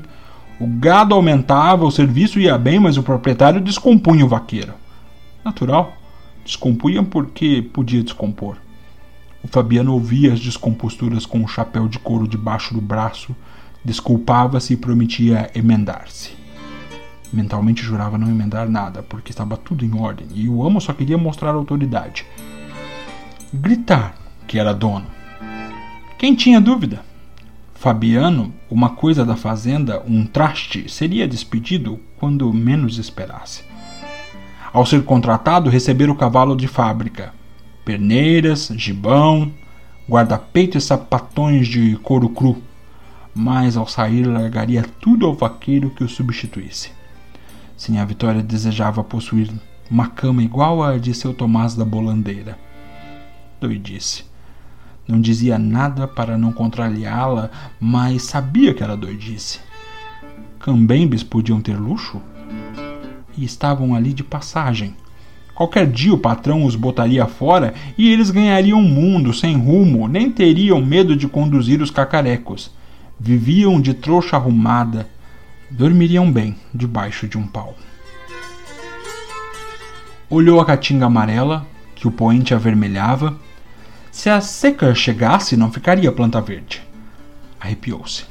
O 0.59 0.67
gado 0.67 1.15
aumentava, 1.15 1.83
o 1.83 1.91
serviço 1.91 2.39
ia 2.39 2.57
bem, 2.57 2.79
mas 2.79 2.95
o 2.95 3.03
proprietário 3.03 3.59
descompunha 3.59 4.23
o 4.23 4.29
vaqueiro. 4.29 4.73
Natural, 5.43 5.91
descompunha 6.45 7.01
porque 7.01 7.61
podia 7.73 8.03
descompor. 8.03 8.57
O 9.43 9.47
Fabiano 9.47 9.93
ouvia 9.93 10.31
as 10.31 10.39
descomposturas 10.39 11.25
com 11.25 11.43
o 11.43 11.47
chapéu 11.47 11.87
de 11.87 11.97
couro 11.97 12.27
debaixo 12.27 12.75
do 12.75 12.79
braço, 12.79 13.35
desculpava-se 13.83 14.73
e 14.73 14.77
prometia 14.77 15.49
emendar-se. 15.55 16.31
Mentalmente 17.33 17.81
jurava 17.81 18.17
não 18.17 18.29
emendar 18.29 18.69
nada, 18.69 19.01
porque 19.01 19.31
estava 19.31 19.55
tudo 19.55 19.85
em 19.85 19.97
ordem 19.97 20.27
e 20.33 20.49
o 20.49 20.65
amo 20.65 20.81
só 20.81 20.93
queria 20.93 21.17
mostrar 21.17 21.51
autoridade. 21.51 22.25
Gritar 23.53 24.15
que 24.47 24.59
era 24.59 24.73
dono. 24.73 25.07
Quem 26.17 26.35
tinha 26.35 26.59
dúvida? 26.59 27.03
Fabiano, 27.73 28.53
uma 28.69 28.91
coisa 28.91 29.25
da 29.25 29.35
fazenda, 29.35 30.03
um 30.05 30.25
traste, 30.25 30.87
seria 30.87 31.27
despedido 31.27 31.99
quando 32.19 32.53
menos 32.53 32.99
esperasse. 32.99 33.63
Ao 34.71 34.85
ser 34.85 35.03
contratado, 35.03 35.69
receber 35.69 36.09
o 36.09 36.15
cavalo 36.15 36.55
de 36.55 36.67
fábrica, 36.67 37.33
perneiras, 37.83 38.71
gibão, 38.75 39.51
guarda-peito 40.07 40.77
e 40.77 40.81
sapatões 40.81 41.67
de 41.67 41.95
couro 42.03 42.29
cru, 42.29 42.61
mas 43.33 43.77
ao 43.77 43.87
sair 43.87 44.23
largaria 44.25 44.83
tudo 44.99 45.25
ao 45.25 45.33
vaqueiro 45.33 45.89
que 45.89 46.03
o 46.03 46.09
substituísse. 46.09 46.91
Sinha 47.77 48.05
Vitória 48.05 48.43
desejava 48.43 49.03
possuir 49.03 49.49
uma 49.89 50.07
cama 50.07 50.43
igual 50.43 50.83
à 50.83 50.97
de 50.97 51.13
seu 51.13 51.33
Tomás 51.33 51.75
da 51.75 51.83
Bolandeira. 51.83 52.57
Doidice. 53.59 54.25
Não 55.07 55.19
dizia 55.19 55.57
nada 55.57 56.07
para 56.07 56.37
não 56.37 56.51
contrariá-la, 56.51 57.49
mas 57.79 58.23
sabia 58.23 58.73
que 58.73 58.83
era 58.83 58.95
doidice. 58.95 59.59
Cambembes 60.59 61.23
podiam 61.23 61.59
ter 61.59 61.75
luxo? 61.75 62.21
E 63.37 63.43
estavam 63.43 63.95
ali 63.95 64.13
de 64.13 64.23
passagem, 64.23 64.95
Qualquer 65.61 65.85
dia 65.85 66.11
o 66.11 66.17
patrão 66.17 66.65
os 66.65 66.75
botaria 66.75 67.25
fora 67.27 67.75
e 67.95 68.11
eles 68.11 68.31
ganhariam 68.31 68.79
um 68.79 68.87
mundo 68.87 69.31
sem 69.31 69.55
rumo, 69.55 70.07
nem 70.07 70.31
teriam 70.31 70.83
medo 70.83 71.15
de 71.15 71.27
conduzir 71.27 71.83
os 71.83 71.91
cacarecos. 71.91 72.71
Viviam 73.23 73.79
de 73.79 73.93
trouxa 73.93 74.35
arrumada, 74.35 75.07
dormiriam 75.69 76.31
bem 76.31 76.55
debaixo 76.73 77.27
de 77.27 77.37
um 77.37 77.45
pau. 77.45 77.77
Olhou 80.27 80.59
a 80.59 80.65
caatinga 80.65 81.05
amarela, 81.05 81.67
que 81.93 82.07
o 82.07 82.11
poente 82.11 82.51
avermelhava. 82.51 83.37
Se 84.11 84.27
a 84.27 84.41
seca 84.41 84.95
chegasse, 84.95 85.55
não 85.55 85.71
ficaria 85.71 86.11
planta 86.11 86.41
verde. 86.41 86.81
Arrepiou-se. 87.59 88.23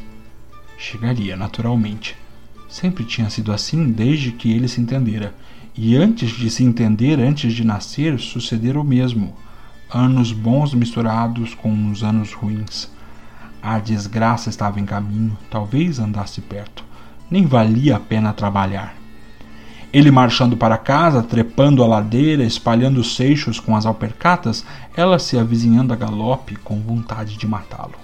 Chegaria, 0.76 1.36
naturalmente. 1.36 2.16
Sempre 2.68 3.04
tinha 3.04 3.30
sido 3.30 3.52
assim 3.52 3.92
desde 3.92 4.32
que 4.32 4.50
ele 4.50 4.66
se 4.66 4.80
entendera 4.80 5.32
e 5.76 5.94
antes 5.94 6.30
de 6.32 6.50
se 6.50 6.64
entender, 6.64 7.20
antes 7.20 7.52
de 7.52 7.64
nascer, 7.64 8.18
sucedera 8.18 8.80
o 8.80 8.82
mesmo. 8.82 9.36
Anos 9.88 10.32
bons 10.32 10.74
misturados 10.74 11.54
com 11.54 11.70
uns 11.70 12.02
anos 12.02 12.32
ruins. 12.32 12.90
A 13.62 13.78
desgraça 13.78 14.48
estava 14.48 14.80
em 14.80 14.86
caminho, 14.86 15.36
talvez 15.50 15.98
andasse 15.98 16.40
perto. 16.40 16.82
Nem 17.30 17.46
valia 17.46 17.96
a 17.96 18.00
pena 18.00 18.32
trabalhar. 18.32 18.94
Ele 19.92 20.10
marchando 20.10 20.56
para 20.56 20.78
casa, 20.78 21.22
trepando 21.22 21.82
a 21.82 21.86
ladeira, 21.86 22.44
espalhando 22.44 23.00
os 23.00 23.16
seixos 23.16 23.58
com 23.58 23.76
as 23.76 23.84
alpercatas, 23.84 24.64
ela 24.96 25.18
se 25.18 25.36
avizinhando 25.36 25.92
a 25.92 25.96
galope 25.96 26.56
com 26.56 26.80
vontade 26.80 27.36
de 27.36 27.46
matá-lo. 27.46 27.94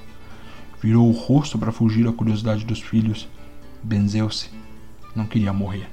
Virou 0.83 1.09
o 1.09 1.13
rosto 1.13 1.57
para 1.59 1.73
fugir 1.73 2.07
à 2.07 2.13
curiosidade 2.13 2.65
dos 2.65 2.81
filhos. 2.81 3.29
Benzeu-se. 3.83 4.51
Não 5.15 5.27
queria 5.27 5.53
morrer. 5.53 5.89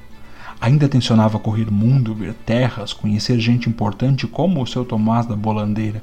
Ainda 0.60 0.90
tensionava 0.90 1.40
correr 1.40 1.70
mundo, 1.70 2.14
ver 2.14 2.34
terras, 2.34 2.92
conhecer 2.92 3.40
gente 3.40 3.70
importante 3.70 4.28
como 4.28 4.62
o 4.62 4.68
seu 4.68 4.84
Tomás 4.84 5.26
da 5.26 5.36
Bolandeira. 5.36 6.02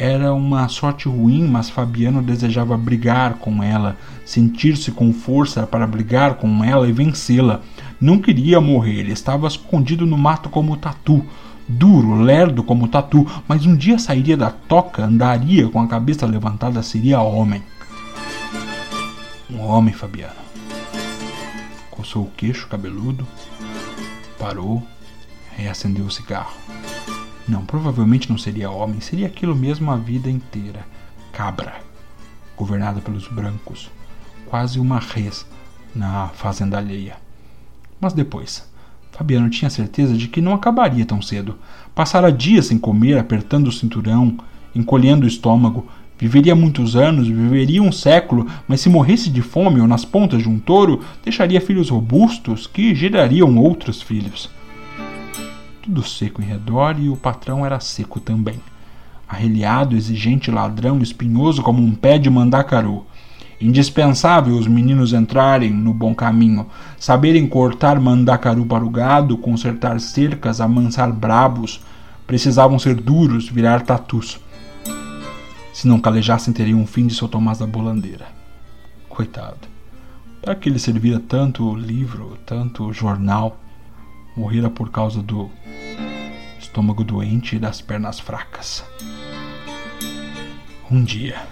Era 0.00 0.32
uma 0.32 0.68
sorte 0.68 1.08
ruim, 1.08 1.48
mas 1.48 1.68
Fabiano 1.68 2.22
desejava 2.22 2.76
brigar 2.76 3.34
com 3.34 3.60
ela, 3.60 3.96
sentir-se 4.24 4.92
com 4.92 5.12
força 5.12 5.66
para 5.66 5.88
brigar 5.88 6.34
com 6.34 6.62
ela 6.62 6.88
e 6.88 6.92
vencê-la. 6.92 7.62
Não 8.00 8.20
queria 8.20 8.60
morrer, 8.60 9.08
estava 9.08 9.48
escondido 9.48 10.06
no 10.06 10.16
mato 10.16 10.48
como 10.48 10.76
tatu, 10.76 11.26
duro, 11.66 12.14
lerdo 12.14 12.62
como 12.62 12.86
tatu, 12.86 13.26
mas 13.48 13.66
um 13.66 13.74
dia 13.74 13.98
sairia 13.98 14.36
da 14.36 14.50
toca, 14.52 15.04
andaria 15.04 15.68
com 15.68 15.80
a 15.80 15.88
cabeça 15.88 16.24
levantada, 16.26 16.80
seria 16.80 17.20
homem. 17.20 17.60
Um 19.50 19.60
homem, 19.62 19.92
Fabiano. 19.92 20.32
Coçou 21.90 22.22
o 22.22 22.30
queixo 22.36 22.68
cabeludo, 22.68 23.26
Parou, 24.38 24.80
reacendeu 25.56 26.04
o 26.04 26.10
cigarro. 26.10 26.67
Não, 27.48 27.64
provavelmente 27.64 28.28
não 28.28 28.36
seria 28.36 28.70
homem, 28.70 29.00
seria 29.00 29.26
aquilo 29.26 29.56
mesmo 29.56 29.90
a 29.90 29.96
vida 29.96 30.30
inteira. 30.30 30.86
Cabra, 31.32 31.76
governada 32.54 33.00
pelos 33.00 33.26
brancos, 33.26 33.90
quase 34.46 34.78
uma 34.78 34.98
res 34.98 35.46
na 35.94 36.28
fazenda 36.28 36.76
alheia. 36.76 37.16
Mas 37.98 38.12
depois, 38.12 38.68
Fabiano 39.12 39.48
tinha 39.48 39.70
certeza 39.70 40.14
de 40.14 40.28
que 40.28 40.42
não 40.42 40.52
acabaria 40.52 41.06
tão 41.06 41.22
cedo. 41.22 41.56
Passara 41.94 42.30
dias 42.30 42.66
sem 42.66 42.78
comer, 42.78 43.18
apertando 43.18 43.68
o 43.68 43.72
cinturão, 43.72 44.36
encolhendo 44.74 45.24
o 45.24 45.28
estômago. 45.28 45.88
Viveria 46.18 46.54
muitos 46.54 46.96
anos, 46.96 47.28
viveria 47.28 47.82
um 47.82 47.92
século, 47.92 48.46
mas 48.66 48.80
se 48.80 48.90
morresse 48.90 49.30
de 49.30 49.40
fome 49.40 49.80
ou 49.80 49.86
nas 49.86 50.04
pontas 50.04 50.42
de 50.42 50.48
um 50.48 50.58
touro, 50.58 51.00
deixaria 51.24 51.60
filhos 51.60 51.88
robustos 51.88 52.66
que 52.66 52.94
gerariam 52.94 53.56
outros 53.56 54.02
filhos. 54.02 54.50
Tudo 55.88 56.02
seco 56.02 56.42
em 56.42 56.44
redor 56.44 57.00
e 57.00 57.08
o 57.08 57.16
patrão 57.16 57.64
era 57.64 57.80
seco 57.80 58.20
também. 58.20 58.60
Arreliado, 59.26 59.96
exigente 59.96 60.50
ladrão, 60.50 61.00
espinhoso 61.00 61.62
como 61.62 61.82
um 61.82 61.94
pé 61.94 62.18
de 62.18 62.28
mandacaru. 62.28 63.06
Indispensável 63.58 64.54
os 64.54 64.66
meninos 64.66 65.14
entrarem 65.14 65.70
no 65.72 65.94
bom 65.94 66.14
caminho, 66.14 66.66
saberem 66.98 67.48
cortar 67.48 67.98
mandacaru 67.98 68.66
para 68.66 68.84
o 68.84 68.90
gado, 68.90 69.38
consertar 69.38 69.98
cercas, 69.98 70.60
amansar 70.60 71.10
brabos. 71.10 71.80
Precisavam 72.26 72.78
ser 72.78 72.94
duros, 72.94 73.48
virar 73.48 73.80
tatus. 73.80 74.38
Se 75.72 75.88
não 75.88 75.98
calejassem, 75.98 76.52
teriam 76.52 76.82
um 76.82 76.86
fim 76.86 77.06
de 77.06 77.14
seu 77.14 77.28
Tomás 77.28 77.60
da 77.60 77.66
Bolandeira. 77.66 78.26
Coitado. 79.08 79.66
Para 80.42 80.54
que 80.54 80.68
ele 80.68 80.78
servira 80.78 81.18
tanto 81.18 81.74
livro, 81.74 82.36
tanto 82.44 82.92
jornal, 82.92 83.58
morrera 84.38 84.70
por 84.70 84.90
causa 84.90 85.20
do 85.20 85.50
estômago 86.60 87.02
doente 87.02 87.56
e 87.56 87.58
das 87.58 87.80
pernas 87.80 88.20
fracas. 88.20 88.84
Um 90.88 91.02
dia. 91.02 91.42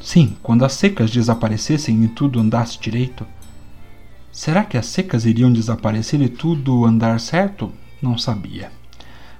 Sim, 0.00 0.36
quando 0.42 0.64
as 0.64 0.74
secas 0.74 1.10
desaparecessem 1.10 2.04
e 2.04 2.08
tudo 2.08 2.38
andasse 2.38 2.78
direito. 2.78 3.26
Será 4.30 4.64
que 4.64 4.78
as 4.78 4.86
secas 4.86 5.26
iriam 5.26 5.52
desaparecer 5.52 6.20
e 6.22 6.28
tudo 6.28 6.84
andar 6.84 7.18
certo? 7.18 7.72
Não 8.00 8.16
sabia. 8.16 8.70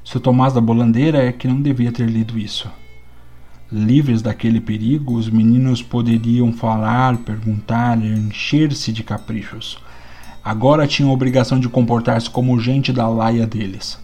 Seu 0.05 0.21
Tomás 0.21 0.53
da 0.53 0.61
Bolandeira 0.61 1.23
é 1.23 1.31
que 1.31 1.47
não 1.47 1.63
devia 1.63 1.93
ter 1.93 2.11
lido 2.11 2.37
isso. 2.37 2.69
Livres 3.71 4.23
daquele 4.23 4.61
perigo, 4.61 5.15
os 5.15 5.31
meninos 5.31 5.83
poderiam 5.83 6.53
falar, 6.53 7.19
perguntar, 7.19 7.97
encher-se 8.03 8.91
de 8.91 9.05
caprichos. 9.05 9.79
Agora 10.49 10.87
tinham 10.87 11.11
a 11.11 11.13
obrigação 11.13 11.61
de 11.61 11.69
comportar-se 11.69 12.31
como 12.31 12.59
gente 12.59 12.91
da 12.91 13.07
laia 13.07 13.47
deles. 13.47 13.99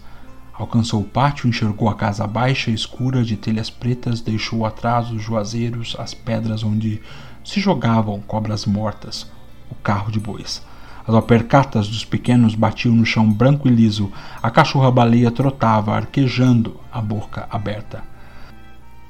Alcançou 0.53 1.01
o 1.01 1.03
pátio, 1.03 1.49
enxergou 1.49 1.89
a 1.89 1.95
casa 1.95 2.27
baixa, 2.27 2.69
escura, 2.69 3.23
de 3.23 3.35
telhas 3.35 3.71
pretas, 3.71 4.21
deixou 4.21 4.63
atrás 4.63 5.09
os 5.09 5.23
juazeiros, 5.23 5.95
as 5.97 6.13
pedras 6.13 6.63
onde 6.63 7.01
se 7.43 7.59
jogavam 7.59 8.21
cobras 8.21 8.63
mortas, 8.67 9.25
o 9.71 9.75
carro 9.81 10.11
de 10.11 10.19
bois. 10.19 10.61
As 11.07 11.15
alpercatas 11.15 11.87
dos 11.87 12.05
pequenos 12.05 12.53
batiam 12.53 12.93
no 12.93 13.07
chão 13.07 13.27
branco 13.27 13.67
e 13.67 13.71
liso. 13.71 14.11
A 14.39 14.51
cachorra-baleia 14.51 15.31
trotava, 15.31 15.95
arquejando, 15.95 16.79
a 16.93 17.01
boca 17.01 17.47
aberta. 17.49 18.03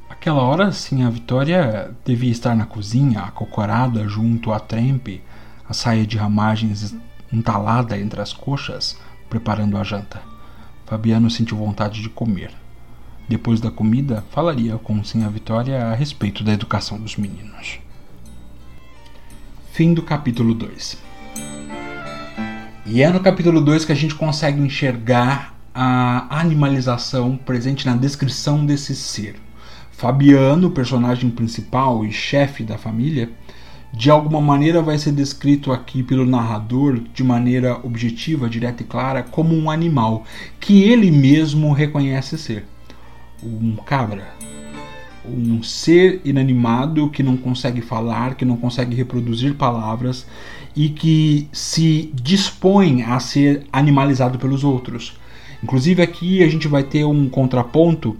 Aquela 0.10 0.42
hora, 0.42 0.72
sim, 0.72 1.04
a 1.04 1.10
Vitória 1.10 1.92
devia 2.06 2.32
estar 2.32 2.56
na 2.56 2.66
cozinha, 2.66 3.24
acocorada 3.24 4.08
junto 4.08 4.54
à 4.54 4.60
trempe, 4.62 5.22
a 5.68 5.74
saia 5.74 6.08
de 6.08 6.16
ramagens 6.16 6.96
entalada 7.36 8.00
entre 8.00 8.22
as 8.22 8.32
coxas, 8.32 8.98
preparando 9.30 9.78
a 9.78 9.84
janta. 9.84 10.22
Fabiano 10.86 11.30
sentiu 11.30 11.58
vontade 11.58 12.02
de 12.02 12.10
comer. 12.10 12.52
Depois 13.28 13.60
da 13.60 13.72
comida, 13.72 14.24
falaria 14.32 14.78
com 14.78 15.04
Sinha 15.04 15.30
Vitória 15.30 15.88
a 15.88 15.96
respeito 15.96 16.44
da 16.44 16.54
educação 16.54 17.00
dos 17.00 17.18
meninos. 17.18 17.80
Fim 19.74 19.94
do 19.94 20.04
capítulo 20.04 20.54
2. 20.54 20.98
E 22.86 23.02
é 23.02 23.10
no 23.10 23.20
capítulo 23.20 23.60
2 23.60 23.84
que 23.84 23.92
a 23.92 23.96
gente 23.96 24.14
consegue 24.14 24.62
enxergar 24.62 25.56
a 25.74 26.40
animalização 26.40 27.36
presente 27.36 27.86
na 27.86 27.96
descrição 27.96 28.66
desse 28.66 28.96
ser. 28.96 29.36
Fabiano, 29.92 30.72
personagem 30.72 31.30
principal 31.30 32.06
e 32.06 32.12
chefe 32.12 32.64
da 32.64 32.78
família, 32.78 33.32
de 33.96 34.12
alguma 34.12 34.42
maneira 34.42 34.82
vai 34.82 34.98
ser 34.98 35.14
descrito 35.14 35.72
aqui 35.72 36.04
pelo 36.04 36.26
narrador 36.26 37.00
de 37.14 37.24
maneira 37.24 37.80
objetiva, 37.82 38.50
direta 38.50 38.84
e 38.84 38.86
clara, 38.86 39.24
como 39.24 39.56
um 39.56 39.70
animal 39.72 40.26
que 40.60 40.84
ele 40.84 41.10
mesmo 41.10 41.72
reconhece 41.72 42.38
ser. 42.38 42.66
Um 43.42 43.78
cabra. 43.78 44.28
Um 45.26 45.64
ser 45.64 46.20
inanimado 46.26 47.10
que 47.10 47.24
não 47.24 47.38
consegue 47.38 47.82
falar, 47.82 48.36
que 48.36 48.44
não 48.44 48.58
consegue 48.58 48.94
reproduzir 48.94 49.56
palavras 49.56 50.28
e 50.76 50.90
que 50.90 51.48
se 51.54 52.12
dispõe 52.14 53.04
a 53.04 53.18
ser 53.22 53.66
animalizado 53.72 54.38
pelos 54.38 54.66
outros. 54.66 55.18
Inclusive 55.64 56.02
aqui 56.02 56.44
a 56.44 56.50
gente 56.50 56.68
vai 56.68 56.84
ter 56.84 57.06
um 57.06 57.30
contraponto 57.30 58.18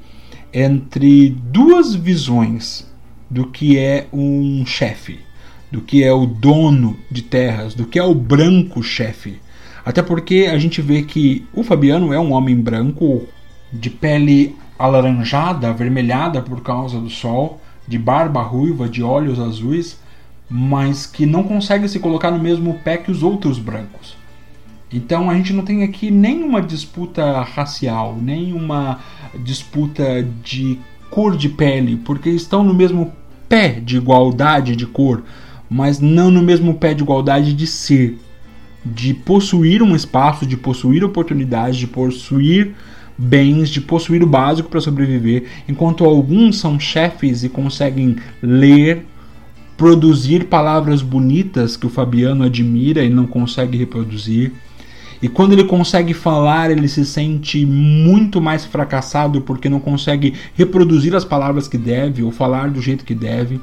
entre 0.54 1.32
duas 1.52 1.94
visões 1.94 2.90
do 3.30 3.48
que 3.48 3.78
é 3.78 4.08
um 4.14 4.66
chefe 4.66 5.20
do 5.72 5.82
que 5.82 6.04
é 6.04 6.14
o 6.14 6.26
dono 6.26 6.98
de 7.10 7.22
terras, 7.22 7.74
do 7.74 7.86
que 7.86 8.00
é 8.00 8.04
o 8.04 8.14
branco 8.16 8.82
chefe. 8.84 9.40
Até 9.86 10.02
porque 10.02 10.50
a 10.52 10.58
gente 10.58 10.82
vê 10.82 11.04
que 11.04 11.46
o 11.54 11.64
Fabiano 11.64 12.14
é 12.14 12.20
um 12.20 12.34
homem 12.34 12.56
branco, 12.56 13.28
de 13.72 13.90
pele 13.90 14.56
alaranjada, 14.80 15.70
avermelhada 15.70 16.42
por 16.42 16.62
causa 16.62 17.00
do 17.00 17.10
sol, 17.10 17.62
de 17.88 17.98
barba 17.98 18.42
ruiva, 18.42 18.90
de 18.90 19.04
olhos 19.04 19.40
azuis, 19.40 20.00
mas 20.50 21.06
que 21.06 21.26
não 21.26 21.44
consegue 21.44 21.88
se 21.88 22.00
colocar 22.00 22.32
no 22.32 22.40
mesmo 22.40 22.76
pé 22.84 22.98
que 22.98 23.12
os 23.12 23.24
outros 23.24 23.60
brancos. 23.60 24.16
Então 24.92 25.30
a 25.30 25.36
gente 25.36 25.52
não 25.52 25.64
tem 25.64 25.84
aqui 25.84 26.10
nenhuma 26.12 26.62
disputa 26.62 27.42
racial, 27.42 28.18
nenhuma 28.20 29.00
disputa 29.44 30.24
de 30.44 30.80
cor 31.10 31.36
de 31.36 31.50
pele, 31.50 31.98
porque 31.98 32.30
estão 32.30 32.64
no 32.64 32.74
mesmo 32.74 33.12
pé 33.50 33.80
de 33.80 33.98
igualdade 33.98 34.76
de 34.76 34.86
cor 34.86 35.24
mas 35.70 36.00
não 36.00 36.30
no 36.30 36.42
mesmo 36.42 36.76
pé 36.76 36.94
de 36.94 37.04
igualdade 37.04 37.54
de 37.54 37.68
ser, 37.68 38.18
de 38.86 39.14
possuir 39.14 39.82
um 39.82 39.96
espaço, 39.96 40.46
de 40.46 40.56
possuir 40.56 41.04
oportunidades, 41.04 41.78
de 41.78 41.88
possuir 41.88 42.76
bens, 43.18 43.70
de 43.70 43.82
possuir 43.82 44.22
o 44.22 44.28
básico 44.28 44.70
para 44.70 44.82
sobreviver, 44.82 45.46
enquanto 45.68 46.06
alguns 46.06 46.60
são 46.60 46.80
chefes 46.80 47.44
e 47.44 47.50
conseguem 47.50 48.18
ler, 48.42 49.06
produzir 49.78 50.46
palavras 50.46 51.02
bonitas 51.02 51.76
que 51.76 51.86
o 51.86 51.90
Fabiano 51.90 52.44
admira 52.44 53.04
e 53.04 53.10
não 53.10 53.26
consegue 53.26 53.78
reproduzir. 53.78 54.54
E 55.22 55.28
quando 55.28 55.54
ele 55.54 55.64
consegue 55.64 56.14
falar, 56.14 56.70
ele 56.70 56.88
se 56.88 57.06
sente 57.06 57.66
muito 57.66 58.42
mais 58.42 58.66
fracassado 58.66 59.42
porque 59.42 59.70
não 59.70 59.80
consegue 59.80 60.34
reproduzir 60.54 61.16
as 61.16 61.26
palavras 61.26 61.68
que 61.68 61.78
deve 61.78 62.22
ou 62.22 62.32
falar 62.32 62.70
do 62.70 62.82
jeito 62.82 63.06
que 63.06 63.16
deve 63.16 63.60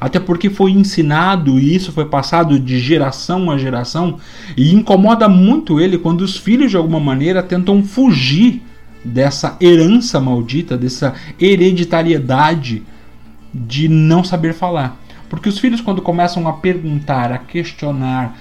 até 0.00 0.18
porque 0.20 0.50
foi 0.50 0.72
ensinado 0.72 1.58
e 1.58 1.74
isso 1.74 1.92
foi 1.92 2.06
passado 2.06 2.58
de 2.58 2.78
geração 2.78 3.50
a 3.50 3.58
geração 3.58 4.18
e 4.56 4.72
incomoda 4.72 5.28
muito 5.28 5.80
ele 5.80 5.98
quando 5.98 6.22
os 6.22 6.36
filhos 6.36 6.70
de 6.70 6.76
alguma 6.76 7.00
maneira 7.00 7.42
tentam 7.42 7.82
fugir 7.82 8.62
dessa 9.04 9.56
herança 9.60 10.20
maldita, 10.20 10.76
dessa 10.76 11.14
hereditariedade 11.40 12.82
de 13.54 13.88
não 13.88 14.24
saber 14.24 14.52
falar. 14.52 15.00
Porque 15.28 15.48
os 15.48 15.58
filhos, 15.58 15.80
quando 15.80 16.02
começam 16.02 16.46
a 16.46 16.52
perguntar, 16.52 17.32
a 17.32 17.38
questionar, 17.38 18.36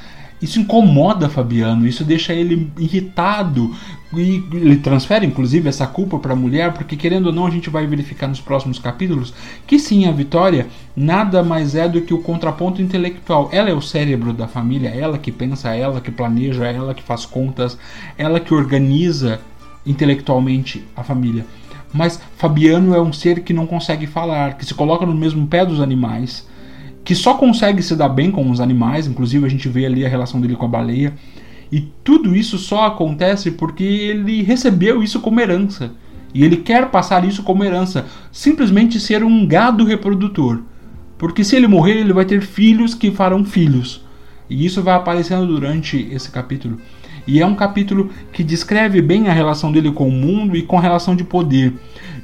isso 0.45 0.59
incomoda 0.59 1.27
Fabiano, 1.27 1.87
isso 1.87 2.03
deixa 2.03 2.33
ele 2.33 2.71
irritado 2.77 3.75
e 4.13 4.43
ele 4.53 4.77
transfere 4.77 5.25
inclusive 5.25 5.67
essa 5.67 5.87
culpa 5.87 6.19
para 6.19 6.33
a 6.33 6.35
mulher, 6.35 6.71
porque 6.71 6.95
querendo 6.95 7.27
ou 7.27 7.33
não 7.33 7.47
a 7.47 7.49
gente 7.49 7.69
vai 7.69 7.87
verificar 7.87 8.27
nos 8.27 8.39
próximos 8.39 8.77
capítulos 8.77 9.33
que 9.65 9.79
sim, 9.79 10.07
a 10.07 10.11
Vitória 10.11 10.67
nada 10.95 11.43
mais 11.43 11.73
é 11.73 11.89
do 11.89 12.01
que 12.01 12.13
o 12.13 12.21
contraponto 12.21 12.81
intelectual. 12.81 13.49
Ela 13.51 13.69
é 13.69 13.73
o 13.73 13.81
cérebro 13.81 14.31
da 14.31 14.47
família, 14.47 14.89
ela 14.89 15.17
que 15.17 15.31
pensa, 15.31 15.75
ela 15.75 15.99
que 15.99 16.11
planeja, 16.11 16.65
ela 16.67 16.93
que 16.93 17.03
faz 17.03 17.25
contas, 17.25 17.77
ela 18.17 18.39
que 18.39 18.53
organiza 18.53 19.41
intelectualmente 19.85 20.85
a 20.95 21.03
família. 21.03 21.45
Mas 21.91 22.21
Fabiano 22.37 22.93
é 22.93 23.01
um 23.01 23.11
ser 23.11 23.41
que 23.41 23.53
não 23.53 23.65
consegue 23.65 24.05
falar, 24.05 24.57
que 24.57 24.65
se 24.65 24.73
coloca 24.73 25.05
no 25.05 25.15
mesmo 25.15 25.47
pé 25.47 25.65
dos 25.65 25.81
animais 25.81 26.45
que 27.05 27.13
só 27.13 27.35
consegue 27.35 27.83
se 27.83 27.95
dar 27.95 28.09
bem 28.09 28.31
com 28.31 28.49
os 28.49 28.59
animais, 28.59 29.05
inclusive 29.05 29.45
a 29.45 29.49
gente 29.49 29.69
vê 29.69 29.85
ali 29.85 30.03
a 30.03 30.09
relação 30.09 30.41
dele 30.41 30.55
com 30.55 30.65
a 30.65 30.69
baleia. 30.69 31.13
E 31.71 31.81
tudo 32.03 32.35
isso 32.35 32.57
só 32.57 32.87
acontece 32.87 33.51
porque 33.51 33.83
ele 33.83 34.41
recebeu 34.41 35.03
isso 35.03 35.19
como 35.19 35.39
herança. 35.39 35.91
E 36.33 36.43
ele 36.43 36.57
quer 36.57 36.89
passar 36.89 37.23
isso 37.23 37.43
como 37.43 37.63
herança, 37.63 38.07
simplesmente 38.31 38.99
ser 38.99 39.23
um 39.23 39.45
gado 39.45 39.85
reprodutor. 39.85 40.63
Porque 41.17 41.43
se 41.43 41.55
ele 41.55 41.67
morrer, 41.67 41.99
ele 41.99 42.11
vai 42.11 42.25
ter 42.25 42.41
filhos 42.41 42.95
que 42.95 43.11
farão 43.11 43.45
filhos. 43.45 44.03
E 44.49 44.65
isso 44.65 44.81
vai 44.81 44.95
aparecendo 44.95 45.45
durante 45.45 46.09
esse 46.11 46.31
capítulo. 46.31 46.79
E 47.27 47.39
é 47.39 47.45
um 47.45 47.55
capítulo 47.55 48.09
que 48.33 48.43
descreve 48.43 49.01
bem 49.01 49.27
a 49.27 49.33
relação 49.33 49.71
dele 49.71 49.91
com 49.91 50.07
o 50.07 50.11
mundo 50.11 50.57
e 50.57 50.63
com 50.63 50.77
a 50.77 50.81
relação 50.81 51.15
de 51.15 51.23
poder. 51.23 51.73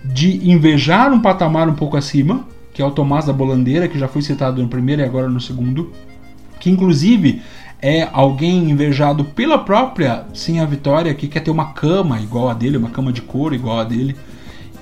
De 0.03 0.49
invejar 0.49 1.13
um 1.13 1.21
patamar 1.21 1.69
um 1.69 1.75
pouco 1.75 1.95
acima, 1.95 2.45
que 2.81 2.83
é 2.83 2.87
o 2.87 2.89
Tomás 2.89 3.25
da 3.25 3.33
Bolandeira, 3.33 3.87
que 3.87 3.99
já 3.99 4.07
foi 4.07 4.23
citado 4.23 4.59
no 4.59 4.67
primeiro 4.67 5.03
e 5.03 5.05
agora 5.05 5.29
no 5.29 5.39
segundo, 5.39 5.93
que 6.59 6.67
inclusive 6.67 7.39
é 7.79 8.09
alguém 8.11 8.71
invejado 8.71 9.23
pela 9.23 9.59
própria 9.59 10.25
Sim 10.33 10.59
a 10.59 10.65
Vitória, 10.65 11.13
que 11.13 11.27
quer 11.27 11.41
ter 11.41 11.51
uma 11.51 11.73
cama 11.73 12.19
igual 12.19 12.49
a 12.49 12.55
dele, 12.55 12.77
uma 12.77 12.89
cama 12.89 13.13
de 13.13 13.21
couro 13.21 13.53
igual 13.53 13.77
a 13.77 13.83
dele, 13.83 14.15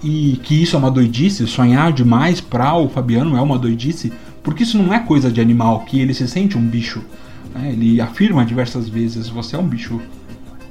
e 0.02 0.40
que 0.44 0.64
isso 0.64 0.78
é 0.78 0.80
uma 0.80 0.90
doidice, 0.90 1.46
sonhar 1.46 1.92
demais 1.92 2.40
para 2.40 2.74
o 2.74 2.88
Fabiano 2.88 3.36
é 3.36 3.42
uma 3.42 3.60
doidice, 3.60 4.14
porque 4.42 4.64
isso 4.64 4.78
não 4.78 4.94
é 4.94 5.00
coisa 5.00 5.30
de 5.30 5.42
animal, 5.42 5.82
que 5.82 6.00
ele 6.00 6.14
se 6.14 6.26
sente 6.26 6.58
um 6.58 6.66
bicho. 6.66 7.04
Né? 7.54 7.74
Ele 7.74 8.00
afirma 8.00 8.46
diversas 8.46 8.88
vezes: 8.88 9.28
você 9.28 9.58
é 9.58 9.60
um 9.60 9.68
bicho. 9.68 10.00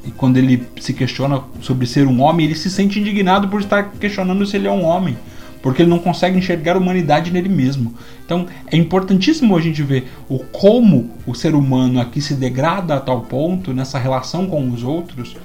E 0.02 0.10
quando 0.10 0.38
ele 0.38 0.66
se 0.80 0.94
questiona 0.94 1.42
sobre 1.60 1.86
ser 1.86 2.06
um 2.06 2.22
homem, 2.22 2.46
ele 2.46 2.54
se 2.54 2.70
sente 2.70 2.98
indignado 2.98 3.48
por 3.48 3.60
estar 3.60 3.90
questionando 4.00 4.46
se 4.46 4.56
ele 4.56 4.66
é 4.66 4.72
um 4.72 4.82
homem 4.82 5.14
porque 5.62 5.82
ele 5.82 5.90
não 5.90 5.98
consegue 5.98 6.38
enxergar 6.38 6.76
a 6.76 6.78
humanidade 6.78 7.30
nele 7.30 7.48
mesmo. 7.48 7.94
Então 8.24 8.46
é 8.70 8.76
importantíssimo 8.76 9.56
a 9.56 9.60
gente 9.60 9.82
ver 9.82 10.08
o 10.28 10.38
como 10.38 11.10
o 11.26 11.34
ser 11.34 11.54
humano 11.54 12.00
aqui 12.00 12.20
se 12.20 12.34
degrada 12.34 12.94
a 12.94 13.00
tal 13.00 13.22
ponto 13.22 13.72
nessa 13.72 13.98
relação 13.98 14.46
com 14.46 14.68
os 14.70 14.82
outros. 14.82 15.36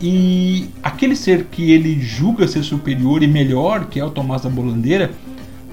E 0.00 0.68
aquele 0.82 1.16
ser 1.16 1.44
que 1.44 1.72
ele 1.72 2.00
julga 2.00 2.46
ser 2.46 2.62
superior 2.62 3.22
e 3.22 3.26
melhor, 3.26 3.86
que 3.86 3.98
é 3.98 4.04
o 4.04 4.10
Tomás 4.10 4.42
da 4.42 4.50
Bolandeira, 4.50 5.10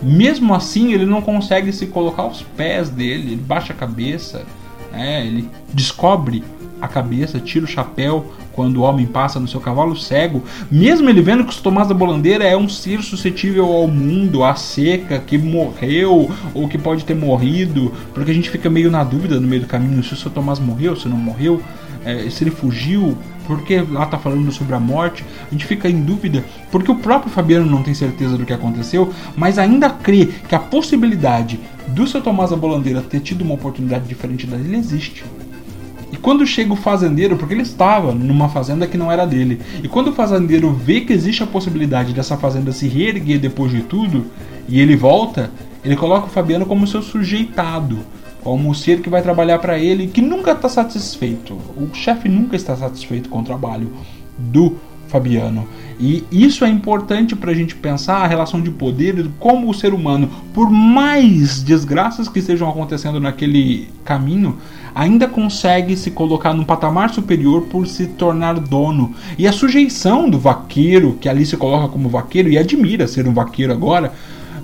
mesmo 0.02 0.54
assim 0.54 0.94
ele 0.94 1.06
não 1.06 1.22
consegue 1.22 1.72
se 1.74 1.88
colocar 1.88 2.24
aos 2.24 2.42
pés 2.42 2.90
dele, 2.90 3.34
ele 3.34 3.42
baixa 3.42 3.74
a 3.74 3.76
cabeça, 3.76 4.46
né? 4.92 5.26
ele 5.26 5.50
descobre 5.74 6.44
a 6.84 6.88
cabeça, 6.90 7.40
tira 7.40 7.64
o 7.64 7.68
chapéu 7.68 8.34
quando 8.52 8.78
o 8.78 8.82
homem 8.82 9.06
passa 9.06 9.40
no 9.40 9.48
seu 9.48 9.62
cavalo 9.62 9.96
cego, 9.96 10.44
mesmo 10.70 11.10
ele 11.10 11.22
vendo 11.22 11.46
que 11.46 11.58
o 11.58 11.62
Tomás 11.62 11.88
da 11.88 11.94
Bolandeira 11.94 12.44
é 12.44 12.58
um 12.58 12.68
ser 12.68 13.02
suscetível 13.02 13.66
ao 13.72 13.88
mundo, 13.88 14.44
à 14.44 14.54
seca, 14.54 15.18
que 15.18 15.38
morreu 15.38 16.30
ou 16.54 16.68
que 16.68 16.78
pode 16.78 17.06
ter 17.06 17.16
morrido, 17.16 17.94
porque 18.14 18.32
a 18.32 18.34
gente 18.34 18.50
fica 18.50 18.70
meio 18.70 18.92
na 18.92 19.02
dúvida 19.02 19.40
no 19.40 19.48
meio 19.48 19.62
do 19.62 19.68
caminho 19.68 20.04
se 20.04 20.14
o 20.14 20.18
seu 20.18 20.30
Tomás 20.30 20.60
morreu, 20.60 20.94
se 20.94 21.08
não 21.08 21.16
morreu, 21.16 21.62
é, 22.04 22.30
se 22.30 22.44
ele 22.44 22.52
fugiu, 22.52 23.18
porque 23.48 23.80
lá 23.80 24.04
está 24.04 24.18
falando 24.18 24.52
sobre 24.52 24.76
a 24.76 24.80
morte, 24.80 25.24
a 25.48 25.52
gente 25.52 25.66
fica 25.66 25.90
em 25.90 26.02
dúvida, 26.02 26.44
porque 26.70 26.92
o 26.92 26.96
próprio 26.96 27.32
Fabiano 27.32 27.66
não 27.66 27.82
tem 27.82 27.94
certeza 27.94 28.38
do 28.38 28.46
que 28.46 28.52
aconteceu, 28.52 29.14
mas 29.38 29.58
ainda 29.58 29.90
crê 29.90 30.26
que 30.50 30.54
a 30.54 30.60
possibilidade 30.60 31.62
do 31.88 32.06
seu 32.06 32.22
Tomás 32.22 32.50
da 32.50 32.58
Bolandeira 32.58 33.02
ter 33.02 33.22
tido 33.22 33.42
uma 33.42 33.54
oportunidade 33.54 34.06
diferente 34.06 34.46
da 34.46 34.58
dele 34.58 34.76
existe. 34.76 35.24
E 36.14 36.18
quando 36.18 36.46
chega 36.46 36.72
o 36.72 36.76
fazendeiro, 36.76 37.38
porque 37.38 37.56
ele 37.56 37.64
estava 37.64 38.14
numa 38.14 38.48
fazenda 38.48 38.86
que 38.86 39.00
não 39.00 39.12
era 39.12 39.26
dele, 39.26 39.60
e 39.82 39.88
quando 39.88 40.10
o 40.10 40.14
fazendeiro 40.14 40.72
vê 40.72 41.02
que 41.02 41.12
existe 41.12 41.42
a 41.42 41.48
possibilidade 41.48 42.14
dessa 42.14 42.38
fazenda 42.38 42.72
se 42.72 42.88
reerguer 42.88 43.40
depois 43.40 43.72
de 43.72 43.82
tudo, 43.82 44.28
e 44.70 44.80
ele 44.80 44.96
volta, 44.96 45.50
ele 45.84 45.96
coloca 45.96 46.28
o 46.28 46.30
Fabiano 46.30 46.68
como 46.68 46.86
seu 46.86 47.02
sujeitado, 47.02 47.98
como 48.44 48.70
o 48.70 48.76
ser 48.76 49.02
que 49.02 49.10
vai 49.10 49.24
trabalhar 49.24 49.58
para 49.58 49.80
ele, 49.80 50.06
que 50.06 50.22
nunca 50.22 50.52
está 50.52 50.70
satisfeito. 50.70 51.56
O 51.76 51.90
chefe 51.96 52.30
nunca 52.30 52.56
está 52.56 52.76
satisfeito 52.76 53.28
com 53.28 53.40
o 53.40 53.44
trabalho 53.44 53.92
do 54.38 54.78
Fabiano. 55.08 55.68
E 56.00 56.24
isso 56.32 56.64
é 56.64 56.70
importante 56.70 57.36
para 57.36 57.52
a 57.52 57.56
gente 57.56 57.76
pensar 57.76 58.18
a 58.18 58.28
relação 58.28 58.62
de 58.62 58.70
poder, 58.70 59.30
como 59.40 59.70
o 59.70 59.74
ser 59.74 59.94
humano, 59.94 60.30
por 60.54 60.70
mais 60.70 61.64
desgraças 61.64 62.28
que 62.28 62.40
estejam 62.40 62.70
acontecendo 62.70 63.20
naquele 63.20 63.90
caminho, 64.04 64.58
ainda 64.94 65.28
consegue 65.28 65.96
se 65.96 66.12
colocar 66.12 66.54
num 66.54 66.64
patamar 66.64 67.10
superior 67.14 67.64
por 67.64 67.88
se 67.88 68.08
tornar 68.08 68.60
dono. 68.60 69.14
E 69.38 69.48
a 69.48 69.52
sujeição 69.52 70.30
do 70.30 70.40
vaqueiro, 70.40 71.18
que 71.20 71.28
ali 71.28 71.46
se 71.46 71.58
coloca 71.58 71.88
como 71.88 72.10
vaqueiro 72.10 72.50
e 72.50 72.58
admira 72.58 73.08
ser 73.08 73.28
um 73.28 73.34
vaqueiro 73.34 73.74
agora, 73.74 74.14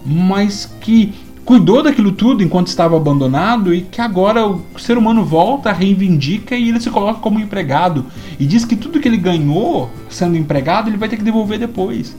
mas 0.06 0.66
que 0.80 1.14
cuidou 1.44 1.82
daquilo 1.82 2.12
tudo 2.12 2.44
enquanto 2.44 2.68
estava 2.68 2.96
abandonado 2.96 3.74
e 3.74 3.82
que 3.82 4.00
agora 4.00 4.46
o 4.46 4.62
ser 4.78 5.00
humano 5.00 5.26
volta, 5.26 5.72
reivindica 5.72 6.56
e 6.56 6.70
ele 6.70 6.80
se 6.80 6.92
coloca 6.92 7.20
como 7.20 7.40
empregado 7.40 8.06
e 8.40 8.46
diz 8.46 8.66
que 8.66 8.76
tudo 8.76 9.00
que 9.00 9.08
ele 9.08 9.18
ganhou 9.18 9.90
sendo 10.10 10.38
empregado 10.38 10.90
ele 10.90 10.98
vai 10.98 11.10
ter 11.10 11.18
que 11.18 11.24
devolver 11.24 11.58
depois. 11.58 12.16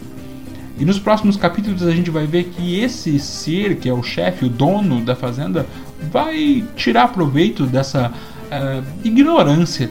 E 0.81 0.85
nos 0.85 0.99
próximos 0.99 1.37
capítulos 1.37 1.83
a 1.83 1.93
gente 1.93 2.11
vai 2.11 2.27
ver 2.27 2.45
que 2.45 2.81
esse 2.81 3.21
ser, 3.21 3.77
que 3.77 3.89
é 3.89 3.93
o 3.93 4.03
chefe, 4.03 4.47
o 4.47 4.49
dono 4.49 5.01
da 5.03 5.15
fazenda, 5.15 5.67
vai 6.11 6.65
tirar 6.77 7.09
proveito 7.09 7.67
dessa 7.67 8.11
uh, 8.11 8.85
ignorância 9.05 9.91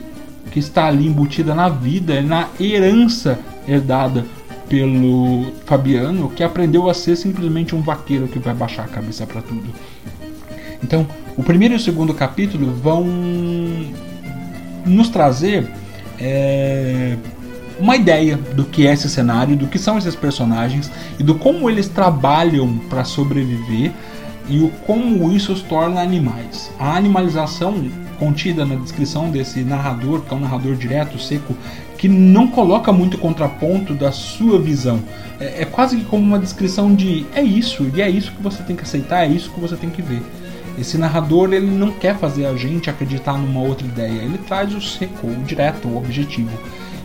que 0.52 0.60
está 0.60 0.88
ali 0.88 1.08
embutida 1.08 1.54
na 1.54 1.70
vida, 1.70 2.22
na 2.22 2.48
herança 2.60 3.40
herdada 3.68 4.26
pelo 4.68 5.52
Fabiano, 5.66 6.30
que 6.30 6.44
aprendeu 6.44 6.90
a 6.90 6.94
ser 6.94 7.16
simplesmente 7.16 7.76
um 7.76 7.82
vaqueiro 7.82 8.28
que 8.28 8.40
vai 8.40 8.54
baixar 8.54 8.86
a 8.86 8.88
cabeça 8.88 9.26
para 9.26 9.42
tudo. 9.42 9.68
Então, 10.84 11.06
o 11.36 11.44
primeiro 11.44 11.74
e 11.74 11.78
o 11.78 11.80
segundo 11.80 12.14
capítulo 12.14 12.72
vão 12.72 13.06
nos 14.86 15.10
trazer 15.10 15.68
é, 16.20 17.18
uma 17.80 17.96
ideia 17.96 18.38
do 18.38 18.66
que 18.66 18.86
é 18.86 18.94
esse 18.94 19.10
cenário, 19.10 19.56
do 19.56 19.68
que 19.68 19.80
são 19.80 19.98
esses 19.98 20.16
personagens 20.16 20.92
e 21.18 21.24
do 21.24 21.36
como 21.36 21.70
eles 21.70 21.88
trabalham 21.88 22.78
para 22.90 23.04
sobreviver 23.04 23.92
e 24.50 24.60
o 24.60 24.70
como 24.86 25.32
isso 25.32 25.54
os 25.54 25.62
torna 25.62 26.02
animais. 26.02 26.72
A 26.80 26.96
animalização 26.96 27.90
contida 28.18 28.66
na 28.66 28.76
descrição 28.76 29.30
desse 29.32 29.64
narrador, 29.64 30.22
que 30.22 30.34
é 30.34 30.38
um 30.38 30.42
narrador 30.42 30.76
direto, 30.76 31.18
seco, 31.18 31.56
que 31.98 32.10
não 32.10 32.48
coloca 32.48 32.92
muito 32.92 33.18
contraponto 33.18 33.94
da 33.94 34.12
sua 34.12 34.60
visão. 34.60 35.00
É, 35.40 35.62
é, 35.62 35.66
quase 35.66 35.98
que 35.98 36.06
como 36.06 36.24
uma 36.24 36.40
descrição 36.40 36.94
de 36.94 37.26
é 37.34 37.42
isso, 37.42 37.90
e 37.94 38.02
é 38.02 38.10
isso 38.10 38.32
que 38.32 38.42
você 38.42 38.62
tem 38.64 38.76
que 38.76 38.84
aceitar, 38.84 39.26
é 39.26 39.28
isso 39.28 39.50
que 39.52 39.60
você 39.60 39.76
tem 39.76 39.90
que 39.90 40.02
ver. 40.02 40.22
Esse 40.78 40.98
narrador 40.98 41.54
ele 41.54 41.70
não 41.70 41.92
quer 41.92 42.18
fazer 42.18 42.46
a 42.46 42.56
gente 42.56 42.90
acreditar 42.90 43.38
numa 43.38 43.62
outra 43.62 43.86
ideia, 43.86 44.22
ele 44.22 44.38
traz 44.38 44.74
o 44.74 44.82
seco, 44.82 45.28
o 45.28 45.44
direto, 45.44 45.88
o 45.88 45.98
objetivo. 45.98 46.58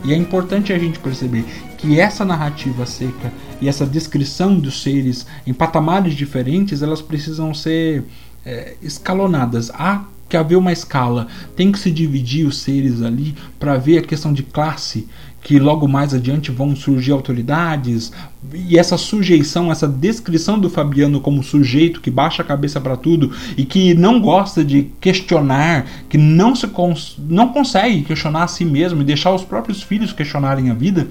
E 0.04 0.12
é 0.12 0.16
importante 0.16 0.72
a 0.72 0.78
gente 0.78 0.98
perceber 0.98 1.44
que 1.78 1.98
essa 1.98 2.24
narrativa 2.24 2.84
seca 2.86 3.32
e 3.64 3.68
essa 3.68 3.86
descrição 3.86 4.58
dos 4.58 4.82
seres 4.82 5.26
em 5.46 5.54
patamares 5.54 6.14
diferentes, 6.14 6.82
elas 6.82 7.00
precisam 7.00 7.54
ser 7.54 8.04
é, 8.44 8.74
escalonadas. 8.82 9.70
Há 9.70 10.04
que 10.28 10.36
haver 10.36 10.56
uma 10.56 10.72
escala, 10.72 11.28
tem 11.56 11.72
que 11.72 11.78
se 11.78 11.90
dividir 11.90 12.46
os 12.46 12.58
seres 12.58 13.00
ali 13.00 13.34
para 13.58 13.78
ver 13.78 13.98
a 13.98 14.02
questão 14.02 14.34
de 14.34 14.42
classe, 14.42 15.06
que 15.40 15.58
logo 15.58 15.88
mais 15.88 16.12
adiante 16.12 16.50
vão 16.50 16.76
surgir 16.76 17.12
autoridades, 17.12 18.12
e 18.52 18.78
essa 18.78 18.98
sujeição, 18.98 19.72
essa 19.72 19.88
descrição 19.88 20.58
do 20.58 20.68
Fabiano 20.68 21.20
como 21.20 21.42
sujeito 21.42 22.00
que 22.00 22.10
baixa 22.10 22.42
a 22.42 22.44
cabeça 22.44 22.80
para 22.80 22.96
tudo 22.96 23.32
e 23.56 23.64
que 23.64 23.94
não 23.94 24.20
gosta 24.20 24.62
de 24.62 24.90
questionar, 25.00 25.86
que 26.08 26.18
não, 26.18 26.54
se 26.54 26.66
cons 26.68 27.16
não 27.18 27.48
consegue 27.48 28.02
questionar 28.02 28.44
a 28.44 28.48
si 28.48 28.64
mesmo 28.64 29.00
e 29.00 29.04
deixar 29.04 29.34
os 29.34 29.44
próprios 29.44 29.82
filhos 29.82 30.12
questionarem 30.12 30.70
a 30.70 30.74
vida, 30.74 31.08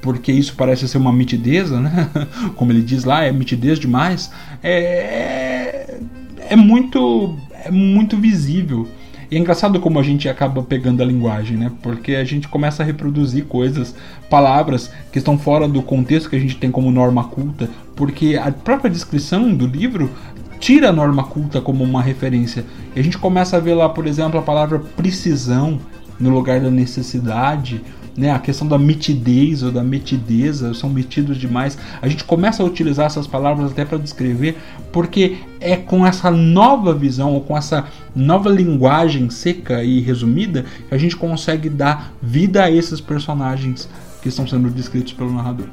porque 0.00 0.30
isso 0.32 0.54
parece 0.56 0.88
ser 0.88 0.98
uma 0.98 1.12
mitideza, 1.12 1.80
né? 1.80 2.08
como 2.56 2.72
ele 2.72 2.82
diz 2.82 3.04
lá, 3.04 3.24
é 3.24 3.32
mitidez 3.32 3.78
demais, 3.78 4.30
é, 4.62 4.72
é, 4.72 6.00
é 6.50 6.56
muito 6.56 7.36
é 7.64 7.70
muito 7.70 8.16
visível. 8.16 8.88
E 9.30 9.36
é 9.36 9.38
engraçado 9.38 9.78
como 9.78 9.98
a 9.98 10.02
gente 10.02 10.26
acaba 10.26 10.62
pegando 10.62 11.02
a 11.02 11.06
linguagem, 11.06 11.56
né? 11.56 11.70
Porque 11.82 12.14
a 12.14 12.24
gente 12.24 12.48
começa 12.48 12.82
a 12.82 12.86
reproduzir 12.86 13.44
coisas, 13.44 13.94
palavras 14.30 14.90
que 15.12 15.18
estão 15.18 15.36
fora 15.36 15.68
do 15.68 15.82
contexto 15.82 16.30
que 16.30 16.36
a 16.36 16.40
gente 16.40 16.56
tem 16.56 16.70
como 16.70 16.90
norma 16.90 17.24
culta, 17.24 17.68
porque 17.94 18.36
a 18.36 18.50
própria 18.50 18.90
descrição 18.90 19.54
do 19.54 19.66
livro 19.66 20.10
tira 20.58 20.88
a 20.88 20.92
norma 20.92 21.24
culta 21.24 21.60
como 21.60 21.84
uma 21.84 22.00
referência. 22.00 22.64
E 22.96 23.00
a 23.00 23.02
gente 23.02 23.18
começa 23.18 23.58
a 23.58 23.60
ver 23.60 23.74
lá, 23.74 23.88
por 23.88 24.06
exemplo, 24.06 24.40
a 24.40 24.42
palavra 24.42 24.78
precisão 24.78 25.78
no 26.18 26.30
lugar 26.30 26.58
da 26.60 26.70
necessidade, 26.70 27.82
né, 28.18 28.32
a 28.32 28.38
questão 28.40 28.66
da 28.66 28.76
mitidez 28.76 29.62
ou 29.62 29.70
da 29.70 29.84
metideza, 29.84 30.74
são 30.74 30.90
metidos 30.90 31.38
demais. 31.38 31.78
A 32.02 32.08
gente 32.08 32.24
começa 32.24 32.64
a 32.64 32.66
utilizar 32.66 33.06
essas 33.06 33.28
palavras 33.28 33.70
até 33.70 33.84
para 33.84 33.96
descrever, 33.96 34.56
porque 34.92 35.38
é 35.60 35.76
com 35.76 36.04
essa 36.04 36.28
nova 36.28 36.92
visão 36.92 37.32
ou 37.34 37.40
com 37.42 37.56
essa 37.56 37.86
nova 38.16 38.50
linguagem 38.50 39.30
seca 39.30 39.84
e 39.84 40.00
resumida 40.00 40.64
que 40.88 40.94
a 40.94 40.98
gente 40.98 41.16
consegue 41.16 41.70
dar 41.70 42.12
vida 42.20 42.64
a 42.64 42.70
esses 42.70 43.00
personagens 43.00 43.88
que 44.20 44.28
estão 44.28 44.46
sendo 44.48 44.68
descritos 44.68 45.12
pelo 45.12 45.32
narrador. 45.32 45.68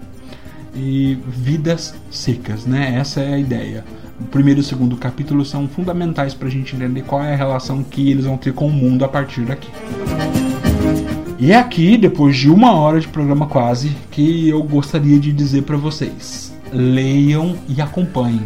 E 0.76 1.18
vidas 1.28 1.96
secas, 2.12 2.66
né? 2.66 2.96
Essa 2.96 3.22
é 3.22 3.34
a 3.34 3.39
ideia. 3.39 3.84
O 4.20 4.26
primeiro 4.26 4.60
e 4.60 4.62
o 4.62 4.64
segundo 4.64 4.96
capítulo 4.98 5.43
são 5.43 5.68
fundamentais 5.68 6.36
para 6.36 6.48
a 6.48 6.52
gente 6.52 6.76
entender 6.76 7.02
qual 7.02 7.24
é 7.24 7.34
a 7.34 7.38
relação 7.38 7.82
que 7.82 8.12
eles 8.12 8.26
vão 8.26 8.38
ter 8.38 8.54
com 8.54 8.68
o 8.68 8.72
mundo 8.72 9.04
a 9.04 9.08
partir 9.08 9.41
daqui. 9.41 9.70
E 11.38 11.52
é 11.52 11.58
aqui, 11.58 11.98
depois 11.98 12.38
de 12.38 12.50
uma 12.50 12.72
hora 12.74 13.00
de 13.00 13.10
programa 13.10 13.46
quase, 13.46 13.90
que 14.10 14.48
eu 14.48 14.64
gostaria 14.64 15.20
de 15.20 15.34
dizer 15.34 15.64
para 15.64 15.76
vocês: 15.76 16.54
leiam 16.72 17.58
e 17.68 17.82
acompanhem. 17.82 18.44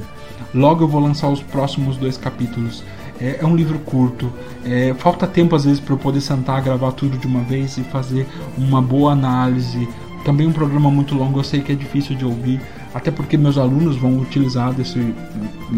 Logo 0.54 0.84
eu 0.84 0.88
vou 0.88 1.00
lançar 1.00 1.30
os 1.30 1.42
próximos 1.42 1.98
dois 1.98 2.18
capítulos. 2.18 2.84
É, 3.22 3.40
é 3.42 3.46
um 3.46 3.56
livro 3.56 3.78
curto, 3.80 4.32
é, 4.66 4.96
falta 4.98 5.28
tempo 5.28 5.56
às 5.56 5.66
vezes 5.66 5.80
para 5.80 5.94
eu 5.94 5.98
poder 5.98 6.22
sentar, 6.22 6.64
gravar 6.64 6.94
tudo 6.94 7.18
de 7.18 7.28
uma 7.28 7.42
vez 7.42 7.78
e 7.78 7.82
fazer 7.84 8.26
uma 8.58 8.82
boa 8.82 9.12
análise. 9.12 9.88
Também 10.26 10.48
um 10.48 10.52
programa 10.52 10.90
muito 10.90 11.14
longo, 11.14 11.40
eu 11.40 11.44
sei 11.44 11.62
que 11.62 11.72
é 11.72 11.76
difícil 11.76 12.16
de 12.16 12.26
ouvir, 12.26 12.60
até 12.94 13.12
porque 13.12 13.38
meus 13.38 13.58
alunos 13.58 13.98
vão 13.98 14.18
utilizar 14.20 14.74
desse, 14.74 15.14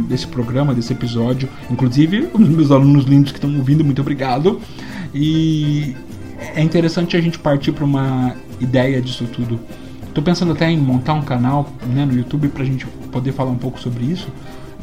desse 0.08 0.28
programa, 0.28 0.74
desse 0.74 0.94
episódio. 0.94 1.50
Inclusive, 1.70 2.30
os 2.34 2.48
meus 2.48 2.72
alunos 2.72 3.06
lindos 3.06 3.32
que 3.32 3.38
estão 3.38 3.54
ouvindo, 3.58 3.84
muito 3.84 4.02
obrigado. 4.02 4.62
E 5.14 5.96
é 6.56 6.62
interessante 6.62 7.16
a 7.16 7.22
gente 7.22 7.38
partir 7.40 7.72
para 7.72 7.86
uma 7.86 8.36
ideia 8.60 9.02
disso 9.02 9.26
tudo. 9.26 9.60
Estou 10.08 10.24
pensando 10.24 10.52
até 10.52 10.70
em 10.70 10.78
montar 10.78 11.14
um 11.14 11.22
canal 11.22 11.70
né, 11.88 12.06
no 12.06 12.14
YouTube 12.14 12.50
para 12.50 12.64
a 12.64 12.66
gente 12.66 12.86
poder 13.12 13.32
falar 13.32 13.52
um 13.52 13.58
pouco 13.58 13.80
sobre 13.80 14.04
isso. 14.04 14.28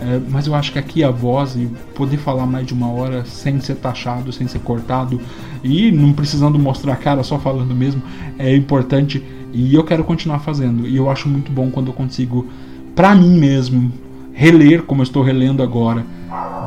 É, 0.01 0.21
mas 0.31 0.47
eu 0.47 0.55
acho 0.55 0.73
que 0.73 0.79
aqui 0.79 1.03
a 1.03 1.11
voz 1.11 1.57
e 1.57 1.69
poder 1.95 2.19
falar 2.19 2.47
mais 2.47 2.67
de 2.67 2.73
uma 2.73 2.89
hora 2.89 3.25
sem 3.25 3.61
ser 3.61 3.75
taxado, 3.77 4.33
sem 4.33 4.47
ser 4.47 4.61
cortado 4.61 5.21
e 5.63 5.91
não 5.91 6.13
precisando 6.13 6.57
mostrar 6.57 6.93
a 6.93 6.97
cara, 6.97 7.25
só 7.25 7.37
falando 7.37 7.75
mesmo, 7.75 8.01
é 8.39 8.55
importante 8.55 9.23
e 9.53 9.75
eu 9.75 9.83
quero 9.83 10.05
continuar 10.05 10.39
fazendo. 10.39 10.87
E 10.87 10.97
eu 10.97 11.11
acho 11.11 11.29
muito 11.29 11.51
bom 11.51 11.71
quando 11.71 11.89
eu 11.89 11.93
consigo 11.93 12.47
para 12.95 13.15
mim 13.15 13.39
mesmo, 13.39 13.93
reler 14.33 14.85
como 14.85 15.01
eu 15.03 15.05
estou 15.05 15.23
relendo 15.23 15.63
agora 15.63 16.07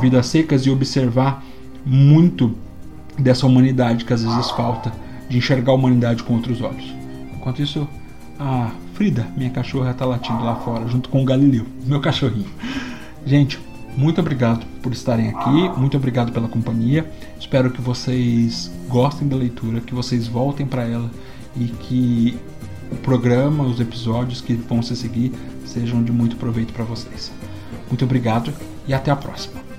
Vidas 0.02 0.26
Secas 0.26 0.66
e 0.66 0.70
observar 0.70 1.44
muito 1.86 2.54
dessa 3.18 3.46
humanidade 3.46 4.06
que 4.06 4.14
às 4.14 4.24
vezes 4.24 4.52
falta, 4.52 4.92
de 5.30 5.38
enxergar 5.38 5.72
a 5.72 5.76
humanidade 5.76 6.24
com 6.24 6.34
outros 6.36 6.62
olhos. 6.62 6.94
Enquanto 7.36 7.62
isso, 7.62 7.88
a 8.40 8.72
Frida, 8.94 9.28
minha 9.36 9.50
cachorra, 9.50 9.92
está 9.92 10.06
latindo 10.06 10.44
lá 10.44 10.56
fora, 10.56 10.88
junto 10.88 11.10
com 11.10 11.22
o 11.22 11.26
Galileu, 11.26 11.66
meu 11.86 12.00
cachorrinho. 12.00 12.50
Gente, 13.26 13.60
muito 13.96 14.20
obrigado 14.22 14.66
por 14.82 14.92
estarem 14.92 15.30
aqui, 15.30 15.70
muito 15.78 15.98
obrigado 15.98 16.32
pela 16.32 16.48
companhia. 16.48 17.10
Espero 17.40 17.72
que 17.72 17.82
vocês 17.82 18.72
gostem 18.88 19.28
da 19.28 19.36
leitura, 19.36 19.80
que 19.80 19.94
vocês 19.94 20.28
voltem 20.28 20.66
para 20.66 20.84
ela 20.84 21.10
e 21.56 21.66
que 21.66 22.38
o 22.92 22.96
programa, 22.98 23.64
os 23.64 23.80
episódios 23.80 24.42
que 24.42 24.54
vão 24.54 24.82
se 24.82 24.96
seguir 24.96 25.32
sejam 25.66 26.04
de 26.04 26.12
muito 26.12 26.36
proveito 26.36 26.74
para 26.74 26.84
vocês. 26.84 27.32
Muito 27.88 28.04
obrigado 28.06 28.54
e 28.88 28.94
até 28.94 29.12
a 29.12 29.16
próxima. 29.16 29.71